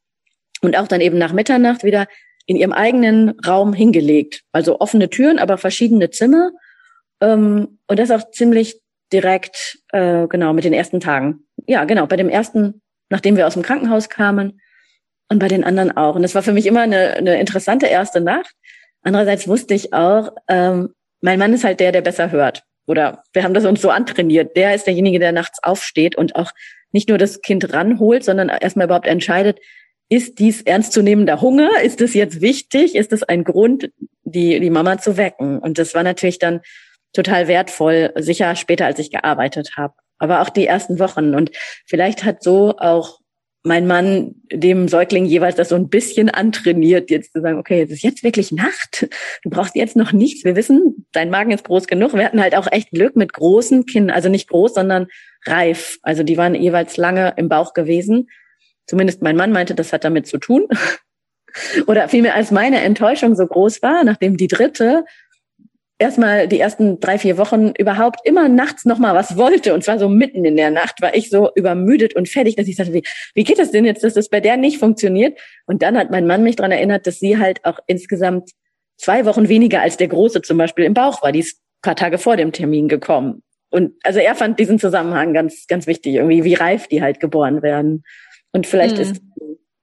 und 0.61 0.77
auch 0.77 0.87
dann 0.87 1.01
eben 1.01 1.17
nach 1.17 1.33
Mitternacht 1.33 1.83
wieder 1.83 2.07
in 2.45 2.57
ihrem 2.57 2.73
eigenen 2.73 3.39
Raum 3.45 3.73
hingelegt. 3.73 4.41
Also 4.51 4.79
offene 4.79 5.09
Türen, 5.09 5.39
aber 5.39 5.57
verschiedene 5.57 6.09
Zimmer. 6.09 6.51
Ähm, 7.21 7.79
und 7.87 7.99
das 7.99 8.11
auch 8.11 8.31
ziemlich 8.31 8.81
direkt, 9.11 9.79
äh, 9.91 10.27
genau, 10.27 10.53
mit 10.53 10.63
den 10.63 10.73
ersten 10.73 10.99
Tagen. 10.99 11.45
Ja, 11.67 11.85
genau, 11.85 12.07
bei 12.07 12.17
dem 12.17 12.29
ersten, 12.29 12.81
nachdem 13.09 13.37
wir 13.37 13.47
aus 13.47 13.53
dem 13.53 13.63
Krankenhaus 13.63 14.09
kamen 14.09 14.61
und 15.29 15.39
bei 15.39 15.47
den 15.47 15.63
anderen 15.63 15.95
auch. 15.95 16.15
Und 16.15 16.23
das 16.23 16.35
war 16.35 16.43
für 16.43 16.53
mich 16.53 16.65
immer 16.65 16.81
eine, 16.81 17.13
eine 17.13 17.39
interessante 17.39 17.87
erste 17.87 18.21
Nacht. 18.21 18.53
Andererseits 19.01 19.47
wusste 19.47 19.73
ich 19.73 19.93
auch, 19.93 20.31
ähm, 20.47 20.93
mein 21.21 21.39
Mann 21.39 21.53
ist 21.53 21.63
halt 21.63 21.79
der, 21.79 21.91
der 21.91 22.01
besser 22.01 22.31
hört. 22.31 22.63
Oder 22.87 23.23
wir 23.33 23.43
haben 23.43 23.53
das 23.53 23.65
uns 23.65 23.81
so 23.81 23.89
antrainiert. 23.89 24.55
Der 24.55 24.75
ist 24.75 24.85
derjenige, 24.85 25.19
der 25.19 25.31
nachts 25.31 25.59
aufsteht 25.63 26.15
und 26.15 26.35
auch 26.35 26.51
nicht 26.91 27.09
nur 27.09 27.17
das 27.17 27.41
Kind 27.41 27.73
ranholt, 27.73 28.23
sondern 28.23 28.49
erstmal 28.49 28.85
überhaupt 28.85 29.07
entscheidet, 29.07 29.59
ist 30.07 30.39
dies 30.39 30.61
ernstzunehmender 30.61 31.41
Hunger? 31.41 31.81
Ist 31.81 31.99
es 32.01 32.13
jetzt 32.13 32.41
wichtig? 32.41 32.95
Ist 32.95 33.11
es 33.11 33.23
ein 33.23 33.43
Grund, 33.43 33.89
die, 34.23 34.59
die 34.59 34.69
Mama 34.69 34.97
zu 34.97 35.17
wecken? 35.17 35.59
Und 35.59 35.77
das 35.79 35.95
war 35.95 36.03
natürlich 36.03 36.39
dann 36.39 36.61
total 37.11 37.47
wertvoll, 37.47 38.11
sicher 38.15 38.55
später, 38.55 38.85
als 38.85 38.99
ich 38.99 39.09
gearbeitet 39.09 39.71
habe. 39.77 39.93
Aber 40.19 40.41
auch 40.41 40.49
die 40.49 40.67
ersten 40.67 40.99
Wochen. 40.99 41.33
Und 41.33 41.51
vielleicht 41.85 42.23
hat 42.23 42.43
so 42.43 42.77
auch 42.77 43.19
mein 43.65 43.87
Mann 43.87 44.35
dem 44.51 44.87
Säugling 44.87 45.25
jeweils 45.25 45.55
das 45.55 45.69
so 45.69 45.75
ein 45.75 45.89
bisschen 45.89 46.29
antrainiert, 46.29 47.09
jetzt 47.09 47.33
zu 47.33 47.41
sagen, 47.41 47.57
okay, 47.57 47.81
es 47.81 47.89
ist 47.89 48.03
jetzt 48.03 48.23
wirklich 48.23 48.51
Nacht. 48.51 49.07
Du 49.41 49.49
brauchst 49.49 49.75
jetzt 49.75 49.95
noch 49.95 50.11
nichts. 50.11 50.45
Wir 50.45 50.55
wissen, 50.55 51.07
dein 51.11 51.31
Magen 51.31 51.51
ist 51.51 51.65
groß 51.65 51.87
genug. 51.87 52.13
Wir 52.13 52.25
hatten 52.25 52.41
halt 52.41 52.55
auch 52.55 52.71
echt 52.71 52.91
Glück 52.91 53.15
mit 53.15 53.33
großen 53.33 53.87
Kindern, 53.87 54.15
also 54.15 54.29
nicht 54.29 54.49
groß, 54.49 54.75
sondern 54.75 55.07
reif. 55.47 55.97
Also 56.03 56.21
die 56.21 56.37
waren 56.37 56.53
jeweils 56.53 56.95
lange 56.97 57.33
im 57.37 57.49
Bauch 57.49 57.73
gewesen. 57.73 58.29
Zumindest 58.85 59.23
mein 59.23 59.35
Mann 59.35 59.51
meinte, 59.51 59.73
das 59.73 59.91
hat 59.91 60.03
damit 60.03 60.27
zu 60.27 60.37
tun. 60.37 60.67
Oder 61.87 62.07
vielmehr 62.07 62.35
als 62.35 62.51
meine 62.51 62.81
Enttäuschung 62.81 63.35
so 63.35 63.47
groß 63.47 63.81
war, 63.81 64.03
nachdem 64.03 64.37
die 64.37 64.47
dritte 64.47 65.05
erstmal 65.97 66.47
die 66.47 66.59
ersten 66.59 66.99
drei, 66.99 67.17
vier 67.17 67.37
Wochen 67.37 67.71
überhaupt 67.77 68.19
immer 68.23 68.49
nachts 68.49 68.85
nochmal 68.85 69.15
was 69.15 69.37
wollte. 69.37 69.73
Und 69.73 69.83
zwar 69.83 69.99
so 69.99 70.09
mitten 70.09 70.45
in 70.45 70.55
der 70.55 70.71
Nacht 70.71 71.01
war 71.01 71.15
ich 71.15 71.29
so 71.29 71.49
übermüdet 71.55 72.15
und 72.15 72.27
fertig, 72.27 72.55
dass 72.55 72.67
ich 72.67 72.75
sagte, 72.75 72.93
wie, 72.93 73.03
wie 73.33 73.43
geht 73.43 73.59
das 73.59 73.71
denn 73.71 73.85
jetzt, 73.85 74.03
dass 74.03 74.13
das 74.13 74.29
bei 74.29 74.39
der 74.39 74.57
nicht 74.57 74.77
funktioniert? 74.77 75.39
Und 75.65 75.81
dann 75.81 75.97
hat 75.97 76.11
mein 76.11 76.27
Mann 76.27 76.43
mich 76.43 76.55
dran 76.55 76.71
erinnert, 76.71 77.07
dass 77.07 77.19
sie 77.19 77.37
halt 77.37 77.63
auch 77.63 77.79
insgesamt 77.87 78.51
zwei 78.97 79.25
Wochen 79.25 79.49
weniger 79.49 79.81
als 79.81 79.97
der 79.97 80.07
Große 80.07 80.41
zum 80.41 80.57
Beispiel 80.57 80.85
im 80.85 80.93
Bauch 80.93 81.21
war. 81.23 81.31
Die 81.31 81.39
ist 81.39 81.59
paar 81.85 81.95
Tage 81.95 82.17
vor 82.17 82.35
dem 82.35 82.51
Termin 82.51 82.87
gekommen. 82.87 83.43
und 83.69 83.93
also 84.03 84.19
er 84.19 84.35
fand 84.35 84.59
diesen 84.59 84.79
Zusammenhang 84.79 85.33
ganz, 85.33 85.67
ganz 85.67 85.85
wichtig, 85.85 86.15
irgendwie, 86.15 86.43
wie 86.43 86.53
reif 86.55 86.87
die 86.87 87.01
halt 87.01 87.19
geboren 87.19 87.61
werden. 87.61 88.03
Und 88.51 88.67
vielleicht 88.67 88.95
mhm. 88.95 89.01
ist, 89.01 89.21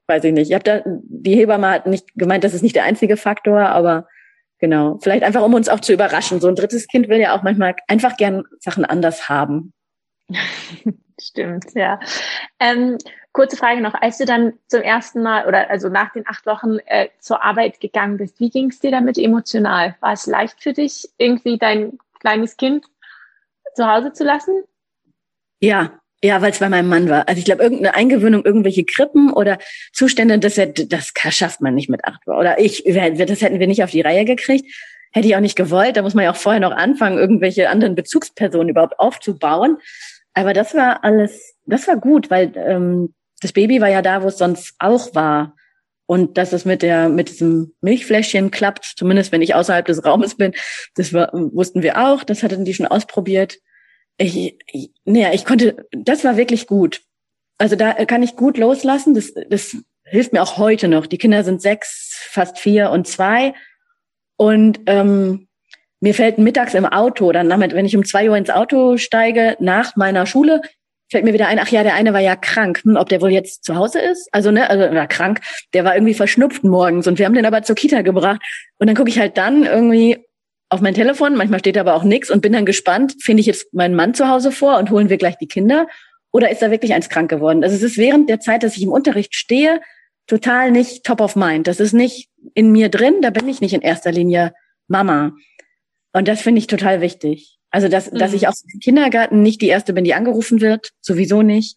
weiß 0.09 0.25
ich 0.25 0.33
nicht, 0.33 0.48
ich 0.48 0.55
habe 0.55 0.64
da, 0.64 0.83
die 0.87 1.37
Hebamme 1.37 1.68
hat 1.68 1.87
nicht 1.87 2.07
gemeint, 2.14 2.42
das 2.42 2.55
ist 2.55 2.62
nicht 2.62 2.75
der 2.75 2.85
einzige 2.85 3.16
Faktor, 3.16 3.61
aber 3.61 4.09
genau, 4.62 4.96
vielleicht 5.03 5.25
einfach, 5.25 5.42
um 5.42 5.53
uns 5.53 5.68
auch 5.68 5.81
zu 5.81 5.92
überraschen. 5.92 6.40
So 6.40 6.48
ein 6.48 6.55
drittes 6.55 6.87
Kind 6.87 7.09
will 7.09 7.18
ja 7.18 7.37
auch 7.37 7.42
manchmal 7.42 7.75
einfach 7.88 8.16
gern 8.16 8.44
Sachen 8.61 8.85
anders 8.87 9.29
haben. 9.29 9.75
Stimmt, 11.20 11.75
ja. 11.75 11.98
Ähm, 12.61 12.96
kurze 13.33 13.57
Frage 13.57 13.81
noch, 13.81 13.94
als 13.94 14.18
du 14.18 14.25
dann 14.25 14.55
zum 14.68 14.81
ersten 14.81 15.22
Mal 15.22 15.46
oder 15.46 15.68
also 15.68 15.88
nach 15.88 16.12
den 16.12 16.27
acht 16.29 16.46
Wochen 16.46 16.79
äh, 16.87 17.09
zur 17.18 17.44
Arbeit 17.44 17.81
gegangen 17.81 18.16
bist, 18.16 18.38
wie 18.38 18.51
ging 18.51 18.70
es 18.70 18.79
dir 18.79 18.92
damit 18.92 19.18
emotional? 19.18 19.96
War 20.01 20.12
es 20.12 20.27
leicht 20.27 20.62
für 20.62 20.72
dich, 20.72 21.09
irgendwie 21.18 21.59
dein 21.59 21.98
kleines 22.20 22.57
Kind 22.57 22.87
zu 23.75 23.87
Hause 23.87 24.12
zu 24.12 24.22
lassen? 24.22 24.62
Ja, 25.61 26.01
ja, 26.24 26.40
weil 26.40 26.52
es 26.52 26.61
bei 26.61 26.68
meinem 26.68 26.88
Mann 26.88 27.08
war. 27.08 27.28
Also 27.28 27.40
ich 27.40 27.44
glaube, 27.44 27.62
irgendeine 27.62 27.96
Eingewöhnung, 27.96 28.44
irgendwelche 28.44 28.85
Krippen 28.85 29.32
oder 29.32 29.58
Zustände, 29.92 30.38
das, 30.38 30.54
das 30.54 31.12
schafft 31.30 31.61
man 31.61 31.74
nicht 31.74 31.88
mit 31.88 32.04
acht. 32.04 32.26
Oder 32.28 32.61
ich, 32.61 32.85
das 32.85 33.42
hätten 33.42 33.58
wir 33.58 33.66
nicht 33.66 33.82
auf 33.82 33.90
die 33.90 34.02
Reihe 34.02 34.24
gekriegt. 34.24 34.72
Hätte 35.11 35.26
ich 35.26 35.35
auch 35.35 35.40
nicht 35.40 35.56
gewollt. 35.56 35.96
Da 35.96 36.02
muss 36.02 36.14
man 36.14 36.24
ja 36.24 36.30
auch 36.30 36.37
vorher 36.37 36.61
noch 36.61 36.70
anfangen, 36.70 37.18
irgendwelche 37.18 37.68
anderen 37.68 37.96
Bezugspersonen 37.96 38.68
überhaupt 38.68 39.00
aufzubauen. 39.00 39.78
Aber 40.32 40.52
das 40.52 40.74
war 40.74 41.02
alles, 41.02 41.56
das 41.66 41.88
war 41.88 41.96
gut, 41.96 42.30
weil 42.30 42.52
ähm, 42.56 43.12
das 43.40 43.52
Baby 43.52 43.80
war 43.80 43.88
ja 43.88 44.00
da, 44.00 44.22
wo 44.22 44.28
es 44.28 44.38
sonst 44.38 44.74
auch 44.78 45.14
war. 45.14 45.56
Und 46.06 46.38
dass 46.38 46.52
es 46.52 46.64
mit 46.64 46.82
der, 46.82 47.08
mit 47.08 47.30
diesem 47.30 47.74
Milchfläschchen 47.80 48.50
klappt, 48.50 48.94
zumindest 48.96 49.32
wenn 49.32 49.42
ich 49.42 49.54
außerhalb 49.54 49.87
des 49.87 50.04
Raumes 50.04 50.37
bin, 50.37 50.52
das 50.94 51.12
war, 51.12 51.30
wussten 51.32 51.82
wir 51.82 51.98
auch, 51.98 52.22
das 52.22 52.42
hatten 52.42 52.64
die 52.64 52.74
schon 52.74 52.87
ausprobiert. 52.87 53.58
Ich, 54.18 54.57
ich, 54.66 54.90
naja, 55.05 55.33
ich 55.33 55.44
konnte, 55.44 55.87
das 55.92 56.25
war 56.25 56.37
wirklich 56.37 56.66
gut. 56.66 57.03
Also 57.59 57.77
da 57.77 57.92
kann 58.07 58.22
ich 58.22 58.37
gut 58.37 58.59
loslassen. 58.59 59.14
Das, 59.14 59.33
das 59.48 59.77
hilft 60.05 60.33
mir 60.33 60.42
auch 60.42 60.59
heute 60.59 60.88
noch. 60.88 61.07
Die 61.07 61.18
Kinder 61.18 61.44
sind 61.44 61.62
sechs, 61.62 62.27
fast 62.31 62.59
vier 62.59 62.90
und 62.90 63.07
zwei. 63.07 63.55
Und 64.37 64.81
ähm, 64.87 65.48
mir 66.01 66.14
fällt 66.14 66.38
mittags 66.38 66.75
im 66.75 66.85
Auto, 66.85 67.31
dann 67.31 67.48
wenn 67.48 67.87
ich 67.87 67.96
um 67.96 68.05
zwei 68.05 68.29
Uhr 68.29 68.37
ins 68.37 68.51
Auto 68.51 68.96
steige 68.96 69.57
nach 69.61 69.94
meiner 69.94 70.27
Schule, 70.27 70.61
fällt 71.12 71.25
mir 71.25 71.33
wieder 71.33 71.46
ein, 71.46 71.61
ach 71.61 71.68
ja, 71.68 71.85
der 71.85 71.94
eine 71.94 72.12
war 72.12 72.20
ja 72.20 72.35
krank. 72.35 72.83
Hm, 72.83 72.96
ob 72.96 73.09
der 73.09 73.20
wohl 73.20 73.31
jetzt 73.31 73.64
zu 73.64 73.77
Hause 73.77 74.01
ist? 74.01 74.29
Also, 74.33 74.51
ne, 74.51 74.68
also 74.68 74.92
war 74.94 75.07
krank. 75.07 75.40
Der 75.75 75.85
war 75.85 75.94
irgendwie 75.94 76.14
verschnupft 76.14 76.64
morgens 76.64 77.07
und 77.07 77.18
wir 77.18 77.27
haben 77.27 77.35
den 77.35 77.46
aber 77.46 77.62
zur 77.62 77.77
Kita 77.77 78.03
gebracht. 78.03 78.40
Und 78.79 78.88
dann 78.88 78.96
gucke 78.96 79.11
ich 79.11 79.18
halt 79.18 79.37
dann 79.37 79.64
irgendwie 79.64 80.27
auf 80.72 80.80
mein 80.80 80.94
Telefon, 80.94 81.37
manchmal 81.37 81.61
steht 81.61 81.76
aber 81.76 81.94
auch 81.94 82.02
nichts 82.02 82.30
und 82.30 82.40
bin 82.40 82.54
dann 82.54 82.64
gespannt, 82.64 83.16
finde 83.20 83.42
ich 83.42 83.46
jetzt 83.46 83.74
meinen 83.74 83.94
Mann 83.94 84.14
zu 84.14 84.28
Hause 84.28 84.50
vor 84.50 84.78
und 84.78 84.90
holen 84.90 85.11
wir 85.11 85.18
gleich 85.18 85.37
die 85.37 85.46
Kinder? 85.46 85.87
Oder 86.32 86.50
ist 86.50 86.62
da 86.62 86.70
wirklich 86.70 86.94
eins 86.94 87.11
krank 87.11 87.30
geworden? 87.30 87.62
Also 87.62 87.76
es 87.76 87.82
ist 87.82 87.98
während 87.98 88.30
der 88.30 88.40
Zeit, 88.40 88.62
dass 88.62 88.76
ich 88.76 88.82
im 88.82 88.90
Unterricht 88.90 89.35
stehe, 89.35 89.82
total 90.26 90.70
nicht 90.70 91.04
top 91.04 91.20
of 91.20 91.37
mind. 91.37 91.66
Das 91.66 91.78
ist 91.78 91.92
nicht 91.92 92.30
in 92.54 92.72
mir 92.72 92.88
drin, 92.88 93.20
da 93.20 93.28
bin 93.28 93.48
ich 93.48 93.61
nicht 93.61 93.74
in 93.74 93.82
erster 93.82 94.12
Linie 94.12 94.54
Mama. 94.88 95.32
Und 96.14 96.26
das 96.26 96.40
finde 96.40 96.61
ich 96.61 96.68
total 96.68 97.02
wichtig. 97.02 97.58
Also, 97.70 97.88
dass, 97.88 98.11
mhm. 98.11 98.18
dass 98.18 98.32
ich 98.32 98.48
auch 98.48 98.54
im 98.72 98.80
Kindergarten 98.80 99.42
nicht 99.42 99.61
die 99.61 99.68
Erste 99.68 99.92
bin, 99.92 100.04
die 100.04 100.14
angerufen 100.14 100.62
wird, 100.62 100.92
sowieso 101.02 101.42
nicht. 101.42 101.76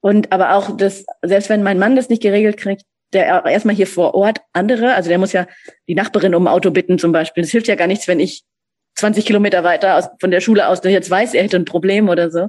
Und 0.00 0.32
aber 0.32 0.54
auch, 0.54 0.76
dass, 0.76 1.04
selbst 1.22 1.50
wenn 1.50 1.62
mein 1.62 1.78
Mann 1.78 1.94
das 1.94 2.08
nicht 2.08 2.22
geregelt 2.22 2.56
kriegt, 2.56 2.82
der 3.12 3.44
erstmal 3.46 3.74
hier 3.74 3.86
vor 3.86 4.14
Ort 4.14 4.40
andere, 4.52 4.94
also 4.94 5.08
der 5.08 5.18
muss 5.18 5.32
ja 5.32 5.46
die 5.88 5.94
Nachbarin 5.94 6.34
um 6.34 6.46
ein 6.46 6.52
Auto 6.52 6.70
bitten 6.70 6.98
zum 6.98 7.12
Beispiel. 7.12 7.42
Das 7.42 7.50
hilft 7.50 7.68
ja 7.68 7.74
gar 7.74 7.86
nichts, 7.86 8.08
wenn 8.08 8.20
ich 8.20 8.44
20 8.96 9.24
Kilometer 9.24 9.64
weiter 9.64 9.96
aus, 9.96 10.08
von 10.20 10.30
der 10.30 10.40
Schule 10.40 10.68
aus 10.68 10.80
jetzt 10.84 11.10
weiß, 11.10 11.34
er 11.34 11.44
hätte 11.44 11.56
ein 11.56 11.64
Problem 11.64 12.08
oder 12.08 12.30
so. 12.30 12.48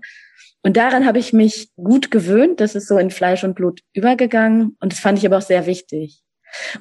Und 0.61 0.75
daran 0.75 1.05
habe 1.05 1.19
ich 1.19 1.31
mich 1.31 1.69
gut 1.75 2.11
gewöhnt. 2.11 2.59
Das 2.59 2.75
ist 2.75 2.87
so 2.87 2.97
in 2.97 3.11
Fleisch 3.11 3.43
und 3.43 3.55
Blut 3.55 3.79
übergegangen. 3.93 4.75
Und 4.81 4.91
das 4.91 4.99
fand 4.99 5.17
ich 5.17 5.25
aber 5.25 5.37
auch 5.37 5.41
sehr 5.41 5.65
wichtig. 5.65 6.19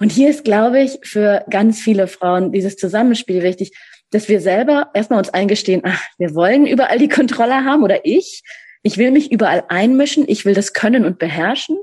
Und 0.01 0.11
hier 0.11 0.31
ist, 0.31 0.45
glaube 0.45 0.81
ich, 0.81 0.99
für 1.03 1.45
ganz 1.51 1.79
viele 1.79 2.09
Frauen 2.09 2.51
dieses 2.51 2.77
Zusammenspiel 2.77 3.43
wichtig 3.43 3.73
dass 4.11 4.29
wir 4.29 4.41
selber 4.41 4.91
erstmal 4.95 5.19
uns 5.19 5.31
eingestehen, 5.31 5.83
ach, 5.85 6.03
wir 6.19 6.35
wollen 6.35 6.67
überall 6.67 6.99
die 6.99 7.09
Kontrolle 7.09 7.64
haben 7.64 7.83
oder 7.83 8.05
ich. 8.05 8.43
Ich 8.83 8.97
will 8.97 9.11
mich 9.11 9.31
überall 9.31 9.64
einmischen. 9.69 10.25
Ich 10.29 10.45
will 10.45 10.55
das 10.55 10.73
können 10.73 11.05
und 11.05 11.19
beherrschen. 11.19 11.77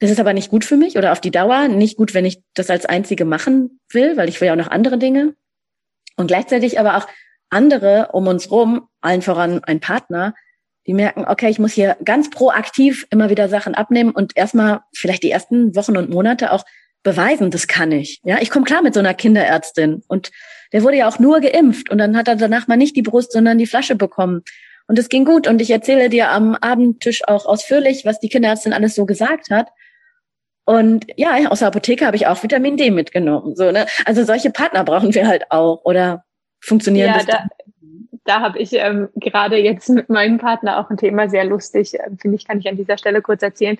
Das 0.00 0.10
ist 0.10 0.20
aber 0.20 0.32
nicht 0.32 0.50
gut 0.50 0.64
für 0.64 0.76
mich 0.76 0.98
oder 0.98 1.12
auf 1.12 1.20
die 1.20 1.30
Dauer 1.30 1.68
nicht 1.68 1.96
gut, 1.96 2.14
wenn 2.14 2.24
ich 2.24 2.40
das 2.54 2.70
als 2.70 2.86
Einzige 2.86 3.24
machen 3.24 3.80
will, 3.90 4.16
weil 4.16 4.28
ich 4.28 4.40
will 4.40 4.46
ja 4.46 4.52
auch 4.52 4.58
noch 4.58 4.70
andere 4.70 4.98
Dinge. 4.98 5.34
Und 6.16 6.26
gleichzeitig 6.26 6.78
aber 6.78 6.96
auch 6.96 7.08
andere 7.50 8.10
um 8.12 8.26
uns 8.26 8.50
rum, 8.50 8.88
allen 9.00 9.22
voran 9.22 9.62
ein 9.64 9.80
Partner, 9.80 10.34
die 10.86 10.94
merken, 10.94 11.24
okay, 11.26 11.48
ich 11.48 11.58
muss 11.58 11.72
hier 11.72 11.96
ganz 12.04 12.30
proaktiv 12.30 13.06
immer 13.10 13.30
wieder 13.30 13.48
Sachen 13.48 13.74
abnehmen 13.74 14.10
und 14.10 14.36
erstmal 14.36 14.80
vielleicht 14.92 15.22
die 15.22 15.30
ersten 15.30 15.74
Wochen 15.74 15.96
und 15.96 16.10
Monate 16.10 16.52
auch 16.52 16.64
beweisen, 17.02 17.50
das 17.50 17.66
kann 17.66 17.92
ich. 17.92 18.20
Ja, 18.24 18.38
ich 18.40 18.50
komme 18.50 18.64
klar 18.64 18.82
mit 18.82 18.94
so 18.94 19.00
einer 19.00 19.14
Kinderärztin 19.14 20.02
und 20.08 20.30
der 20.72 20.82
wurde 20.82 20.96
ja 20.96 21.08
auch 21.08 21.18
nur 21.18 21.40
geimpft 21.40 21.90
und 21.90 21.98
dann 21.98 22.16
hat 22.16 22.28
er 22.28 22.36
danach 22.36 22.66
mal 22.66 22.76
nicht 22.76 22.96
die 22.96 23.02
Brust, 23.02 23.32
sondern 23.32 23.58
die 23.58 23.66
Flasche 23.66 23.94
bekommen. 23.94 24.42
Und 24.86 24.98
es 24.98 25.08
ging 25.08 25.24
gut 25.24 25.46
und 25.46 25.62
ich 25.62 25.70
erzähle 25.70 26.10
dir 26.10 26.30
am 26.30 26.54
Abendtisch 26.56 27.26
auch 27.26 27.46
ausführlich, 27.46 28.04
was 28.04 28.20
die 28.20 28.28
Kinderärztin 28.28 28.72
alles 28.72 28.94
so 28.94 29.06
gesagt 29.06 29.50
hat. 29.50 29.68
Und 30.64 31.06
ja, 31.16 31.36
aus 31.50 31.58
der 31.58 31.68
Apotheke 31.68 32.06
habe 32.06 32.16
ich 32.16 32.26
auch 32.26 32.42
Vitamin 32.42 32.76
D 32.76 32.90
mitgenommen. 32.90 33.54
So, 33.54 33.70
ne? 33.70 33.86
Also 34.06 34.24
solche 34.24 34.50
Partner 34.50 34.84
brauchen 34.84 35.14
wir 35.14 35.26
halt 35.26 35.50
auch. 35.50 35.84
Oder 35.84 36.24
funktionieren 36.60 37.08
ja, 37.08 37.14
das? 37.16 37.26
Da, 37.26 37.48
da 38.24 38.40
habe 38.40 38.58
ich 38.58 38.72
ähm, 38.72 39.08
gerade 39.16 39.56
jetzt 39.56 39.88
mit 39.90 40.08
meinem 40.08 40.38
Partner 40.38 40.78
auch 40.78 40.90
ein 40.90 40.96
Thema 40.96 41.28
sehr 41.28 41.44
lustig, 41.44 41.94
äh, 41.94 42.10
finde 42.18 42.36
ich, 42.36 42.46
kann 42.46 42.58
ich 42.58 42.68
an 42.68 42.76
dieser 42.76 42.98
Stelle 42.98 43.22
kurz 43.22 43.42
erzählen. 43.42 43.78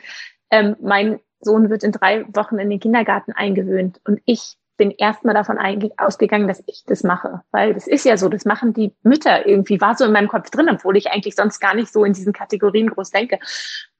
Ähm, 0.50 0.76
mein 0.80 1.20
Sohn 1.40 1.70
wird 1.70 1.82
in 1.82 1.92
drei 1.92 2.24
Wochen 2.34 2.58
in 2.58 2.70
den 2.70 2.80
Kindergarten 2.80 3.32
eingewöhnt 3.32 4.00
und 4.04 4.20
ich 4.24 4.56
bin 4.76 4.90
erstmal 4.90 5.34
davon 5.34 5.58
ausgegangen, 5.98 6.48
dass 6.48 6.62
ich 6.66 6.82
das 6.84 7.04
mache, 7.04 7.42
weil 7.52 7.74
das 7.74 7.86
ist 7.86 8.04
ja 8.04 8.16
so, 8.16 8.28
das 8.28 8.44
machen 8.44 8.72
die 8.72 8.92
Mütter 9.04 9.46
irgendwie, 9.46 9.80
war 9.80 9.96
so 9.96 10.04
in 10.04 10.12
meinem 10.12 10.26
Kopf 10.26 10.50
drin, 10.50 10.68
obwohl 10.68 10.96
ich 10.96 11.10
eigentlich 11.10 11.36
sonst 11.36 11.60
gar 11.60 11.74
nicht 11.74 11.92
so 11.92 12.04
in 12.04 12.12
diesen 12.12 12.32
Kategorien 12.32 12.90
groß 12.90 13.10
denke. 13.10 13.38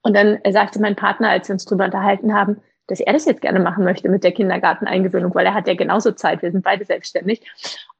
Und 0.02 0.16
dann 0.16 0.38
sagte 0.50 0.80
mein 0.80 0.96
Partner, 0.96 1.30
als 1.30 1.48
wir 1.48 1.54
uns 1.54 1.64
drüber 1.64 1.84
unterhalten 1.84 2.34
haben, 2.34 2.60
dass 2.86 3.00
er 3.00 3.12
das 3.12 3.24
jetzt 3.24 3.40
gerne 3.40 3.60
machen 3.60 3.84
möchte 3.84 4.08
mit 4.08 4.24
der 4.24 4.32
Kindergarteneingewöhnung, 4.32 5.34
weil 5.34 5.46
er 5.46 5.54
hat 5.54 5.66
ja 5.66 5.74
genauso 5.74 6.12
Zeit, 6.12 6.42
wir 6.42 6.52
sind 6.52 6.64
beide 6.64 6.84
selbstständig. 6.84 7.40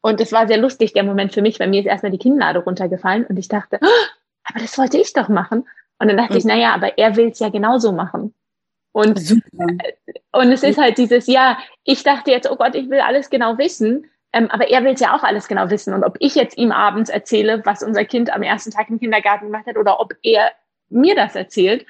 Und 0.01 0.20
es 0.20 0.33
war 0.33 0.47
sehr 0.47 0.59
lustig, 0.59 0.92
der 0.92 1.05
Moment 1.05 1.33
für 1.33 1.42
mich, 1.42 1.59
weil 1.59 1.68
mir 1.68 1.81
ist 1.81 1.87
erstmal 1.87 2.12
die 2.12 2.18
Kinnlade 2.18 2.59
runtergefallen 2.59 3.25
und 3.25 3.38
ich 3.38 3.49
dachte, 3.49 3.79
oh, 3.83 4.07
aber 4.44 4.61
das 4.61 4.77
wollte 4.77 4.99
ich 4.99 5.12
doch 5.12 5.29
machen. 5.29 5.66
Und 5.99 6.09
dann 6.09 6.16
dachte 6.16 6.35
mhm. 6.35 6.38
ich, 6.38 6.44
naja, 6.44 6.75
aber 6.75 6.99
er 6.99 7.16
will 7.16 7.29
es 7.29 7.38
ja 7.38 7.49
genauso 7.49 7.92
machen. 7.92 8.35
Und, 8.92 9.18
Super. 9.18 9.66
und 10.33 10.53
es 10.53 10.62
ist 10.62 10.79
halt 10.79 10.99
dieses, 10.99 11.27
ja, 11.27 11.59
ich 11.83 12.03
dachte 12.03 12.31
jetzt, 12.31 12.51
oh 12.51 12.57
Gott, 12.57 12.75
ich 12.75 12.90
will 12.90 13.01
alles 13.01 13.31
genau 13.31 13.59
wissen, 13.59 14.07
ähm, 14.33 14.49
aber 14.51 14.68
er 14.68 14.85
will 14.85 14.92
es 14.92 15.01
ja 15.01 15.16
auch 15.16 15.23
alles 15.23 15.49
genau 15.49 15.70
wissen. 15.70 15.94
Und 15.94 16.05
ob 16.05 16.16
ich 16.20 16.35
jetzt 16.35 16.57
ihm 16.59 16.70
abends 16.70 17.11
erzähle, 17.11 17.62
was 17.64 17.83
unser 17.83 18.05
Kind 18.05 18.31
am 18.31 18.42
ersten 18.42 18.70
Tag 18.70 18.90
im 18.90 19.01
Kindergarten 19.01 19.47
gemacht 19.47 19.66
hat, 19.66 19.77
oder 19.77 20.01
ob 20.01 20.14
er 20.23 20.53
mir 20.90 21.14
das 21.16 21.35
erzählt, 21.35 21.87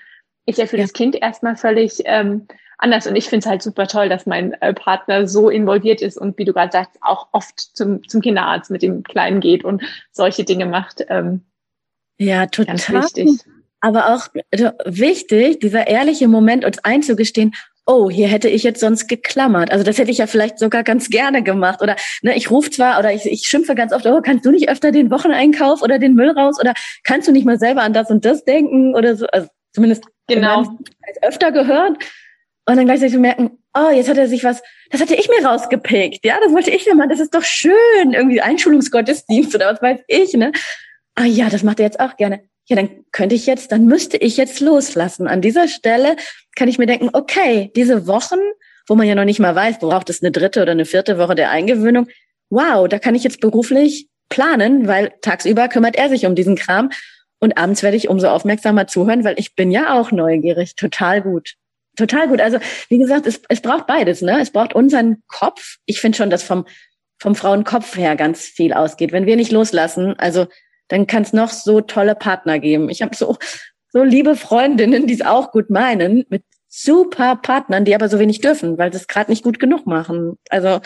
ist 0.47 0.59
ja 0.59 0.67
für 0.67 0.77
das 0.77 0.93
Kind 0.93 1.17
erstmal 1.17 1.57
völlig 1.57 2.03
ähm, 2.05 2.47
anders. 2.79 3.07
Und 3.07 3.17
ich 3.17 3.29
finde 3.29 3.45
es 3.45 3.51
halt 3.51 3.63
super 3.63 3.87
toll, 3.87 4.09
dass 4.09 4.27
mein 4.27 4.53
äh, 4.61 4.75
Partner 4.75 5.27
so 5.27 5.49
involviert 5.49 6.03
ist 6.03 6.19
und 6.19 6.39
wie 6.39 6.45
du 6.45 6.53
gerade 6.53 6.73
sagst, 6.73 6.99
auch 7.01 7.29
oft 7.33 7.59
zum, 7.59 8.07
zum 8.09 8.21
Kinderarzt 8.21 8.71
mit 8.71 8.83
dem 8.83 9.03
Kleinen 9.03 9.41
geht 9.41 9.65
und 9.65 9.83
solche 10.13 10.45
Dinge 10.45 10.67
macht. 10.67 11.05
Ähm, 11.09 11.43
ja, 12.19 12.47
total. 12.47 12.77
Ganz 12.77 12.91
wichtig 12.91 13.41
aber 13.85 14.15
auch 14.15 14.29
also 14.51 14.71
wichtig, 14.87 15.59
dieser 15.61 15.87
ehrliche 15.87 16.27
Moment, 16.27 16.65
uns 16.65 16.79
einzugestehen, 16.79 17.53
oh, 17.85 18.09
hier 18.09 18.29
hätte 18.29 18.49
ich 18.49 18.63
jetzt 18.63 18.81
sonst 18.81 19.09
geklammert. 19.09 19.71
Also 19.71 19.85
das 19.85 19.99
hätte 19.99 20.11
ich 20.11 20.17
ja 20.17 20.27
vielleicht 20.27 20.59
sogar 20.59 20.83
ganz 20.85 21.11
gerne 21.11 21.43
gemacht. 21.43 21.83
Oder 21.83 21.97
ne, 22.23 22.35
ich 22.35 22.51
rufe 22.51 22.71
zwar 22.71 22.99
oder 22.99 23.13
ich, 23.13 23.27
ich 23.27 23.47
schimpfe 23.47 23.75
ganz 23.75 23.93
oft, 23.93 24.07
oh, 24.07 24.23
kannst 24.23 24.47
du 24.47 24.51
nicht 24.51 24.71
öfter 24.71 24.91
den 24.91 25.11
Wocheneinkauf 25.11 25.83
oder 25.83 25.99
den 25.99 26.15
Müll 26.15 26.31
raus? 26.31 26.59
Oder 26.59 26.73
kannst 27.03 27.29
du 27.29 27.33
nicht 27.33 27.45
mal 27.45 27.59
selber 27.59 27.83
an 27.83 27.93
das 27.93 28.09
und 28.09 28.25
das 28.25 28.43
denken? 28.45 28.95
Oder 28.95 29.17
so. 29.17 29.27
Also 29.27 29.49
zumindest 29.75 30.05
genau. 30.27 30.79
öfter 31.23 31.53
gehört. 31.53 32.03
Und 32.67 32.77
dann 32.77 32.87
gleichzeitig 32.87 33.15
zu 33.15 33.21
merken, 33.21 33.59
oh, 33.77 33.91
jetzt 33.91 34.09
hat 34.09 34.17
er 34.17 34.29
sich 34.29 34.43
was, 34.45 34.63
das 34.91 35.01
hatte 35.01 35.15
ich 35.15 35.29
mir 35.29 35.47
rausgepickt. 35.47 36.25
Ja, 36.25 36.39
das 36.43 36.53
wollte 36.53 36.71
ich 36.71 36.87
ja 36.87 36.95
mal. 36.95 37.09
Das 37.09 37.21
ist 37.21 37.35
doch 37.35 37.45
schön. 37.45 38.13
Irgendwie 38.13 38.41
Einschulungsgottesdienst 38.41 39.55
oder 39.55 39.73
was 39.73 39.83
weiß 39.83 40.01
ich, 40.09 40.33
ne? 40.35 40.53
Ah 41.15 41.27
ja, 41.27 41.49
das 41.49 41.63
macht 41.63 41.79
er 41.79 41.87
jetzt 41.87 42.01
auch 42.01 42.17
gerne 42.17 42.41
ja, 42.67 42.77
dann 42.77 43.05
könnte 43.13 43.35
ich 43.35 43.47
jetzt, 43.47 43.73
dann 43.73 43.87
müsste 43.87 44.17
ich 44.17 44.37
jetzt 44.37 44.61
loslassen. 44.61 45.29
An 45.29 45.43
dieser 45.43 45.69
Stelle 45.69 46.17
kann 46.57 46.69
ich 46.69 46.79
mir 46.79 46.87
denken, 46.87 47.11
okay, 47.13 47.71
diese 47.77 48.07
Wochen, 48.07 48.39
wo 48.87 48.95
man 48.95 49.07
ja 49.07 49.15
noch 49.15 49.25
nicht 49.25 49.41
mal 49.41 49.55
weiß, 49.55 49.81
braucht 49.81 50.09
es 50.09 50.23
eine 50.23 50.33
dritte 50.33 50.63
oder 50.63 50.73
eine 50.73 50.87
vierte 50.87 51.19
Woche 51.19 51.35
der 51.35 51.51
Eingewöhnung, 51.51 52.09
wow, 52.51 52.89
da 52.89 52.99
kann 52.99 53.15
ich 53.15 53.25
jetzt 53.25 53.41
beruflich 53.41 54.09
planen, 54.31 54.87
weil 54.87 55.13
tagsüber 55.21 55.69
kümmert 55.69 55.97
er 55.97 56.09
sich 56.09 56.25
um 56.25 56.35
diesen 56.35 56.57
Kram 56.57 56.91
und 57.45 57.59
abends 57.59 57.83
werde 57.83 57.97
ich 57.97 58.09
umso 58.09 58.29
aufmerksamer 58.29 58.87
zuhören, 58.87 59.23
weil 59.23 59.39
ich 59.39 59.55
bin 59.55 59.71
ja 59.71 59.93
auch 59.95 60.11
neugierig. 60.11 60.75
Total 60.77 61.23
gut. 61.23 61.55
Total 61.97 62.27
gut. 62.27 62.41
Also, 62.41 62.59
wie 62.89 62.99
gesagt, 62.99 63.27
es, 63.27 63.43
es 63.49 63.61
braucht 63.61 63.87
beides, 63.87 64.23
ne? 64.23 64.41
Es 64.41 64.51
braucht 64.51 64.75
unseren 64.75 65.23
Kopf. 65.29 65.77
Ich 65.85 66.01
finde 66.01 66.17
schon, 66.17 66.31
dass 66.31 66.43
vom, 66.43 66.67
vom 67.19 67.35
Frauenkopf 67.35 67.97
her 67.97 68.17
ganz 68.17 68.41
viel 68.41 68.73
ausgeht. 68.73 69.13
Wenn 69.13 69.27
wir 69.27 69.37
nicht 69.37 69.53
loslassen, 69.53 70.19
also 70.19 70.47
dann 70.89 71.07
kann 71.07 71.23
es 71.23 71.33
noch 71.33 71.51
so 71.51 71.83
tolle 71.83 72.15
Partner 72.15 72.59
geben. 72.59 72.89
Ich 72.89 73.03
habe 73.03 73.15
so, 73.15 73.37
so 73.93 74.03
liebe 74.03 74.37
Freundinnen, 74.37 75.07
die 75.07 75.15
es 75.15 75.23
auch 75.23 75.53
gut 75.53 75.71
meinen, 75.71 76.25
mit 76.31 76.43
super 76.69 77.37
Partnern, 77.37 77.85
die 77.85 77.95
aber 77.95 78.09
so 78.09 78.19
wenig 78.19 78.41
dürfen, 78.41 78.79
weil 78.79 78.91
sie 78.91 78.99
es 78.99 79.07
gerade 79.07 79.31
nicht 79.31 79.45
gut 79.45 79.61
genug 79.61 79.87
machen. 79.87 80.39
Also, 80.49 80.81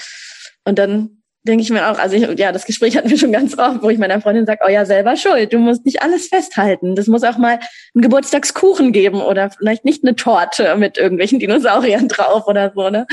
und 0.64 0.78
dann 0.78 1.17
denke 1.48 1.62
ich 1.62 1.70
mir 1.70 1.90
auch, 1.90 1.98
also 1.98 2.14
ich, 2.14 2.38
ja, 2.38 2.52
das 2.52 2.66
Gespräch 2.66 2.96
hatten 2.96 3.10
wir 3.10 3.18
schon 3.18 3.32
ganz 3.32 3.58
oft, 3.58 3.82
wo 3.82 3.88
ich 3.88 3.98
meiner 3.98 4.20
Freundin 4.20 4.46
sage, 4.46 4.60
oh 4.64 4.68
ja, 4.68 4.84
selber 4.84 5.16
schuld, 5.16 5.52
du 5.52 5.58
musst 5.58 5.84
nicht 5.86 6.02
alles 6.02 6.28
festhalten. 6.28 6.94
Das 6.94 7.06
muss 7.06 7.24
auch 7.24 7.38
mal 7.38 7.58
einen 7.94 8.02
Geburtstagskuchen 8.02 8.92
geben 8.92 9.20
oder 9.20 9.50
vielleicht 9.50 9.84
nicht 9.84 10.04
eine 10.04 10.14
Torte 10.14 10.76
mit 10.76 10.98
irgendwelchen 10.98 11.38
Dinosauriern 11.38 12.08
drauf 12.08 12.46
oder 12.46 12.72
so, 12.74 12.90
ne? 12.90 13.06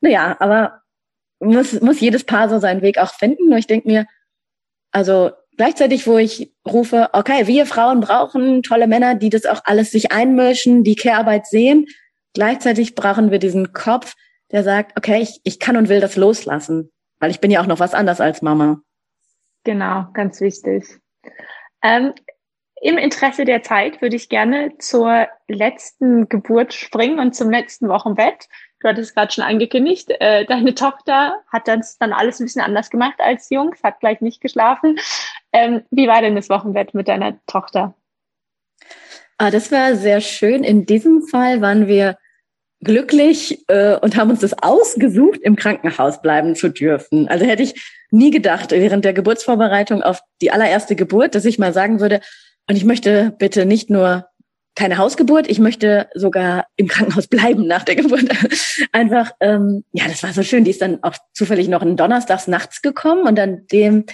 Naja, 0.00 0.36
aber 0.40 0.80
muss, 1.38 1.80
muss 1.80 2.00
jedes 2.00 2.24
Paar 2.24 2.48
so 2.48 2.58
seinen 2.58 2.82
Weg 2.82 2.98
auch 2.98 3.12
finden. 3.12 3.52
Und 3.52 3.58
ich 3.58 3.66
denke 3.66 3.88
mir, 3.88 4.06
also 4.90 5.30
gleichzeitig, 5.56 6.06
wo 6.06 6.18
ich 6.18 6.52
rufe, 6.66 7.10
okay, 7.12 7.46
wir 7.46 7.66
Frauen 7.66 8.00
brauchen 8.00 8.62
tolle 8.62 8.86
Männer, 8.86 9.14
die 9.14 9.30
das 9.30 9.46
auch 9.46 9.60
alles 9.64 9.90
sich 9.90 10.12
einmischen, 10.12 10.82
die 10.82 10.96
Care-Arbeit 10.96 11.46
sehen. 11.46 11.86
Gleichzeitig 12.34 12.94
brauchen 12.94 13.30
wir 13.30 13.38
diesen 13.38 13.72
Kopf, 13.72 14.14
der 14.50 14.62
sagt, 14.62 14.96
okay, 14.96 15.20
ich, 15.20 15.40
ich 15.44 15.58
kann 15.58 15.76
und 15.76 15.88
will 15.88 16.00
das 16.00 16.16
loslassen. 16.16 16.90
Weil 17.18 17.30
ich 17.30 17.40
bin 17.40 17.50
ja 17.50 17.60
auch 17.60 17.66
noch 17.66 17.80
was 17.80 17.94
anderes 17.94 18.20
als 18.20 18.42
Mama. 18.42 18.80
Genau, 19.64 20.06
ganz 20.12 20.40
wichtig. 20.40 21.00
Ähm, 21.82 22.12
Im 22.80 22.98
Interesse 22.98 23.44
der 23.44 23.62
Zeit 23.62 24.00
würde 24.02 24.16
ich 24.16 24.28
gerne 24.28 24.76
zur 24.78 25.26
letzten 25.48 26.28
Geburt 26.28 26.74
springen 26.74 27.18
und 27.18 27.34
zum 27.34 27.50
letzten 27.50 27.88
Wochenbett. 27.88 28.48
Du 28.80 28.88
hattest 28.88 29.14
gerade 29.14 29.32
schon 29.32 29.44
angekündigt, 29.44 30.10
äh, 30.20 30.44
deine 30.44 30.74
Tochter 30.74 31.42
hat 31.50 31.66
das 31.66 31.96
dann 31.98 32.12
alles 32.12 32.38
ein 32.38 32.44
bisschen 32.44 32.62
anders 32.62 32.90
gemacht 32.90 33.18
als 33.18 33.48
Jungs, 33.50 33.82
hat 33.82 34.00
gleich 34.00 34.20
nicht 34.20 34.40
geschlafen. 34.40 34.98
Ähm, 35.52 35.82
wie 35.90 36.06
war 36.06 36.20
denn 36.20 36.36
das 36.36 36.50
Wochenbett 36.50 36.92
mit 36.92 37.08
deiner 37.08 37.38
Tochter? 37.46 37.94
Ah, 39.38 39.50
das 39.50 39.72
war 39.72 39.96
sehr 39.96 40.20
schön. 40.20 40.62
In 40.64 40.86
diesem 40.86 41.22
Fall 41.22 41.60
waren 41.60 41.88
wir 41.88 42.18
glücklich 42.86 43.64
äh, 43.66 43.96
und 43.96 44.16
haben 44.16 44.30
uns 44.30 44.40
das 44.40 44.54
ausgesucht, 44.62 45.40
im 45.42 45.56
Krankenhaus 45.56 46.22
bleiben 46.22 46.54
zu 46.54 46.68
dürfen. 46.68 47.26
Also 47.26 47.44
hätte 47.44 47.64
ich 47.64 47.74
nie 48.12 48.30
gedacht, 48.30 48.70
während 48.70 49.04
der 49.04 49.12
Geburtsvorbereitung 49.12 50.04
auf 50.04 50.20
die 50.40 50.52
allererste 50.52 50.94
Geburt, 50.94 51.34
dass 51.34 51.44
ich 51.44 51.58
mal 51.58 51.72
sagen 51.72 51.98
würde, 51.98 52.20
und 52.68 52.76
ich 52.76 52.84
möchte 52.84 53.34
bitte 53.38 53.66
nicht 53.66 53.90
nur 53.90 54.26
keine 54.76 54.98
Hausgeburt, 54.98 55.50
ich 55.50 55.58
möchte 55.58 56.08
sogar 56.14 56.66
im 56.76 56.86
Krankenhaus 56.86 57.26
bleiben 57.26 57.66
nach 57.66 57.82
der 57.82 57.96
Geburt. 57.96 58.28
Einfach, 58.92 59.32
ähm, 59.40 59.82
ja, 59.92 60.04
das 60.06 60.22
war 60.22 60.32
so 60.32 60.44
schön. 60.44 60.62
Die 60.62 60.70
ist 60.70 60.82
dann 60.82 61.02
auch 61.02 61.16
zufällig 61.32 61.66
noch 61.66 61.82
in 61.82 61.96
Donnerstags 61.96 62.46
nachts 62.46 62.82
gekommen 62.82 63.26
und 63.26 63.40
an 63.40 63.66
dem 63.72 64.04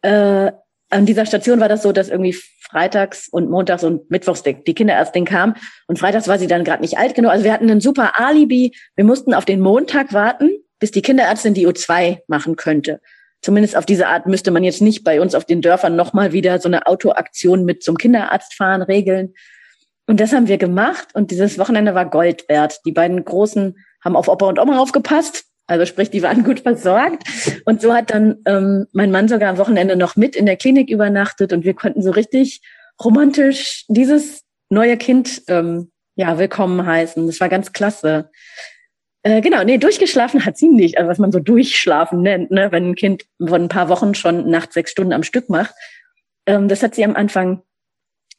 äh, 0.00 0.50
an 0.90 1.06
dieser 1.06 1.26
Station 1.26 1.60
war 1.60 1.68
das 1.68 1.82
so, 1.82 1.92
dass 1.92 2.08
irgendwie 2.08 2.36
freitags 2.60 3.28
und 3.28 3.50
montags 3.50 3.84
und 3.84 4.10
mittwochs 4.10 4.42
die, 4.42 4.54
Kinderärztin 4.54 5.24
kam 5.24 5.54
und 5.86 5.98
freitags 5.98 6.28
war 6.28 6.38
sie 6.38 6.46
dann 6.46 6.64
gerade 6.64 6.82
nicht 6.82 6.98
alt 6.98 7.14
genug. 7.14 7.30
Also 7.30 7.44
wir 7.44 7.52
hatten 7.52 7.70
ein 7.70 7.80
super 7.80 8.20
Alibi. 8.20 8.76
Wir 8.96 9.04
mussten 9.04 9.34
auf 9.34 9.44
den 9.44 9.60
Montag 9.60 10.12
warten, 10.12 10.50
bis 10.78 10.90
die 10.90 11.02
Kinderärztin 11.02 11.54
die 11.54 11.66
U2 11.66 12.18
machen 12.28 12.56
könnte. 12.56 13.00
Zumindest 13.42 13.76
auf 13.76 13.86
diese 13.86 14.08
Art 14.08 14.26
müsste 14.26 14.50
man 14.50 14.64
jetzt 14.64 14.80
nicht 14.80 15.04
bei 15.04 15.20
uns 15.20 15.34
auf 15.34 15.44
den 15.44 15.60
Dörfern 15.60 15.96
nochmal 15.96 16.32
wieder 16.32 16.58
so 16.60 16.68
eine 16.68 16.86
Autoaktion 16.86 17.64
mit 17.64 17.82
zum 17.82 17.98
Kinderarzt 17.98 18.54
fahren 18.54 18.82
regeln. 18.82 19.34
Und 20.06 20.20
das 20.20 20.32
haben 20.32 20.48
wir 20.48 20.58
gemacht 20.58 21.08
und 21.14 21.30
dieses 21.30 21.58
Wochenende 21.58 21.94
war 21.94 22.08
Gold 22.08 22.48
wert. 22.48 22.80
Die 22.84 22.92
beiden 22.92 23.24
Großen 23.24 23.76
haben 24.02 24.16
auf 24.16 24.28
Opa 24.28 24.46
und 24.46 24.58
Oma 24.58 24.78
aufgepasst 24.78 25.44
also 25.66 25.86
sprich, 25.86 26.10
die 26.10 26.22
waren 26.22 26.44
gut 26.44 26.60
versorgt. 26.60 27.24
Und 27.64 27.80
so 27.80 27.94
hat 27.94 28.10
dann 28.10 28.38
ähm, 28.46 28.86
mein 28.92 29.10
Mann 29.10 29.28
sogar 29.28 29.50
am 29.50 29.58
Wochenende 29.58 29.96
noch 29.96 30.16
mit 30.16 30.36
in 30.36 30.46
der 30.46 30.56
Klinik 30.56 30.90
übernachtet 30.90 31.52
und 31.52 31.64
wir 31.64 31.74
konnten 31.74 32.02
so 32.02 32.10
richtig 32.10 32.60
romantisch 33.02 33.84
dieses 33.88 34.42
neue 34.68 34.96
Kind 34.96 35.42
ähm, 35.48 35.90
ja 36.16 36.38
willkommen 36.38 36.84
heißen. 36.84 37.26
Das 37.26 37.40
war 37.40 37.48
ganz 37.48 37.72
klasse. 37.72 38.30
Äh, 39.22 39.40
genau, 39.40 39.64
nee, 39.64 39.78
durchgeschlafen 39.78 40.44
hat 40.44 40.58
sie 40.58 40.68
nicht, 40.68 40.98
also 40.98 41.08
was 41.08 41.18
man 41.18 41.32
so 41.32 41.38
durchschlafen 41.38 42.20
nennt, 42.20 42.50
ne, 42.50 42.70
wenn 42.70 42.90
ein 42.90 42.94
Kind 42.94 43.24
von 43.38 43.62
ein 43.62 43.68
paar 43.68 43.88
Wochen 43.88 44.14
schon 44.14 44.50
nachts 44.50 44.74
sechs 44.74 44.90
Stunden 44.90 45.14
am 45.14 45.22
Stück 45.22 45.48
macht. 45.48 45.74
Ähm, 46.46 46.68
das 46.68 46.82
hat 46.82 46.94
sie 46.94 47.04
am 47.04 47.16
Anfang 47.16 47.62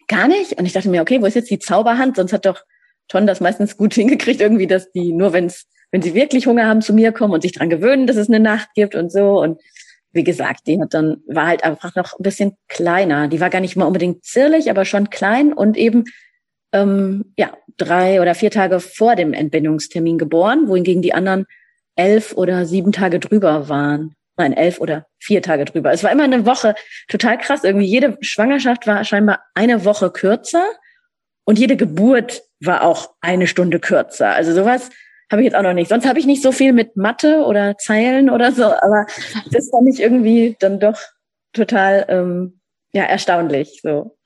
gar 0.07 0.27
nicht. 0.27 0.53
Und 0.53 0.65
ich 0.65 0.73
dachte 0.73 0.89
mir, 0.89 1.01
okay, 1.01 1.21
wo 1.21 1.25
ist 1.25 1.33
jetzt 1.33 1.49
die 1.49 1.59
Zauberhand? 1.59 2.15
Sonst 2.17 2.33
hat 2.33 2.45
doch 2.45 2.61
Ton 3.07 3.27
das 3.27 3.41
meistens 3.41 3.77
gut 3.77 3.93
hingekriegt, 3.95 4.41
irgendwie, 4.41 4.67
dass 4.67 4.91
die 4.91 5.11
nur, 5.11 5.33
wenn 5.33 5.47
es 5.47 5.67
wenn 5.95 6.01
sie 6.01 6.13
wirklich 6.13 6.45
Hunger 6.45 6.67
haben, 6.67 6.81
zu 6.81 6.91
mir 6.91 7.13
kommen 7.13 7.33
und 7.33 7.39
sich 7.39 7.53
dran 7.53 7.69
gewöhnen, 7.69 8.05
dass 8.05 8.17
es 8.17 8.27
eine 8.27 8.41
Nacht 8.41 8.67
gibt 8.75 8.95
und 8.95 9.13
so. 9.13 9.41
Und 9.41 9.61
wie 10.11 10.25
gesagt, 10.25 10.67
die 10.67 10.77
hat 10.81 10.93
dann, 10.93 11.23
war 11.25 11.47
halt 11.47 11.63
einfach 11.63 11.95
noch 11.95 12.19
ein 12.19 12.21
bisschen 12.21 12.57
kleiner. 12.67 13.29
Die 13.29 13.39
war 13.39 13.49
gar 13.49 13.61
nicht 13.61 13.77
mal 13.77 13.85
unbedingt 13.85 14.25
zierlich, 14.25 14.69
aber 14.69 14.83
schon 14.83 15.09
klein 15.09 15.53
und 15.53 15.77
eben, 15.77 16.03
ähm, 16.73 17.33
ja, 17.37 17.53
drei 17.77 18.19
oder 18.19 18.35
vier 18.35 18.51
Tage 18.51 18.81
vor 18.81 19.15
dem 19.15 19.31
Entbindungstermin 19.31 20.17
geboren, 20.17 20.67
wohingegen 20.67 21.01
die 21.01 21.13
anderen 21.13 21.45
elf 21.95 22.33
oder 22.33 22.65
sieben 22.65 22.91
Tage 22.91 23.21
drüber 23.21 23.69
waren. 23.69 24.15
Nein, 24.35 24.51
elf 24.51 24.81
oder 24.81 25.05
vier 25.17 25.41
Tage 25.41 25.63
drüber. 25.63 25.93
Es 25.93 26.03
war 26.03 26.11
immer 26.11 26.25
eine 26.25 26.45
Woche 26.45 26.75
total 27.07 27.37
krass. 27.37 27.63
Irgendwie 27.63 27.87
jede 27.87 28.17
Schwangerschaft 28.19 28.85
war 28.85 29.05
scheinbar 29.05 29.43
eine 29.53 29.85
Woche 29.85 30.11
kürzer 30.11 30.65
und 31.45 31.57
jede 31.57 31.77
Geburt 31.77 32.41
war 32.59 32.83
auch 32.83 33.11
eine 33.21 33.47
Stunde 33.47 33.79
kürzer. 33.79 34.33
Also 34.33 34.53
sowas 34.53 34.89
habe 35.31 35.41
ich 35.41 35.45
jetzt 35.45 35.55
auch 35.55 35.63
noch 35.63 35.73
nicht. 35.73 35.89
Sonst 35.89 36.07
habe 36.07 36.19
ich 36.19 36.25
nicht 36.25 36.41
so 36.41 36.51
viel 36.51 36.73
mit 36.73 36.97
Mathe 36.97 37.43
oder 37.45 37.77
Zeilen 37.77 38.29
oder 38.29 38.51
so, 38.51 38.65
aber 38.65 39.05
das 39.51 39.69
fand 39.69 39.89
ich 39.89 40.01
irgendwie 40.01 40.55
dann 40.59 40.79
doch 40.79 40.99
total 41.53 42.05
ähm, 42.09 42.59
ja 42.93 43.03
erstaunlich. 43.03 43.79
So 43.81 44.17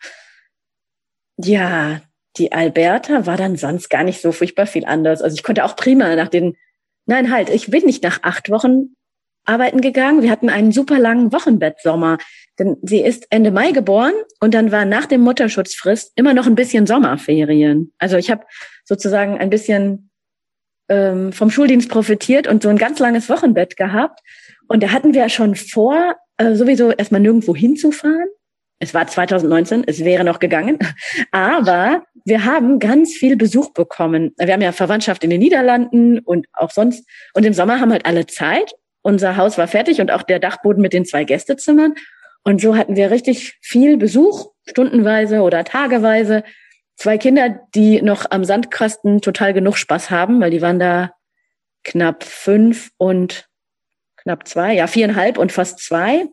ja, 1.38 2.02
die 2.38 2.52
Alberta 2.52 3.26
war 3.26 3.38
dann 3.38 3.56
sonst 3.56 3.90
gar 3.90 4.04
nicht 4.04 4.22
so 4.22 4.32
furchtbar 4.32 4.68
viel 4.68 4.86
anders. 4.86 5.22
Also 5.22 5.36
ich 5.36 5.44
konnte 5.44 5.64
auch 5.64 5.76
prima 5.76 6.16
nach 6.16 6.28
den 6.28 6.56
Nein, 7.10 7.32
halt, 7.32 7.50
ich 7.50 7.72
bin 7.72 7.86
nicht 7.86 8.04
nach 8.04 8.20
acht 8.22 8.52
Wochen 8.52 8.96
arbeiten 9.44 9.82
gegangen. 9.82 10.22
Wir 10.22 10.30
hatten 10.30 10.48
einen 10.48 10.72
super 10.72 11.00
langen 11.00 11.32
Wochenbettsommer. 11.34 12.20
Denn 12.60 12.78
sie 12.84 13.02
ist 13.02 13.26
Ende 13.32 13.50
Mai 13.50 13.72
geboren 13.72 14.14
und 14.40 14.54
dann 14.54 14.72
war 14.72 14.86
nach 14.86 15.08
dem 15.08 15.22
Mutterschutzfrist 15.22 16.12
immer 16.16 16.36
noch 16.36 16.46
ein 16.46 16.54
bisschen 16.54 16.86
Sommerferien. 16.86 17.94
Also 17.98 18.18
ich 18.18 18.30
habe 18.30 18.46
sozusagen 18.86 19.40
ein 19.40 19.50
bisschen 19.50 20.09
ähm, 20.90 21.32
vom 21.32 21.52
Schuldienst 21.52 21.90
profitiert 21.90 22.48
und 22.48 22.64
so 22.64 22.70
ein 22.70 22.78
ganz 22.78 23.00
langes 23.00 23.30
Wochenbett 23.30 23.78
gehabt. 23.78 24.20
Und 24.68 24.84
da 24.84 24.92
hatten 24.92 25.14
wir 25.14 25.30
schon 25.30 25.56
vor, 25.56 26.16
äh, 26.38 26.56
sowieso 26.56 26.92
erstmal 26.92 27.22
nirgendwo 27.22 27.56
hinzufahren. 27.56 28.28
Es 28.80 28.94
war 28.94 29.08
2019, 29.08 29.84
es 29.86 30.04
wäre 30.04 30.24
noch 30.24 30.40
gegangen. 30.40 30.80
Aber 31.32 32.04
wir 32.26 32.46
haben 32.46 32.80
ganz 32.80 33.14
viel 33.14 33.36
Besuch 33.36 33.74
bekommen. 33.74 34.34
Wir 34.38 34.54
haben 34.54 34.62
ja 34.62 34.72
Verwandtschaft 34.72 35.24
in 35.24 35.30
den 35.30 35.40
Niederlanden 35.40 36.20
und 36.20 36.48
auch 36.54 36.72
sonst. 36.72 37.08
Und 37.34 37.46
im 37.46 37.54
Sommer 37.54 37.80
haben 37.80 37.92
halt 37.92 38.06
alle 38.06 38.26
Zeit. 38.26 38.74
Unser 39.02 39.38
Haus 39.38 39.58
war 39.58 39.68
fertig 39.68 40.02
und 40.02 40.12
auch 40.12 40.24
der 40.24 40.40
Dachboden 40.40 40.82
mit 40.82 40.94
den 40.94 41.06
zwei 41.06 41.24
Gästezimmern. 41.24 41.96
Und 42.44 42.62
so 42.62 42.76
hatten 42.76 42.96
wir 42.96 43.12
richtig 43.12 43.58
viel 43.62 43.98
Besuch, 43.98 44.52
stundenweise 44.66 45.42
oder 45.42 45.64
tageweise 45.64 46.44
zwei 47.00 47.18
Kinder, 47.18 47.60
die 47.74 48.02
noch 48.02 48.26
am 48.30 48.44
Sandkasten 48.44 49.22
total 49.22 49.54
genug 49.54 49.78
Spaß 49.78 50.12
haben, 50.12 50.40
weil 50.42 50.52
die 50.52 50.62
waren 50.62 50.80
da 50.80 51.14
knapp 51.84 52.24
fünf 52.24 52.92
und 52.98 53.48
knapp 54.18 54.48
zwei, 54.48 54.76
ja 54.76 54.86
viereinhalb 54.86 55.38
und 55.38 55.52
fast 55.52 55.80
zwei, 55.80 56.26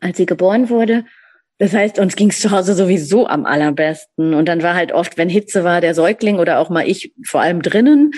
als 0.00 0.16
sie 0.16 0.26
geboren 0.26 0.70
wurde. 0.70 1.04
Das 1.58 1.74
heißt, 1.74 1.98
uns 1.98 2.14
ging's 2.14 2.40
zu 2.40 2.52
Hause 2.52 2.74
sowieso 2.74 3.26
am 3.26 3.44
allerbesten. 3.44 4.34
Und 4.34 4.46
dann 4.46 4.62
war 4.62 4.74
halt 4.74 4.92
oft, 4.92 5.18
wenn 5.18 5.28
Hitze 5.28 5.64
war, 5.64 5.80
der 5.80 5.94
Säugling 5.94 6.38
oder 6.38 6.60
auch 6.60 6.70
mal 6.70 6.88
ich 6.88 7.12
vor 7.24 7.40
allem 7.40 7.62
drinnen. 7.62 8.12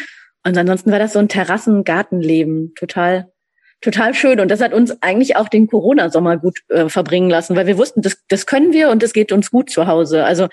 Und 0.44 0.58
ansonsten 0.58 0.92
war 0.92 0.98
das 0.98 1.14
so 1.14 1.18
ein 1.18 1.28
Terrassen-Gartenleben. 1.28 2.74
Total, 2.74 3.32
total 3.80 4.12
schön. 4.12 4.40
Und 4.40 4.50
das 4.50 4.60
hat 4.60 4.74
uns 4.74 5.02
eigentlich 5.02 5.36
auch 5.36 5.48
den 5.48 5.66
Corona-Sommer 5.68 6.36
gut 6.36 6.60
äh, 6.68 6.90
verbringen 6.90 7.30
lassen, 7.30 7.56
weil 7.56 7.66
wir 7.66 7.78
wussten, 7.78 8.02
das, 8.02 8.18
das 8.28 8.44
können 8.44 8.74
wir 8.74 8.90
und 8.90 9.02
das 9.02 9.14
geht 9.14 9.32
uns 9.32 9.50
gut 9.50 9.70
zu 9.70 9.86
Hause. 9.86 10.26
Also 10.26 10.48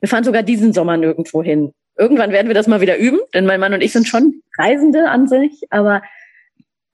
wir 0.00 0.08
fahren 0.08 0.24
sogar 0.24 0.42
diesen 0.42 0.72
Sommer 0.72 0.96
nirgendwo 0.96 1.42
hin. 1.42 1.72
Irgendwann 1.96 2.32
werden 2.32 2.48
wir 2.48 2.54
das 2.54 2.66
mal 2.66 2.80
wieder 2.80 2.96
üben, 2.96 3.20
denn 3.34 3.46
mein 3.46 3.60
Mann 3.60 3.74
und 3.74 3.82
ich 3.82 3.92
sind 3.92 4.08
schon 4.08 4.42
Reisende 4.58 5.08
an 5.08 5.28
sich, 5.28 5.62
aber 5.70 6.02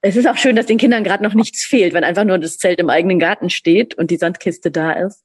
es 0.00 0.16
ist 0.16 0.28
auch 0.28 0.36
schön, 0.36 0.56
dass 0.56 0.66
den 0.66 0.78
Kindern 0.78 1.04
gerade 1.04 1.22
noch 1.24 1.34
nichts 1.34 1.64
fehlt, 1.64 1.94
wenn 1.94 2.04
einfach 2.04 2.24
nur 2.24 2.38
das 2.38 2.58
Zelt 2.58 2.78
im 2.78 2.90
eigenen 2.90 3.18
Garten 3.18 3.50
steht 3.50 3.94
und 3.96 4.10
die 4.10 4.16
Sandkiste 4.16 4.70
da 4.70 4.92
ist. 4.92 5.24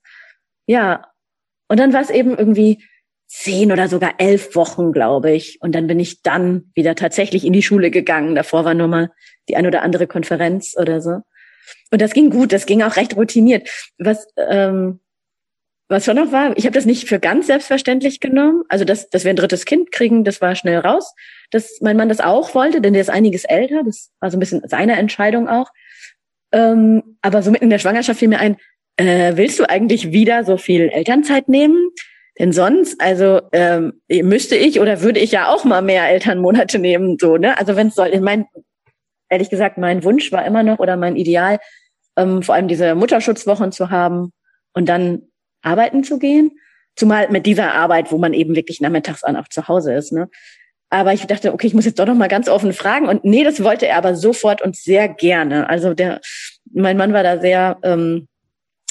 Ja. 0.66 1.08
Und 1.68 1.80
dann 1.80 1.94
war 1.94 2.02
es 2.02 2.10
eben 2.10 2.38
irgendwie 2.38 2.84
zehn 3.28 3.72
oder 3.72 3.88
sogar 3.88 4.16
elf 4.18 4.56
Wochen, 4.56 4.92
glaube 4.92 5.32
ich. 5.32 5.62
Und 5.62 5.74
dann 5.74 5.88
bin 5.88 6.00
ich 6.00 6.22
dann 6.22 6.72
wieder 6.74 6.96
tatsächlich 6.96 7.46
in 7.46 7.54
die 7.54 7.64
Schule 7.64 7.92
gegangen. 7.92 8.36
Davor 8.36 8.66
war 8.66 8.74
nur 8.74 8.88
mal 8.88 9.12
die 9.48 9.56
ein 9.56 9.68
oder 9.68 9.84
andere 9.84 10.08
Konferenz 10.08 10.76
oder 10.78 11.02
so. 11.02 11.22
Und 11.92 12.02
das 12.02 12.14
ging 12.14 12.30
gut, 12.30 12.52
das 12.52 12.66
ging 12.66 12.82
auch 12.82 12.96
recht 12.96 13.16
routiniert. 13.16 13.70
Was 13.98 14.28
ähm, 14.36 15.00
was 15.92 16.06
schon 16.06 16.16
noch 16.16 16.32
war, 16.32 16.58
ich 16.58 16.66
habe 16.66 16.74
das 16.74 16.86
nicht 16.86 17.08
für 17.08 17.20
ganz 17.20 17.48
selbstverständlich 17.48 18.20
genommen. 18.20 18.64
Also, 18.70 18.86
dass, 18.86 19.10
dass 19.10 19.26
wir 19.26 19.30
ein 19.30 19.36
drittes 19.36 19.66
Kind 19.66 19.92
kriegen, 19.92 20.24
das 20.24 20.42
war 20.42 20.56
schnell 20.56 20.80
raus. 20.80 21.14
Dass 21.52 21.80
mein 21.82 21.98
Mann 21.98 22.10
das 22.10 22.22
auch 22.22 22.56
wollte, 22.56 22.80
denn 22.80 22.94
der 22.94 23.02
ist 23.02 23.10
einiges 23.10 23.44
älter. 23.44 23.84
Das 23.84 24.10
war 24.22 24.32
so 24.32 24.38
ein 24.38 24.40
bisschen 24.40 24.62
seine 24.66 24.98
Entscheidung 24.98 25.50
auch. 25.50 25.70
Ähm, 26.54 27.18
aber 27.22 27.44
so 27.44 27.52
mitten 27.52 27.66
in 27.66 27.70
der 27.70 27.80
Schwangerschaft 27.80 28.20
fiel 28.20 28.30
mir 28.30 28.40
ein, 28.40 28.58
äh, 28.96 29.36
willst 29.36 29.60
du 29.60 29.70
eigentlich 29.70 30.12
wieder 30.12 30.44
so 30.46 30.58
viel 30.58 30.90
Elternzeit 30.90 31.50
nehmen? 31.50 31.92
Denn 32.40 32.54
sonst, 32.54 33.02
also 33.02 33.42
ähm, 33.52 34.02
müsste 34.10 34.56
ich 34.56 34.80
oder 34.80 35.02
würde 35.02 35.20
ich 35.20 35.34
ja 35.34 35.50
auch 35.50 35.66
mal 35.66 35.82
mehr 35.82 36.10
Elternmonate 36.10 36.80
nehmen, 36.80 37.18
so, 37.20 37.36
ne? 37.36 37.58
Also 37.58 37.76
wenn 37.76 37.88
es 37.88 37.96
soll, 37.96 38.18
mein, 38.22 38.46
ehrlich 39.30 39.50
gesagt, 39.50 39.78
mein 39.78 40.04
Wunsch 40.06 40.32
war 40.32 40.46
immer 40.46 40.64
noch 40.64 40.80
oder 40.80 40.96
mein 40.96 41.18
Ideal, 41.18 41.60
ähm, 42.16 42.42
vor 42.42 42.56
allem 42.56 42.70
diese 42.70 42.96
Mutterschutzwochen 42.96 43.74
zu 43.74 43.90
haben 43.90 44.32
und 44.74 44.88
dann 44.88 45.24
arbeiten 45.62 46.04
zu 46.04 46.20
gehen. 46.20 46.52
Zumal 46.96 47.30
mit 47.30 47.46
dieser 47.46 47.74
Arbeit, 47.74 48.12
wo 48.12 48.18
man 48.18 48.34
eben 48.34 48.56
wirklich 48.56 48.82
nachmittags 48.82 49.24
an 49.24 49.38
auch 49.38 49.48
zu 49.48 49.68
Hause 49.68 49.94
ist, 49.94 50.12
ne? 50.12 50.30
Aber 50.94 51.14
ich 51.14 51.26
dachte, 51.26 51.54
okay, 51.54 51.68
ich 51.68 51.74
muss 51.74 51.86
jetzt 51.86 52.00
doch 52.00 52.06
noch 52.06 52.16
mal 52.16 52.28
ganz 52.28 52.50
offen 52.50 52.74
fragen. 52.74 53.08
Und 53.08 53.24
nee, 53.24 53.46
das 53.46 53.64
wollte 53.64 53.88
er 53.88 53.96
aber 53.96 54.14
sofort 54.14 54.62
und 54.62 54.76
sehr 54.76 55.08
gerne. 55.08 55.70
Also 55.70 55.94
der, 55.94 56.20
mein 56.70 56.98
Mann 56.98 57.14
war 57.14 57.24
da 57.24 57.40
sehr, 57.40 57.78
ähm, 57.84 58.28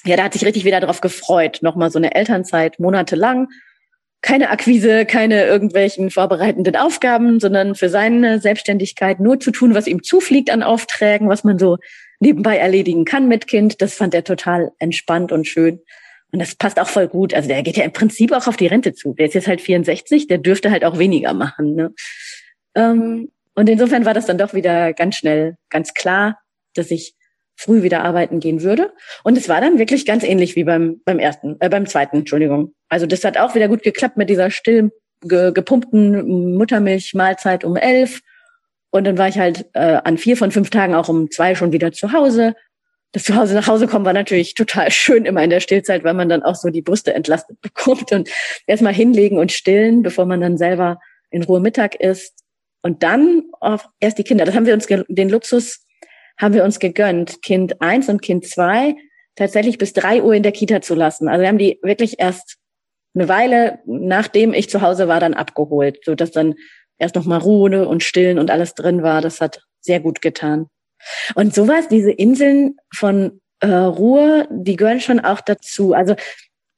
ja, 0.06 0.16
da 0.16 0.24
hat 0.24 0.32
sich 0.32 0.46
richtig 0.46 0.64
wieder 0.64 0.80
drauf 0.80 1.02
gefreut. 1.02 1.58
Nochmal 1.60 1.90
so 1.90 1.98
eine 1.98 2.14
Elternzeit 2.14 2.80
monatelang. 2.80 3.48
Keine 4.22 4.48
Akquise, 4.48 5.04
keine 5.04 5.44
irgendwelchen 5.44 6.10
vorbereitenden 6.10 6.74
Aufgaben, 6.74 7.38
sondern 7.38 7.74
für 7.74 7.90
seine 7.90 8.40
Selbstständigkeit 8.40 9.20
nur 9.20 9.38
zu 9.38 9.50
tun, 9.50 9.74
was 9.74 9.86
ihm 9.86 10.02
zufliegt 10.02 10.50
an 10.50 10.62
Aufträgen, 10.62 11.28
was 11.28 11.44
man 11.44 11.58
so 11.58 11.76
nebenbei 12.18 12.56
erledigen 12.56 13.04
kann 13.04 13.28
mit 13.28 13.46
Kind. 13.46 13.82
Das 13.82 13.92
fand 13.92 14.14
er 14.14 14.24
total 14.24 14.72
entspannt 14.78 15.32
und 15.32 15.46
schön. 15.46 15.80
Und 16.32 16.38
das 16.38 16.54
passt 16.54 16.78
auch 16.78 16.88
voll 16.88 17.08
gut. 17.08 17.34
Also 17.34 17.48
der 17.48 17.62
geht 17.62 17.76
ja 17.76 17.84
im 17.84 17.92
Prinzip 17.92 18.32
auch 18.32 18.46
auf 18.46 18.56
die 18.56 18.66
Rente 18.66 18.94
zu. 18.94 19.14
Der 19.14 19.26
ist 19.26 19.34
jetzt 19.34 19.48
halt 19.48 19.60
64, 19.60 20.26
der 20.28 20.38
dürfte 20.38 20.70
halt 20.70 20.84
auch 20.84 20.98
weniger 20.98 21.34
machen. 21.34 21.74
Ne? 21.74 21.92
Ähm, 22.74 23.30
und 23.54 23.68
insofern 23.68 24.04
war 24.04 24.14
das 24.14 24.26
dann 24.26 24.38
doch 24.38 24.54
wieder 24.54 24.92
ganz 24.92 25.16
schnell, 25.16 25.56
ganz 25.70 25.92
klar, 25.94 26.38
dass 26.74 26.90
ich 26.90 27.14
früh 27.56 27.82
wieder 27.82 28.04
arbeiten 28.04 28.40
gehen 28.40 28.62
würde. 28.62 28.92
Und 29.22 29.36
es 29.36 29.48
war 29.48 29.60
dann 29.60 29.78
wirklich 29.78 30.06
ganz 30.06 30.24
ähnlich 30.24 30.56
wie 30.56 30.64
beim, 30.64 31.00
beim 31.04 31.18
ersten, 31.18 31.56
äh, 31.60 31.68
beim 31.68 31.86
zweiten, 31.86 32.18
Entschuldigung. 32.18 32.74
Also 32.88 33.06
das 33.06 33.24
hat 33.24 33.36
auch 33.36 33.54
wieder 33.54 33.68
gut 33.68 33.82
geklappt 33.82 34.16
mit 34.16 34.30
dieser 34.30 34.50
still 34.50 34.92
ge, 35.20 35.52
gepumpten 35.52 36.56
Muttermilchmahlzeit 36.56 37.64
um 37.64 37.76
elf. 37.76 38.20
Und 38.90 39.04
dann 39.04 39.18
war 39.18 39.28
ich 39.28 39.38
halt 39.38 39.66
äh, 39.74 40.00
an 40.02 40.16
vier 40.16 40.36
von 40.36 40.52
fünf 40.52 40.70
Tagen 40.70 40.94
auch 40.94 41.08
um 41.08 41.30
zwei 41.30 41.54
schon 41.54 41.72
wieder 41.72 41.92
zu 41.92 42.12
Hause 42.12 42.54
das 43.12 43.24
zu 43.24 43.34
Hause 43.34 43.54
nach 43.54 43.66
Hause 43.66 43.86
kommen 43.88 44.04
war 44.04 44.12
natürlich 44.12 44.54
total 44.54 44.90
schön 44.90 45.24
immer 45.24 45.42
in 45.42 45.50
der 45.50 45.60
Stillzeit, 45.60 46.04
weil 46.04 46.14
man 46.14 46.28
dann 46.28 46.42
auch 46.42 46.54
so 46.54 46.70
die 46.70 46.82
Brüste 46.82 47.12
entlastet 47.12 47.60
bekommt 47.62 48.12
und 48.12 48.28
erstmal 48.66 48.94
hinlegen 48.94 49.38
und 49.38 49.52
stillen, 49.52 50.02
bevor 50.02 50.26
man 50.26 50.40
dann 50.40 50.58
selber 50.58 51.00
in 51.30 51.42
Ruhe 51.42 51.60
Mittag 51.60 51.96
isst. 51.96 52.44
Und 52.82 53.02
dann 53.02 53.44
auch 53.60 53.84
erst 54.00 54.16
die 54.18 54.24
Kinder. 54.24 54.46
Das 54.46 54.54
haben 54.54 54.64
wir 54.64 54.72
uns, 54.72 54.86
den 54.86 55.28
Luxus 55.28 55.86
haben 56.38 56.54
wir 56.54 56.64
uns 56.64 56.78
gegönnt, 56.78 57.42
Kind 57.42 57.82
eins 57.82 58.08
und 58.08 58.22
Kind 58.22 58.46
zwei 58.46 58.94
tatsächlich 59.36 59.76
bis 59.76 59.92
drei 59.92 60.22
Uhr 60.22 60.34
in 60.34 60.42
der 60.42 60.52
Kita 60.52 60.80
zu 60.80 60.94
lassen. 60.94 61.28
Also 61.28 61.42
wir 61.42 61.48
haben 61.48 61.58
die 61.58 61.78
wirklich 61.82 62.18
erst 62.18 62.56
eine 63.14 63.28
Weile, 63.28 63.80
nachdem 63.84 64.54
ich 64.54 64.70
zu 64.70 64.80
Hause 64.80 65.08
war, 65.08 65.20
dann 65.20 65.34
abgeholt, 65.34 65.98
so 66.04 66.14
dass 66.14 66.30
dann 66.30 66.54
erst 66.98 67.16
noch 67.16 67.26
mal 67.26 67.38
Ruhe 67.38 67.86
und 67.86 68.02
Stillen 68.02 68.38
und 68.38 68.50
alles 68.50 68.74
drin 68.74 69.02
war. 69.02 69.20
Das 69.20 69.40
hat 69.40 69.62
sehr 69.80 70.00
gut 70.00 70.22
getan. 70.22 70.68
Und 71.34 71.54
sowas, 71.54 71.88
diese 71.88 72.10
Inseln 72.10 72.76
von 72.94 73.40
äh, 73.60 73.68
Ruhe, 73.68 74.48
die 74.50 74.76
gehören 74.76 75.00
schon 75.00 75.20
auch 75.20 75.40
dazu. 75.40 75.92
Also 75.92 76.14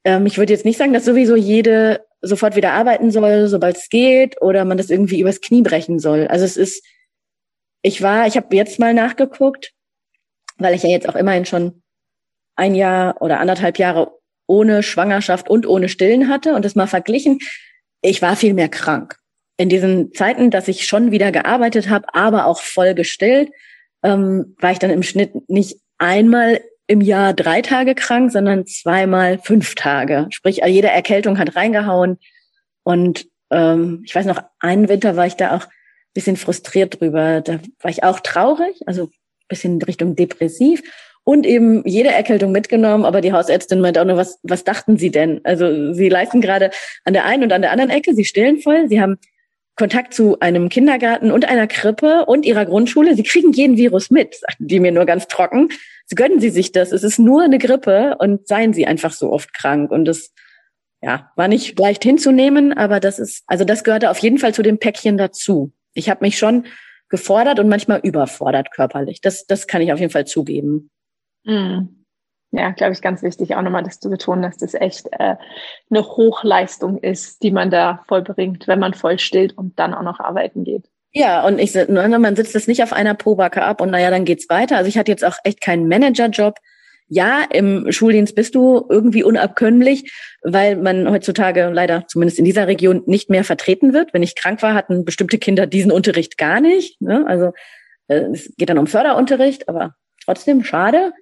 ähm, 0.03 0.25
ich 0.25 0.37
würde 0.37 0.53
jetzt 0.53 0.65
nicht 0.65 0.77
sagen, 0.77 0.93
dass 0.93 1.05
sowieso 1.05 1.35
jede 1.35 2.05
sofort 2.21 2.55
wieder 2.55 2.71
arbeiten 2.71 3.11
soll, 3.11 3.47
sobald 3.47 3.77
es 3.77 3.89
geht, 3.89 4.41
oder 4.41 4.65
man 4.65 4.77
das 4.77 4.89
irgendwie 4.89 5.19
übers 5.19 5.41
Knie 5.41 5.61
brechen 5.61 5.99
soll. 5.99 6.27
Also 6.27 6.45
es 6.45 6.57
ist, 6.57 6.85
ich 7.81 8.01
war, 8.01 8.27
ich 8.27 8.37
habe 8.37 8.55
jetzt 8.55 8.79
mal 8.79 8.93
nachgeguckt, 8.93 9.73
weil 10.57 10.73
ich 10.73 10.83
ja 10.83 10.89
jetzt 10.89 11.07
auch 11.09 11.15
immerhin 11.15 11.45
schon 11.45 11.83
ein 12.55 12.75
Jahr 12.75 13.21
oder 13.21 13.39
anderthalb 13.39 13.77
Jahre 13.77 14.11
ohne 14.47 14.83
Schwangerschaft 14.83 15.49
und 15.49 15.67
ohne 15.67 15.89
Stillen 15.89 16.29
hatte 16.29 16.53
und 16.53 16.63
das 16.63 16.75
mal 16.75 16.87
verglichen. 16.87 17.39
Ich 18.01 18.21
war 18.21 18.35
viel 18.35 18.53
mehr 18.53 18.69
krank. 18.69 19.17
In 19.57 19.69
diesen 19.69 20.13
Zeiten, 20.13 20.49
dass 20.49 20.67
ich 20.67 20.85
schon 20.85 21.11
wieder 21.11 21.31
gearbeitet 21.31 21.89
habe, 21.89 22.13
aber 22.13 22.45
auch 22.45 22.61
voll 22.61 22.93
gestillt, 22.93 23.51
ähm, 24.03 24.55
war 24.59 24.71
ich 24.71 24.79
dann 24.79 24.91
im 24.91 25.03
Schnitt 25.03 25.49
nicht 25.49 25.77
einmal 25.97 26.61
im 26.87 27.01
Jahr 27.01 27.33
drei 27.33 27.61
Tage 27.61 27.95
krank, 27.95 28.31
sondern 28.31 28.65
zweimal 28.67 29.39
fünf 29.39 29.75
Tage. 29.75 30.27
Sprich, 30.29 30.61
jede 30.65 30.89
Erkältung 30.89 31.39
hat 31.39 31.55
reingehauen. 31.55 32.17
Und 32.83 33.25
ähm, 33.51 34.01
ich 34.05 34.13
weiß 34.13 34.25
noch, 34.25 34.41
einen 34.59 34.89
Winter 34.89 35.15
war 35.15 35.25
ich 35.25 35.35
da 35.35 35.55
auch 35.55 35.67
bisschen 36.13 36.37
frustriert 36.37 36.99
drüber. 36.99 37.41
Da 37.41 37.59
war 37.81 37.89
ich 37.89 38.03
auch 38.03 38.19
traurig, 38.19 38.81
also 38.85 39.09
bisschen 39.47 39.75
in 39.75 39.81
Richtung 39.81 40.15
depressiv 40.15 40.81
und 41.23 41.45
eben 41.45 41.87
jede 41.87 42.09
Erkältung 42.09 42.51
mitgenommen, 42.51 43.05
aber 43.05 43.21
die 43.21 43.33
Hausärztin 43.33 43.79
meinte 43.79 44.01
auch 44.01 44.05
nur, 44.05 44.17
was, 44.17 44.39
was 44.43 44.63
dachten 44.63 44.97
Sie 44.97 45.11
denn? 45.11 45.41
Also 45.43 45.93
Sie 45.93 46.09
leisten 46.09 46.41
gerade 46.41 46.71
an 47.05 47.13
der 47.13 47.25
einen 47.25 47.43
und 47.43 47.53
an 47.53 47.61
der 47.61 47.71
anderen 47.71 47.91
Ecke, 47.91 48.13
Sie 48.13 48.25
stillen 48.25 48.59
voll, 48.59 48.89
Sie 48.89 49.01
haben 49.01 49.17
Kontakt 49.75 50.13
zu 50.13 50.39
einem 50.39 50.69
Kindergarten 50.69 51.31
und 51.31 51.45
einer 51.45 51.67
Krippe 51.67 52.25
und 52.25 52.45
ihrer 52.45 52.65
Grundschule. 52.65 53.15
Sie 53.15 53.23
kriegen 53.23 53.51
jeden 53.53 53.75
Virus 53.75 54.11
mit, 54.11 54.35
sagten 54.35 54.67
die 54.67 54.79
mir 54.79 54.91
nur 54.91 55.05
ganz 55.05 55.27
trocken. 55.27 55.69
Sie 56.05 56.15
gönnen 56.15 56.39
Sie 56.39 56.51
sich 56.51 56.71
das. 56.71 56.91
Es 56.91 57.03
ist 57.03 57.17
nur 57.17 57.41
eine 57.41 57.57
Grippe 57.57 58.15
und 58.19 58.47
seien 58.47 58.73
Sie 58.73 58.85
einfach 58.85 59.11
so 59.11 59.31
oft 59.31 59.53
krank. 59.53 59.89
Und 59.91 60.05
das, 60.05 60.31
ja, 61.01 61.31
war 61.35 61.47
nicht 61.47 61.79
leicht 61.79 62.03
hinzunehmen, 62.03 62.73
aber 62.73 62.99
das 62.99 63.17
ist, 63.17 63.43
also 63.47 63.65
das 63.65 63.83
gehörte 63.83 64.11
auf 64.11 64.19
jeden 64.19 64.37
Fall 64.37 64.53
zu 64.53 64.61
dem 64.61 64.77
Päckchen 64.77 65.17
dazu. 65.17 65.71
Ich 65.93 66.09
habe 66.09 66.23
mich 66.23 66.37
schon 66.37 66.65
gefordert 67.09 67.59
und 67.59 67.69
manchmal 67.69 67.99
überfordert 68.03 68.71
körperlich. 68.71 69.21
Das, 69.21 69.45
das 69.45 69.65
kann 69.67 69.81
ich 69.81 69.91
auf 69.91 69.99
jeden 69.99 70.11
Fall 70.11 70.25
zugeben. 70.25 70.91
Mhm. 71.45 72.02
Ja, 72.55 72.69
glaube 72.69 72.93
ich, 72.93 73.01
ganz 73.01 73.23
wichtig 73.23 73.55
auch 73.55 73.63
nochmal, 73.63 73.81
das 73.81 73.99
zu 73.99 74.11
betonen, 74.11 74.43
dass 74.43 74.57
das 74.57 74.75
echt 74.75 75.07
äh, 75.11 75.35
eine 75.89 76.03
Hochleistung 76.03 76.99
ist, 76.99 77.41
die 77.41 77.49
man 77.49 77.71
da 77.71 78.03
vollbringt, 78.07 78.67
wenn 78.67 78.77
man 78.77 78.93
voll 78.93 79.17
stillt 79.17 79.57
und 79.57 79.79
dann 79.79 79.95
auch 79.95 80.03
noch 80.03 80.19
arbeiten 80.19 80.63
geht. 80.63 80.87
Ja, 81.13 81.45
und 81.45 81.57
ich, 81.57 81.73
ne, 81.73 82.19
man 82.19 82.35
sitzt 82.35 82.53
das 82.53 82.67
nicht 82.67 82.83
auf 82.83 82.93
einer 82.93 83.15
Pobacke 83.15 83.63
ab 83.63 83.81
und 83.81 83.89
naja, 83.89 84.11
dann 84.11 84.23
geht's 84.23 84.49
weiter. 84.49 84.77
Also 84.77 84.87
ich 84.87 84.99
hatte 84.99 85.09
jetzt 85.09 85.25
auch 85.25 85.37
echt 85.43 85.61
keinen 85.61 85.87
Managerjob. 85.87 86.57
Ja, 87.07 87.43
im 87.51 87.91
Schuldienst 87.91 88.35
bist 88.35 88.53
du 88.53 88.85
irgendwie 88.87 89.23
unabkömmlich, 89.23 90.11
weil 90.43 90.75
man 90.75 91.09
heutzutage 91.09 91.71
leider 91.73 92.05
zumindest 92.07 92.37
in 92.37 92.45
dieser 92.45 92.67
Region 92.67 93.01
nicht 93.07 93.31
mehr 93.31 93.43
vertreten 93.43 93.93
wird. 93.93 94.13
Wenn 94.13 94.23
ich 94.23 94.35
krank 94.35 94.61
war, 94.61 94.75
hatten 94.75 95.05
bestimmte 95.05 95.39
Kinder 95.39 95.65
diesen 95.65 95.91
Unterricht 95.91 96.37
gar 96.37 96.61
nicht. 96.61 97.01
Ne? 97.01 97.25
Also 97.27 97.51
äh, 98.07 98.25
es 98.31 98.55
geht 98.57 98.69
dann 98.69 98.77
um 98.77 98.87
Förderunterricht, 98.87 99.67
aber 99.69 99.95
trotzdem 100.23 100.63
schade. 100.63 101.13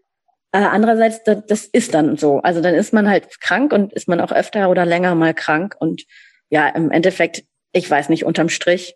Äh, 0.54 0.60
andererseits, 0.60 1.24
das, 1.24 1.66
ist 1.66 1.93
dann 1.93 2.18
so. 2.18 2.39
Also 2.39 2.62
dann 2.62 2.76
ist 2.76 2.93
man 2.93 3.10
halt 3.10 3.39
krank 3.39 3.72
und 3.72 3.93
ist 3.93 4.08
man 4.08 4.20
auch 4.20 4.32
öfter 4.32 4.70
oder 4.70 4.86
länger 4.86 5.16
mal 5.16 5.34
krank. 5.34 5.76
Und 5.80 6.04
ja, 6.49 6.68
im 6.68 6.91
Endeffekt, 6.91 7.43
ich 7.72 7.89
weiß 7.89 8.10
nicht, 8.10 8.26
unterm 8.26 8.49
Strich, 8.49 8.95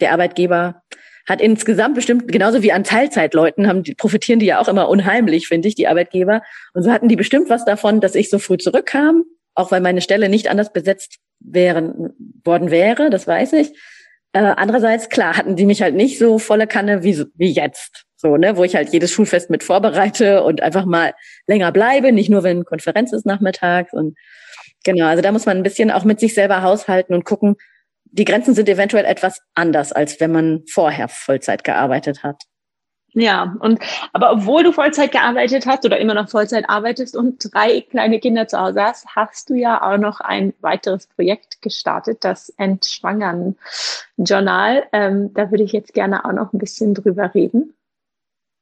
der 0.00 0.12
Arbeitgeber 0.12 0.82
hat 1.28 1.40
insgesamt 1.40 1.94
bestimmt, 1.94 2.32
genauso 2.32 2.62
wie 2.62 2.72
an 2.72 2.82
Teilzeitleuten, 2.82 3.68
haben 3.68 3.84
die, 3.84 3.94
profitieren 3.94 4.40
die 4.40 4.46
ja 4.46 4.60
auch 4.60 4.68
immer 4.68 4.88
unheimlich, 4.88 5.46
finde 5.46 5.68
ich, 5.68 5.76
die 5.76 5.86
Arbeitgeber. 5.86 6.42
Und 6.72 6.82
so 6.82 6.90
hatten 6.90 7.08
die 7.08 7.16
bestimmt 7.16 7.50
was 7.50 7.64
davon, 7.64 8.00
dass 8.00 8.16
ich 8.16 8.30
so 8.30 8.40
früh 8.40 8.56
zurückkam, 8.56 9.24
auch 9.54 9.70
weil 9.70 9.80
meine 9.80 10.00
Stelle 10.00 10.28
nicht 10.28 10.48
anders 10.48 10.72
besetzt 10.72 11.18
wären, 11.38 12.12
worden 12.42 12.70
wäre, 12.70 13.10
das 13.10 13.28
weiß 13.28 13.52
ich. 13.52 13.72
Äh, 14.32 14.54
andererseits, 14.56 15.08
klar, 15.08 15.36
hatten 15.36 15.56
die 15.56 15.66
mich 15.66 15.82
halt 15.82 15.94
nicht 15.94 16.18
so 16.18 16.38
volle 16.38 16.66
Kanne 16.66 17.04
wie, 17.04 17.24
wie 17.34 17.52
jetzt. 17.52 18.06
So, 18.20 18.36
ne, 18.36 18.54
wo 18.58 18.64
ich 18.64 18.76
halt 18.76 18.92
jedes 18.92 19.10
Schulfest 19.10 19.48
mit 19.48 19.64
vorbereite 19.64 20.42
und 20.42 20.60
einfach 20.60 20.84
mal 20.84 21.14
länger 21.46 21.72
bleibe, 21.72 22.12
nicht 22.12 22.28
nur 22.28 22.42
wenn 22.42 22.66
Konferenz 22.66 23.14
ist 23.14 23.24
nachmittags 23.24 23.94
und 23.94 24.18
genau, 24.84 25.06
also 25.06 25.22
da 25.22 25.32
muss 25.32 25.46
man 25.46 25.56
ein 25.56 25.62
bisschen 25.62 25.90
auch 25.90 26.04
mit 26.04 26.20
sich 26.20 26.34
selber 26.34 26.62
haushalten 26.62 27.14
und 27.14 27.24
gucken, 27.24 27.56
die 28.04 28.26
Grenzen 28.26 28.54
sind 28.54 28.68
eventuell 28.68 29.06
etwas 29.06 29.40
anders, 29.54 29.92
als 29.92 30.20
wenn 30.20 30.32
man 30.32 30.64
vorher 30.68 31.08
Vollzeit 31.08 31.64
gearbeitet 31.64 32.22
hat. 32.22 32.42
Ja, 33.14 33.56
und 33.60 33.80
aber 34.12 34.32
obwohl 34.32 34.64
du 34.64 34.72
Vollzeit 34.72 35.12
gearbeitet 35.12 35.66
hast 35.66 35.86
oder 35.86 35.98
immer 35.98 36.14
noch 36.14 36.28
Vollzeit 36.28 36.68
arbeitest 36.68 37.16
und 37.16 37.52
drei 37.52 37.80
kleine 37.80 38.20
Kinder 38.20 38.46
zu 38.46 38.60
Hause 38.60 38.82
hast, 38.82 39.06
hast 39.16 39.48
du 39.48 39.54
ja 39.54 39.80
auch 39.82 39.96
noch 39.96 40.20
ein 40.20 40.52
weiteres 40.60 41.06
Projekt 41.06 41.62
gestartet, 41.62 42.18
das 42.22 42.50
Entschwangern 42.50 43.56
Journal. 44.18 44.84
Ähm, 44.92 45.32
da 45.32 45.50
würde 45.50 45.64
ich 45.64 45.72
jetzt 45.72 45.94
gerne 45.94 46.24
auch 46.24 46.32
noch 46.32 46.52
ein 46.52 46.58
bisschen 46.58 46.94
drüber 46.94 47.34
reden. 47.34 47.74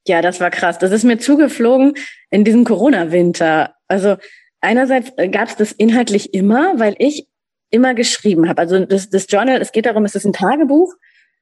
Ja, 0.08 0.22
das 0.22 0.40
war 0.40 0.50
krass. 0.50 0.78
Das 0.78 0.90
ist 0.90 1.04
mir 1.04 1.18
zugeflogen 1.18 1.92
in 2.30 2.42
diesem 2.42 2.64
Corona-Winter. 2.64 3.74
Also 3.88 4.16
einerseits 4.60 5.12
äh, 5.18 5.28
gab 5.28 5.48
es 5.48 5.56
das 5.56 5.70
inhaltlich 5.72 6.32
immer, 6.32 6.78
weil 6.78 6.96
ich 6.98 7.28
immer 7.70 7.94
geschrieben 7.94 8.48
habe. 8.48 8.62
Also 8.62 8.86
das, 8.86 9.10
das 9.10 9.26
Journal, 9.28 9.60
es 9.60 9.70
geht 9.70 9.84
darum, 9.84 10.06
es 10.06 10.14
ist 10.14 10.24
ein 10.24 10.32
Tagebuch 10.32 10.94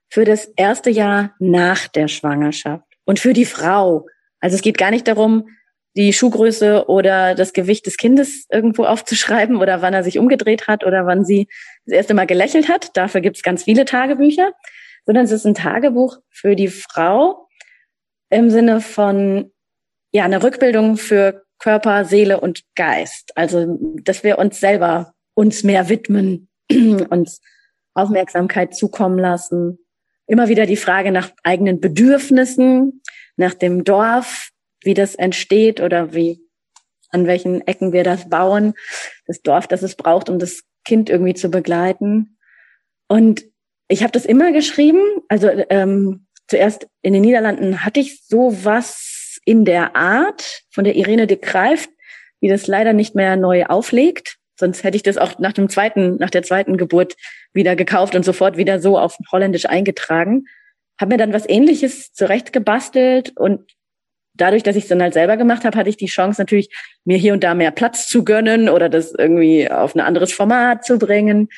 für 0.08 0.24
das 0.24 0.46
erste 0.56 0.90
Jahr 0.90 1.34
nach 1.38 1.86
der 1.86 2.08
Schwangerschaft 2.08 2.84
und 3.04 3.20
für 3.20 3.32
die 3.32 3.44
Frau. 3.44 4.06
Also 4.40 4.56
es 4.56 4.62
geht 4.62 4.78
gar 4.78 4.90
nicht 4.90 5.06
darum, 5.06 5.48
die 5.96 6.12
Schuhgröße 6.12 6.88
oder 6.88 7.36
das 7.36 7.52
Gewicht 7.52 7.86
des 7.86 7.96
Kindes 7.96 8.46
irgendwo 8.50 8.84
aufzuschreiben 8.84 9.56
oder 9.56 9.80
wann 9.80 9.94
er 9.94 10.02
sich 10.02 10.18
umgedreht 10.18 10.66
hat 10.66 10.84
oder 10.84 11.06
wann 11.06 11.24
sie 11.24 11.46
das 11.86 11.94
erste 11.94 12.14
Mal 12.14 12.26
gelächelt 12.26 12.68
hat. 12.68 12.96
Dafür 12.96 13.20
gibt 13.20 13.36
es 13.36 13.42
ganz 13.44 13.62
viele 13.62 13.84
Tagebücher, 13.84 14.52
sondern 15.06 15.24
es 15.24 15.30
ist 15.30 15.46
ein 15.46 15.54
Tagebuch 15.54 16.18
für 16.30 16.56
die 16.56 16.68
Frau, 16.68 17.45
im 18.31 18.51
Sinne 18.51 18.81
von 18.81 19.53
ja 20.12 20.24
eine 20.24 20.43
Rückbildung 20.43 20.97
für 20.97 21.45
Körper, 21.59 22.05
Seele 22.05 22.41
und 22.41 22.62
Geist. 22.74 23.33
Also, 23.37 23.79
dass 24.03 24.24
wir 24.24 24.39
uns 24.39 24.61
selber 24.61 25.14
uns 25.35 25.62
mehr 25.62 25.89
widmen, 25.89 26.49
uns 27.11 27.41
Aufmerksamkeit 27.95 28.74
zukommen 28.74 29.18
lassen. 29.18 29.79
Immer 30.27 30.49
wieder 30.49 30.66
die 30.66 30.77
Frage 30.77 31.12
nach 31.12 31.31
eigenen 31.45 31.81
Bedürfnissen, 31.81 33.03
nach 33.37 33.55
dem 33.55 33.85
Dorf, 33.85 34.51
wie 34.83 34.95
das 34.95 35.14
entsteht 35.14 35.81
oder 35.81 36.14
wie, 36.14 36.41
an 37.11 37.27
welchen 37.27 37.66
Ecken 37.66 37.93
wir 37.93 38.05
das 38.05 38.29
bauen, 38.29 38.74
das 39.27 39.43
Dorf, 39.43 39.66
das 39.66 39.83
es 39.83 39.95
braucht, 39.95 40.29
um 40.29 40.39
das 40.39 40.62
Kind 40.85 41.11
irgendwie 41.11 41.35
zu 41.35 41.51
begleiten. 41.51 42.39
Und 43.09 43.45
ich 43.89 44.03
habe 44.03 44.12
das 44.12 44.27
immer 44.27 44.53
geschrieben. 44.53 45.01
Also 45.29 45.49
ähm, 45.70 46.26
zuerst 46.49 46.86
in 47.03 47.12
den 47.12 47.22
Niederlanden 47.22 47.84
hatte 47.84 48.01
ich 48.01 48.20
sowas 48.26 49.38
in 49.44 49.64
der 49.64 49.97
Art 49.97 50.62
von 50.70 50.84
der 50.84 50.97
Irene 50.97 51.26
de 51.26 51.36
Kreift, 51.36 51.90
die 52.42 52.49
das 52.49 52.66
leider 52.66 52.92
nicht 52.92 53.14
mehr 53.14 53.36
neu 53.36 53.66
auflegt. 53.66 54.36
Sonst 54.59 54.84
hätte 54.84 54.97
ich 54.97 55.03
das 55.03 55.18
auch 55.18 55.38
nach 55.38 55.53
dem 55.53 55.68
zweiten, 55.68 56.16
nach 56.16 56.30
der 56.30 56.42
zweiten 56.42 56.76
Geburt 56.76 57.14
wieder 57.53 57.76
gekauft 57.76 58.14
und 58.14 58.24
sofort 58.24 58.57
wieder 58.57 58.80
so 58.80 58.99
auf 58.99 59.16
Holländisch 59.30 59.66
eingetragen. 59.66 60.47
Habe 60.99 61.12
mir 61.12 61.18
dann 61.18 61.32
was 61.32 61.49
ähnliches 61.49 62.12
zurechtgebastelt 62.12 63.36
und 63.36 63.72
dadurch, 64.34 64.62
dass 64.62 64.76
ich 64.76 64.84
es 64.84 64.88
dann 64.88 65.03
halt 65.03 65.14
selber 65.14 65.36
gemacht 65.36 65.64
habe, 65.64 65.76
hatte 65.78 65.90
ich 65.90 65.97
die 65.97 66.07
Chance 66.07 66.40
natürlich, 66.40 66.70
mir 67.05 67.16
hier 67.18 67.32
und 67.32 67.44
da 67.44 67.55
mehr 67.55 67.70
Platz 67.70 68.09
zu 68.09 68.24
gönnen 68.24 68.68
oder 68.68 68.88
das 68.88 69.12
irgendwie 69.12 69.70
auf 69.70 69.94
ein 69.94 70.01
anderes 70.01 70.32
Format 70.32 70.84
zu 70.84 70.99
bringen. 70.99 71.49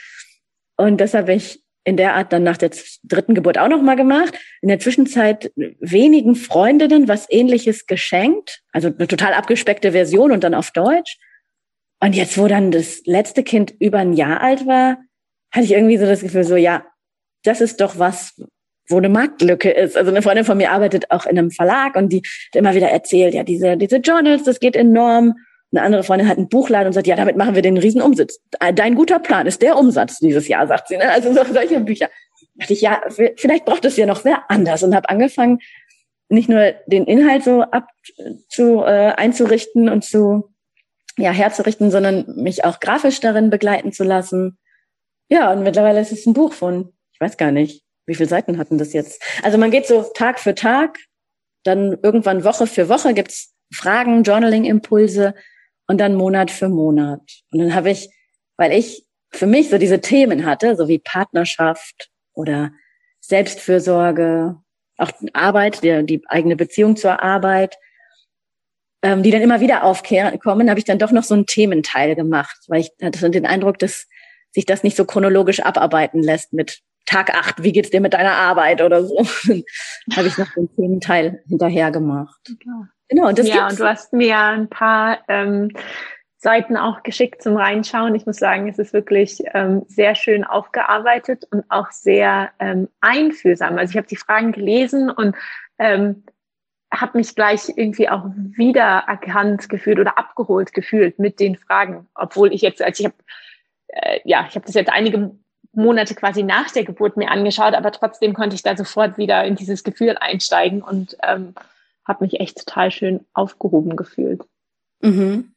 Und 0.76 1.00
das 1.00 1.14
habe 1.14 1.34
ich 1.34 1.62
in 1.88 1.96
der 1.96 2.14
Art 2.14 2.34
dann 2.34 2.42
nach 2.42 2.58
der 2.58 2.70
dritten 3.02 3.34
Geburt 3.34 3.56
auch 3.56 3.68
nochmal 3.68 3.96
gemacht. 3.96 4.38
In 4.60 4.68
der 4.68 4.78
Zwischenzeit 4.78 5.50
wenigen 5.56 6.36
Freundinnen 6.36 7.08
was 7.08 7.26
ähnliches 7.30 7.86
geschenkt. 7.86 8.60
Also 8.72 8.88
eine 8.88 9.08
total 9.08 9.32
abgespeckte 9.32 9.92
Version 9.92 10.30
und 10.30 10.44
dann 10.44 10.54
auf 10.54 10.70
Deutsch. 10.70 11.16
Und 12.00 12.14
jetzt, 12.14 12.36
wo 12.36 12.46
dann 12.46 12.70
das 12.70 13.00
letzte 13.06 13.42
Kind 13.42 13.74
über 13.80 13.98
ein 13.98 14.12
Jahr 14.12 14.42
alt 14.42 14.66
war, 14.66 14.98
hatte 15.50 15.64
ich 15.64 15.72
irgendwie 15.72 15.96
so 15.96 16.04
das 16.04 16.20
Gefühl, 16.20 16.44
so, 16.44 16.56
ja, 16.56 16.84
das 17.42 17.62
ist 17.62 17.80
doch 17.80 17.98
was, 17.98 18.38
wo 18.90 18.98
eine 18.98 19.08
Marktlücke 19.08 19.70
ist. 19.70 19.96
Also 19.96 20.10
eine 20.10 20.20
Freundin 20.20 20.44
von 20.44 20.58
mir 20.58 20.70
arbeitet 20.70 21.10
auch 21.10 21.24
in 21.24 21.38
einem 21.38 21.50
Verlag 21.50 21.96
und 21.96 22.12
die 22.12 22.18
hat 22.18 22.56
immer 22.56 22.74
wieder 22.74 22.90
erzählt, 22.90 23.32
ja, 23.32 23.44
diese, 23.44 23.78
diese 23.78 23.96
Journals, 23.96 24.44
das 24.44 24.60
geht 24.60 24.76
enorm. 24.76 25.34
Eine 25.70 25.82
andere 25.82 26.02
Freundin 26.02 26.28
hat 26.28 26.38
einen 26.38 26.48
Buchladen 26.48 26.86
und 26.86 26.92
sagt, 26.94 27.06
ja, 27.06 27.16
damit 27.16 27.36
machen 27.36 27.54
wir 27.54 27.62
den 27.62 27.76
riesen 27.76 28.00
Umsatz. 28.00 28.40
Dein 28.74 28.94
guter 28.94 29.18
Plan 29.18 29.46
ist 29.46 29.60
der 29.60 29.76
Umsatz 29.76 30.18
dieses 30.18 30.48
Jahr, 30.48 30.66
sagt 30.66 30.88
sie. 30.88 30.96
Ne? 30.96 31.10
Also 31.10 31.32
solche 31.32 31.80
Bücher. 31.80 32.06
Da 32.06 32.60
dachte 32.60 32.72
ich, 32.72 32.80
ja, 32.80 33.02
vielleicht 33.36 33.64
braucht 33.66 33.84
es 33.84 33.96
ja 33.96 34.06
noch 34.06 34.20
sehr 34.20 34.50
anders 34.50 34.82
und 34.82 34.94
habe 34.94 35.08
angefangen, 35.08 35.60
nicht 36.30 36.48
nur 36.48 36.72
den 36.86 37.04
Inhalt 37.04 37.44
so 37.44 37.62
ab 37.62 37.88
zu 38.48 38.82
äh, 38.82 39.12
einzurichten 39.16 39.88
und 39.88 40.04
zu 40.04 40.54
ja 41.16 41.32
herzurichten, 41.32 41.90
sondern 41.90 42.24
mich 42.36 42.64
auch 42.64 42.80
grafisch 42.80 43.20
darin 43.20 43.50
begleiten 43.50 43.92
zu 43.92 44.04
lassen. 44.04 44.58
Ja, 45.28 45.52
und 45.52 45.62
mittlerweile 45.62 46.00
ist 46.00 46.12
es 46.12 46.26
ein 46.26 46.32
Buch 46.32 46.52
von, 46.52 46.92
ich 47.12 47.20
weiß 47.20 47.36
gar 47.36 47.50
nicht, 47.50 47.82
wie 48.06 48.14
viele 48.14 48.28
Seiten 48.28 48.56
hatten 48.58 48.78
das 48.78 48.92
jetzt? 48.92 49.22
Also 49.42 49.58
man 49.58 49.70
geht 49.70 49.86
so 49.86 50.10
Tag 50.14 50.38
für 50.38 50.54
Tag, 50.54 50.98
dann 51.64 51.98
irgendwann 52.02 52.44
Woche 52.44 52.66
für 52.66 52.88
Woche 52.88 53.12
gibt's 53.12 53.54
Fragen, 53.72 54.22
Journaling-Impulse 54.22 55.34
und 55.88 55.98
dann 55.98 56.14
Monat 56.14 56.50
für 56.50 56.68
Monat. 56.68 57.22
Und 57.50 57.58
dann 57.58 57.74
habe 57.74 57.90
ich, 57.90 58.08
weil 58.56 58.72
ich 58.72 59.04
für 59.30 59.46
mich 59.46 59.70
so 59.70 59.78
diese 59.78 60.00
Themen 60.00 60.46
hatte, 60.46 60.76
so 60.76 60.86
wie 60.86 60.98
Partnerschaft 60.98 62.10
oder 62.34 62.70
Selbstfürsorge, 63.20 64.56
auch 64.98 65.10
Arbeit, 65.32 65.82
die, 65.82 66.06
die 66.06 66.22
eigene 66.28 66.56
Beziehung 66.56 66.96
zur 66.96 67.22
Arbeit, 67.22 67.76
ähm, 69.02 69.22
die 69.22 69.30
dann 69.30 69.42
immer 69.42 69.60
wieder 69.60 69.84
aufkommen, 69.84 70.70
habe 70.70 70.78
ich 70.78 70.84
dann 70.84 70.98
doch 70.98 71.12
noch 71.12 71.24
so 71.24 71.34
einen 71.34 71.46
Thementeil 71.46 72.14
gemacht, 72.14 72.58
weil 72.68 72.80
ich 72.80 72.90
hatte 73.02 73.30
den 73.30 73.46
Eindruck, 73.46 73.78
dass 73.78 74.06
sich 74.52 74.66
das 74.66 74.82
nicht 74.82 74.96
so 74.96 75.04
chronologisch 75.04 75.60
abarbeiten 75.60 76.22
lässt 76.22 76.52
mit 76.52 76.80
Tag 77.06 77.34
acht, 77.34 77.62
wie 77.62 77.72
geht's 77.72 77.90
dir 77.90 78.00
mit 78.00 78.12
deiner 78.12 78.34
Arbeit 78.34 78.82
oder 78.82 79.04
so. 79.04 79.16
habe 80.16 80.28
ich 80.28 80.36
noch 80.36 80.52
den 80.54 80.74
Thementeil 80.74 81.42
hinterher 81.48 81.90
gemacht. 81.90 82.52
Ja. 82.66 82.88
Genau, 83.08 83.32
das 83.32 83.48
Ja, 83.48 83.68
und 83.68 83.78
du 83.78 83.84
hast 83.84 84.12
mir 84.12 84.38
ein 84.38 84.68
paar 84.68 85.18
ähm, 85.28 85.70
Seiten 86.36 86.76
auch 86.76 87.02
geschickt 87.02 87.42
zum 87.42 87.56
Reinschauen. 87.56 88.14
Ich 88.14 88.26
muss 88.26 88.36
sagen, 88.36 88.68
es 88.68 88.78
ist 88.78 88.92
wirklich 88.92 89.42
ähm, 89.54 89.82
sehr 89.88 90.14
schön 90.14 90.44
aufgearbeitet 90.44 91.46
und 91.50 91.64
auch 91.68 91.90
sehr 91.90 92.50
ähm, 92.60 92.88
einfühlsam. 93.00 93.76
Also 93.76 93.90
ich 93.92 93.96
habe 93.96 94.06
die 94.06 94.16
Fragen 94.16 94.52
gelesen 94.52 95.10
und 95.10 95.34
ähm, 95.78 96.24
habe 96.92 97.18
mich 97.18 97.34
gleich 97.34 97.72
irgendwie 97.74 98.08
auch 98.08 98.24
wiedererkannt 98.34 99.68
gefühlt 99.68 99.98
oder 99.98 100.16
abgeholt 100.16 100.72
gefühlt 100.72 101.18
mit 101.18 101.40
den 101.40 101.56
Fragen, 101.56 102.06
obwohl 102.14 102.52
ich 102.52 102.62
jetzt, 102.62 102.80
als 102.82 103.00
ich 103.00 103.06
habe, 103.06 103.16
äh, 103.88 104.20
ja, 104.24 104.46
ich 104.48 104.54
habe 104.54 104.64
das 104.64 104.74
jetzt 104.74 104.92
einige 104.92 105.32
Monate 105.72 106.14
quasi 106.14 106.42
nach 106.42 106.70
der 106.70 106.84
Geburt 106.84 107.16
mir 107.16 107.30
angeschaut, 107.30 107.74
aber 107.74 107.92
trotzdem 107.92 108.32
konnte 108.32 108.54
ich 108.54 108.62
da 108.62 108.76
sofort 108.76 109.18
wieder 109.18 109.44
in 109.44 109.56
dieses 109.56 109.84
Gefühl 109.84 110.16
einsteigen 110.18 110.82
und 110.82 111.16
ähm, 111.22 111.54
habe 112.08 112.24
mich 112.24 112.40
echt 112.40 112.58
total 112.58 112.90
schön 112.90 113.26
aufgehoben 113.34 113.94
gefühlt. 113.94 114.42
Mhm. 115.00 115.54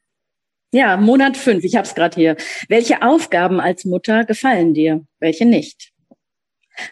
Ja, 0.73 0.97
Monat 0.97 1.35
fünf, 1.35 1.63
ich 1.63 1.75
habe 1.75 1.87
es 1.87 1.95
gerade 1.95 2.15
hier. 2.15 2.37
Welche 2.69 3.01
Aufgaben 3.01 3.59
als 3.59 3.85
Mutter 3.85 4.25
gefallen 4.25 4.73
dir? 4.73 5.05
Welche 5.19 5.45
nicht? 5.45 5.91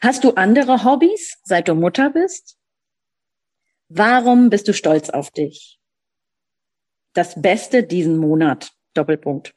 Hast 0.01 0.23
du 0.23 0.31
andere 0.31 0.83
Hobbys, 0.83 1.39
seit 1.43 1.67
du 1.67 1.75
Mutter 1.75 2.09
bist? 2.09 2.57
Warum 3.87 4.49
bist 4.49 4.67
du 4.67 4.73
stolz 4.73 5.09
auf 5.09 5.31
dich? 5.31 5.79
Das 7.13 7.41
Beste 7.41 7.83
diesen 7.83 8.17
Monat. 8.17 8.71
Doppelpunkt. 8.93 9.53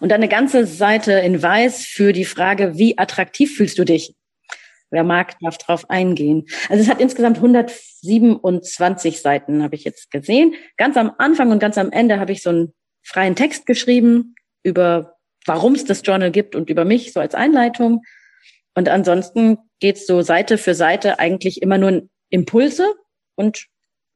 Und 0.00 0.10
dann 0.10 0.20
eine 0.20 0.28
ganze 0.28 0.66
Seite 0.66 1.12
in 1.12 1.42
Weiß 1.42 1.84
für 1.84 2.12
die 2.12 2.24
Frage, 2.24 2.76
wie 2.76 2.98
attraktiv 2.98 3.56
fühlst 3.56 3.78
du 3.78 3.84
dich? 3.84 4.14
Wer 4.94 5.02
mag, 5.02 5.36
darf 5.40 5.58
drauf 5.58 5.90
eingehen. 5.90 6.46
Also 6.68 6.84
es 6.84 6.88
hat 6.88 7.00
insgesamt 7.00 7.38
127 7.38 9.20
Seiten, 9.20 9.64
habe 9.64 9.74
ich 9.74 9.82
jetzt 9.82 10.12
gesehen. 10.12 10.54
Ganz 10.76 10.96
am 10.96 11.10
Anfang 11.18 11.50
und 11.50 11.58
ganz 11.58 11.76
am 11.78 11.90
Ende 11.90 12.20
habe 12.20 12.30
ich 12.30 12.42
so 12.42 12.50
einen 12.50 12.74
freien 13.02 13.34
Text 13.34 13.66
geschrieben 13.66 14.36
über, 14.62 15.16
warum 15.46 15.74
es 15.74 15.84
das 15.84 16.02
Journal 16.04 16.30
gibt 16.30 16.54
und 16.54 16.70
über 16.70 16.84
mich, 16.84 17.12
so 17.12 17.18
als 17.18 17.34
Einleitung. 17.34 18.02
Und 18.76 18.88
ansonsten 18.88 19.58
geht's 19.80 20.06
so 20.06 20.22
Seite 20.22 20.58
für 20.58 20.76
Seite 20.76 21.18
eigentlich 21.18 21.60
immer 21.60 21.76
nur 21.76 22.08
Impulse 22.30 22.94
und 23.34 23.66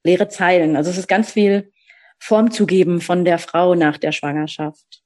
leere 0.04 0.28
Zeilen. 0.28 0.76
Also 0.76 0.90
es 0.90 0.98
ist 0.98 1.08
ganz 1.08 1.32
viel 1.32 1.72
Form 2.20 2.52
zu 2.52 2.66
geben 2.66 3.00
von 3.00 3.24
der 3.24 3.38
Frau 3.38 3.74
nach 3.74 3.98
der 3.98 4.12
Schwangerschaft. 4.12 5.02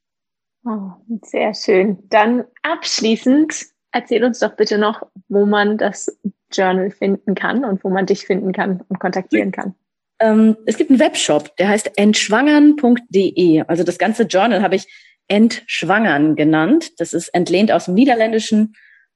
Oh, 0.67 0.93
sehr 1.23 1.55
schön. 1.55 1.99
Dann 2.11 2.45
abschließend 2.63 3.72
erzähl 3.93 4.25
uns 4.25 4.39
doch 4.39 4.57
bitte 4.57 4.79
noch, 4.79 5.07
wo 5.29 5.47
man 5.47 5.79
das 5.79 6.19
Journal 6.53 6.91
finden 6.91 7.35
kann 7.35 7.65
und 7.65 7.85
wo 7.85 7.91
man 7.91 8.07
dich 8.07 8.27
finden 8.27 8.53
kann 8.53 8.83
und 8.89 8.99
kontaktieren 8.99 9.53
kann. 9.53 9.75
Ähm, 10.21 10.57
es 10.67 10.77
gibt 10.77 10.91
einen 10.91 11.01
Webshop, 11.01 11.57
der 11.57 11.69
heißt 11.69 11.97
entschwangern.de. 11.97 13.63
Also 13.67 13.85
das 13.85 13.99
ganze 13.99 14.25
Journal 14.25 14.63
habe 14.63 14.77
ich 14.77 14.87
entschwangern 15.29 16.37
genannt. 16.37 16.91
Das 16.99 17.13
ist 17.13 17.29
entlehnt 17.29 17.73
aus 17.73 17.87
dem 17.87 17.95
Niederländischen. 17.95 18.75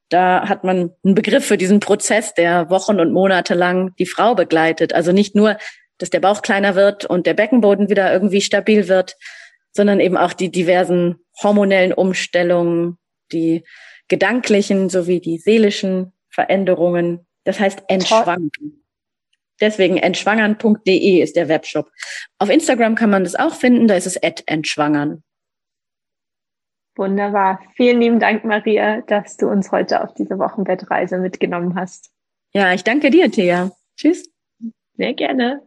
Da 0.09 0.49
hat 0.49 0.65
man 0.65 0.93
einen 1.05 1.15
Begriff 1.15 1.45
für 1.45 1.59
diesen 1.59 1.81
Prozess, 1.81 2.35
der 2.35 2.71
Wochen 2.71 3.01
und 3.01 3.13
Monate 3.13 3.55
lang 3.55 3.95
die 3.99 4.07
Frau 4.07 4.35
begleitet. 4.35 4.93
Also 4.93 5.13
nicht 5.13 5.35
nur, 5.35 5.59
dass 5.99 6.11
der 6.11 6.21
Bauch 6.21 6.43
kleiner 6.43 6.75
wird 6.75 7.05
und 7.05 7.27
der 7.27 7.35
Beckenboden 7.35 7.89
wieder 7.89 8.13
irgendwie 8.13 8.41
stabil 8.41 8.89
wird, 8.89 9.17
sondern 9.73 10.01
eben 10.01 10.17
auch 10.17 10.33
die 10.33 10.51
diversen 10.51 11.17
hormonellen 11.43 11.93
Umstellungen, 11.93 12.99
die 13.33 13.65
gedanklichen 14.09 14.89
sowie 14.89 15.21
die 15.21 15.39
seelischen 15.39 16.13
Veränderungen. 16.29 17.27
Das 17.45 17.61
heißt 17.61 17.85
entschwangern. 17.89 18.51
Deswegen 19.61 19.97
entschwangern.de 19.97 21.23
ist 21.23 21.37
der 21.37 21.49
Webshop. 21.49 21.91
Auf 22.39 22.51
Instagram 22.51 22.95
kann 22.95 23.11
man 23.11 23.25
das 23.25 23.35
auch 23.35 23.55
finden, 23.55 23.89
da 23.89 23.95
ist 23.95 24.07
es 24.07 24.17
entschwangern. 24.17 25.23
Wunderbar. 26.97 27.61
Vielen 27.75 28.01
lieben 28.01 28.21
Dank, 28.21 28.45
Maria, 28.45 29.03
dass 29.03 29.37
du 29.37 29.49
uns 29.49 29.71
heute 29.71 30.03
auf 30.03 30.15
diese 30.15 30.39
Wochenbettreise 30.39 31.19
mitgenommen 31.19 31.75
hast. 31.75 32.11
Ja, 32.53 32.73
ich 32.73 32.85
danke 32.85 33.11
dir, 33.11 33.31
Thea. 33.31 33.71
Tschüss. 33.97 34.31
Sehr 34.97 35.13
gerne. 35.13 35.67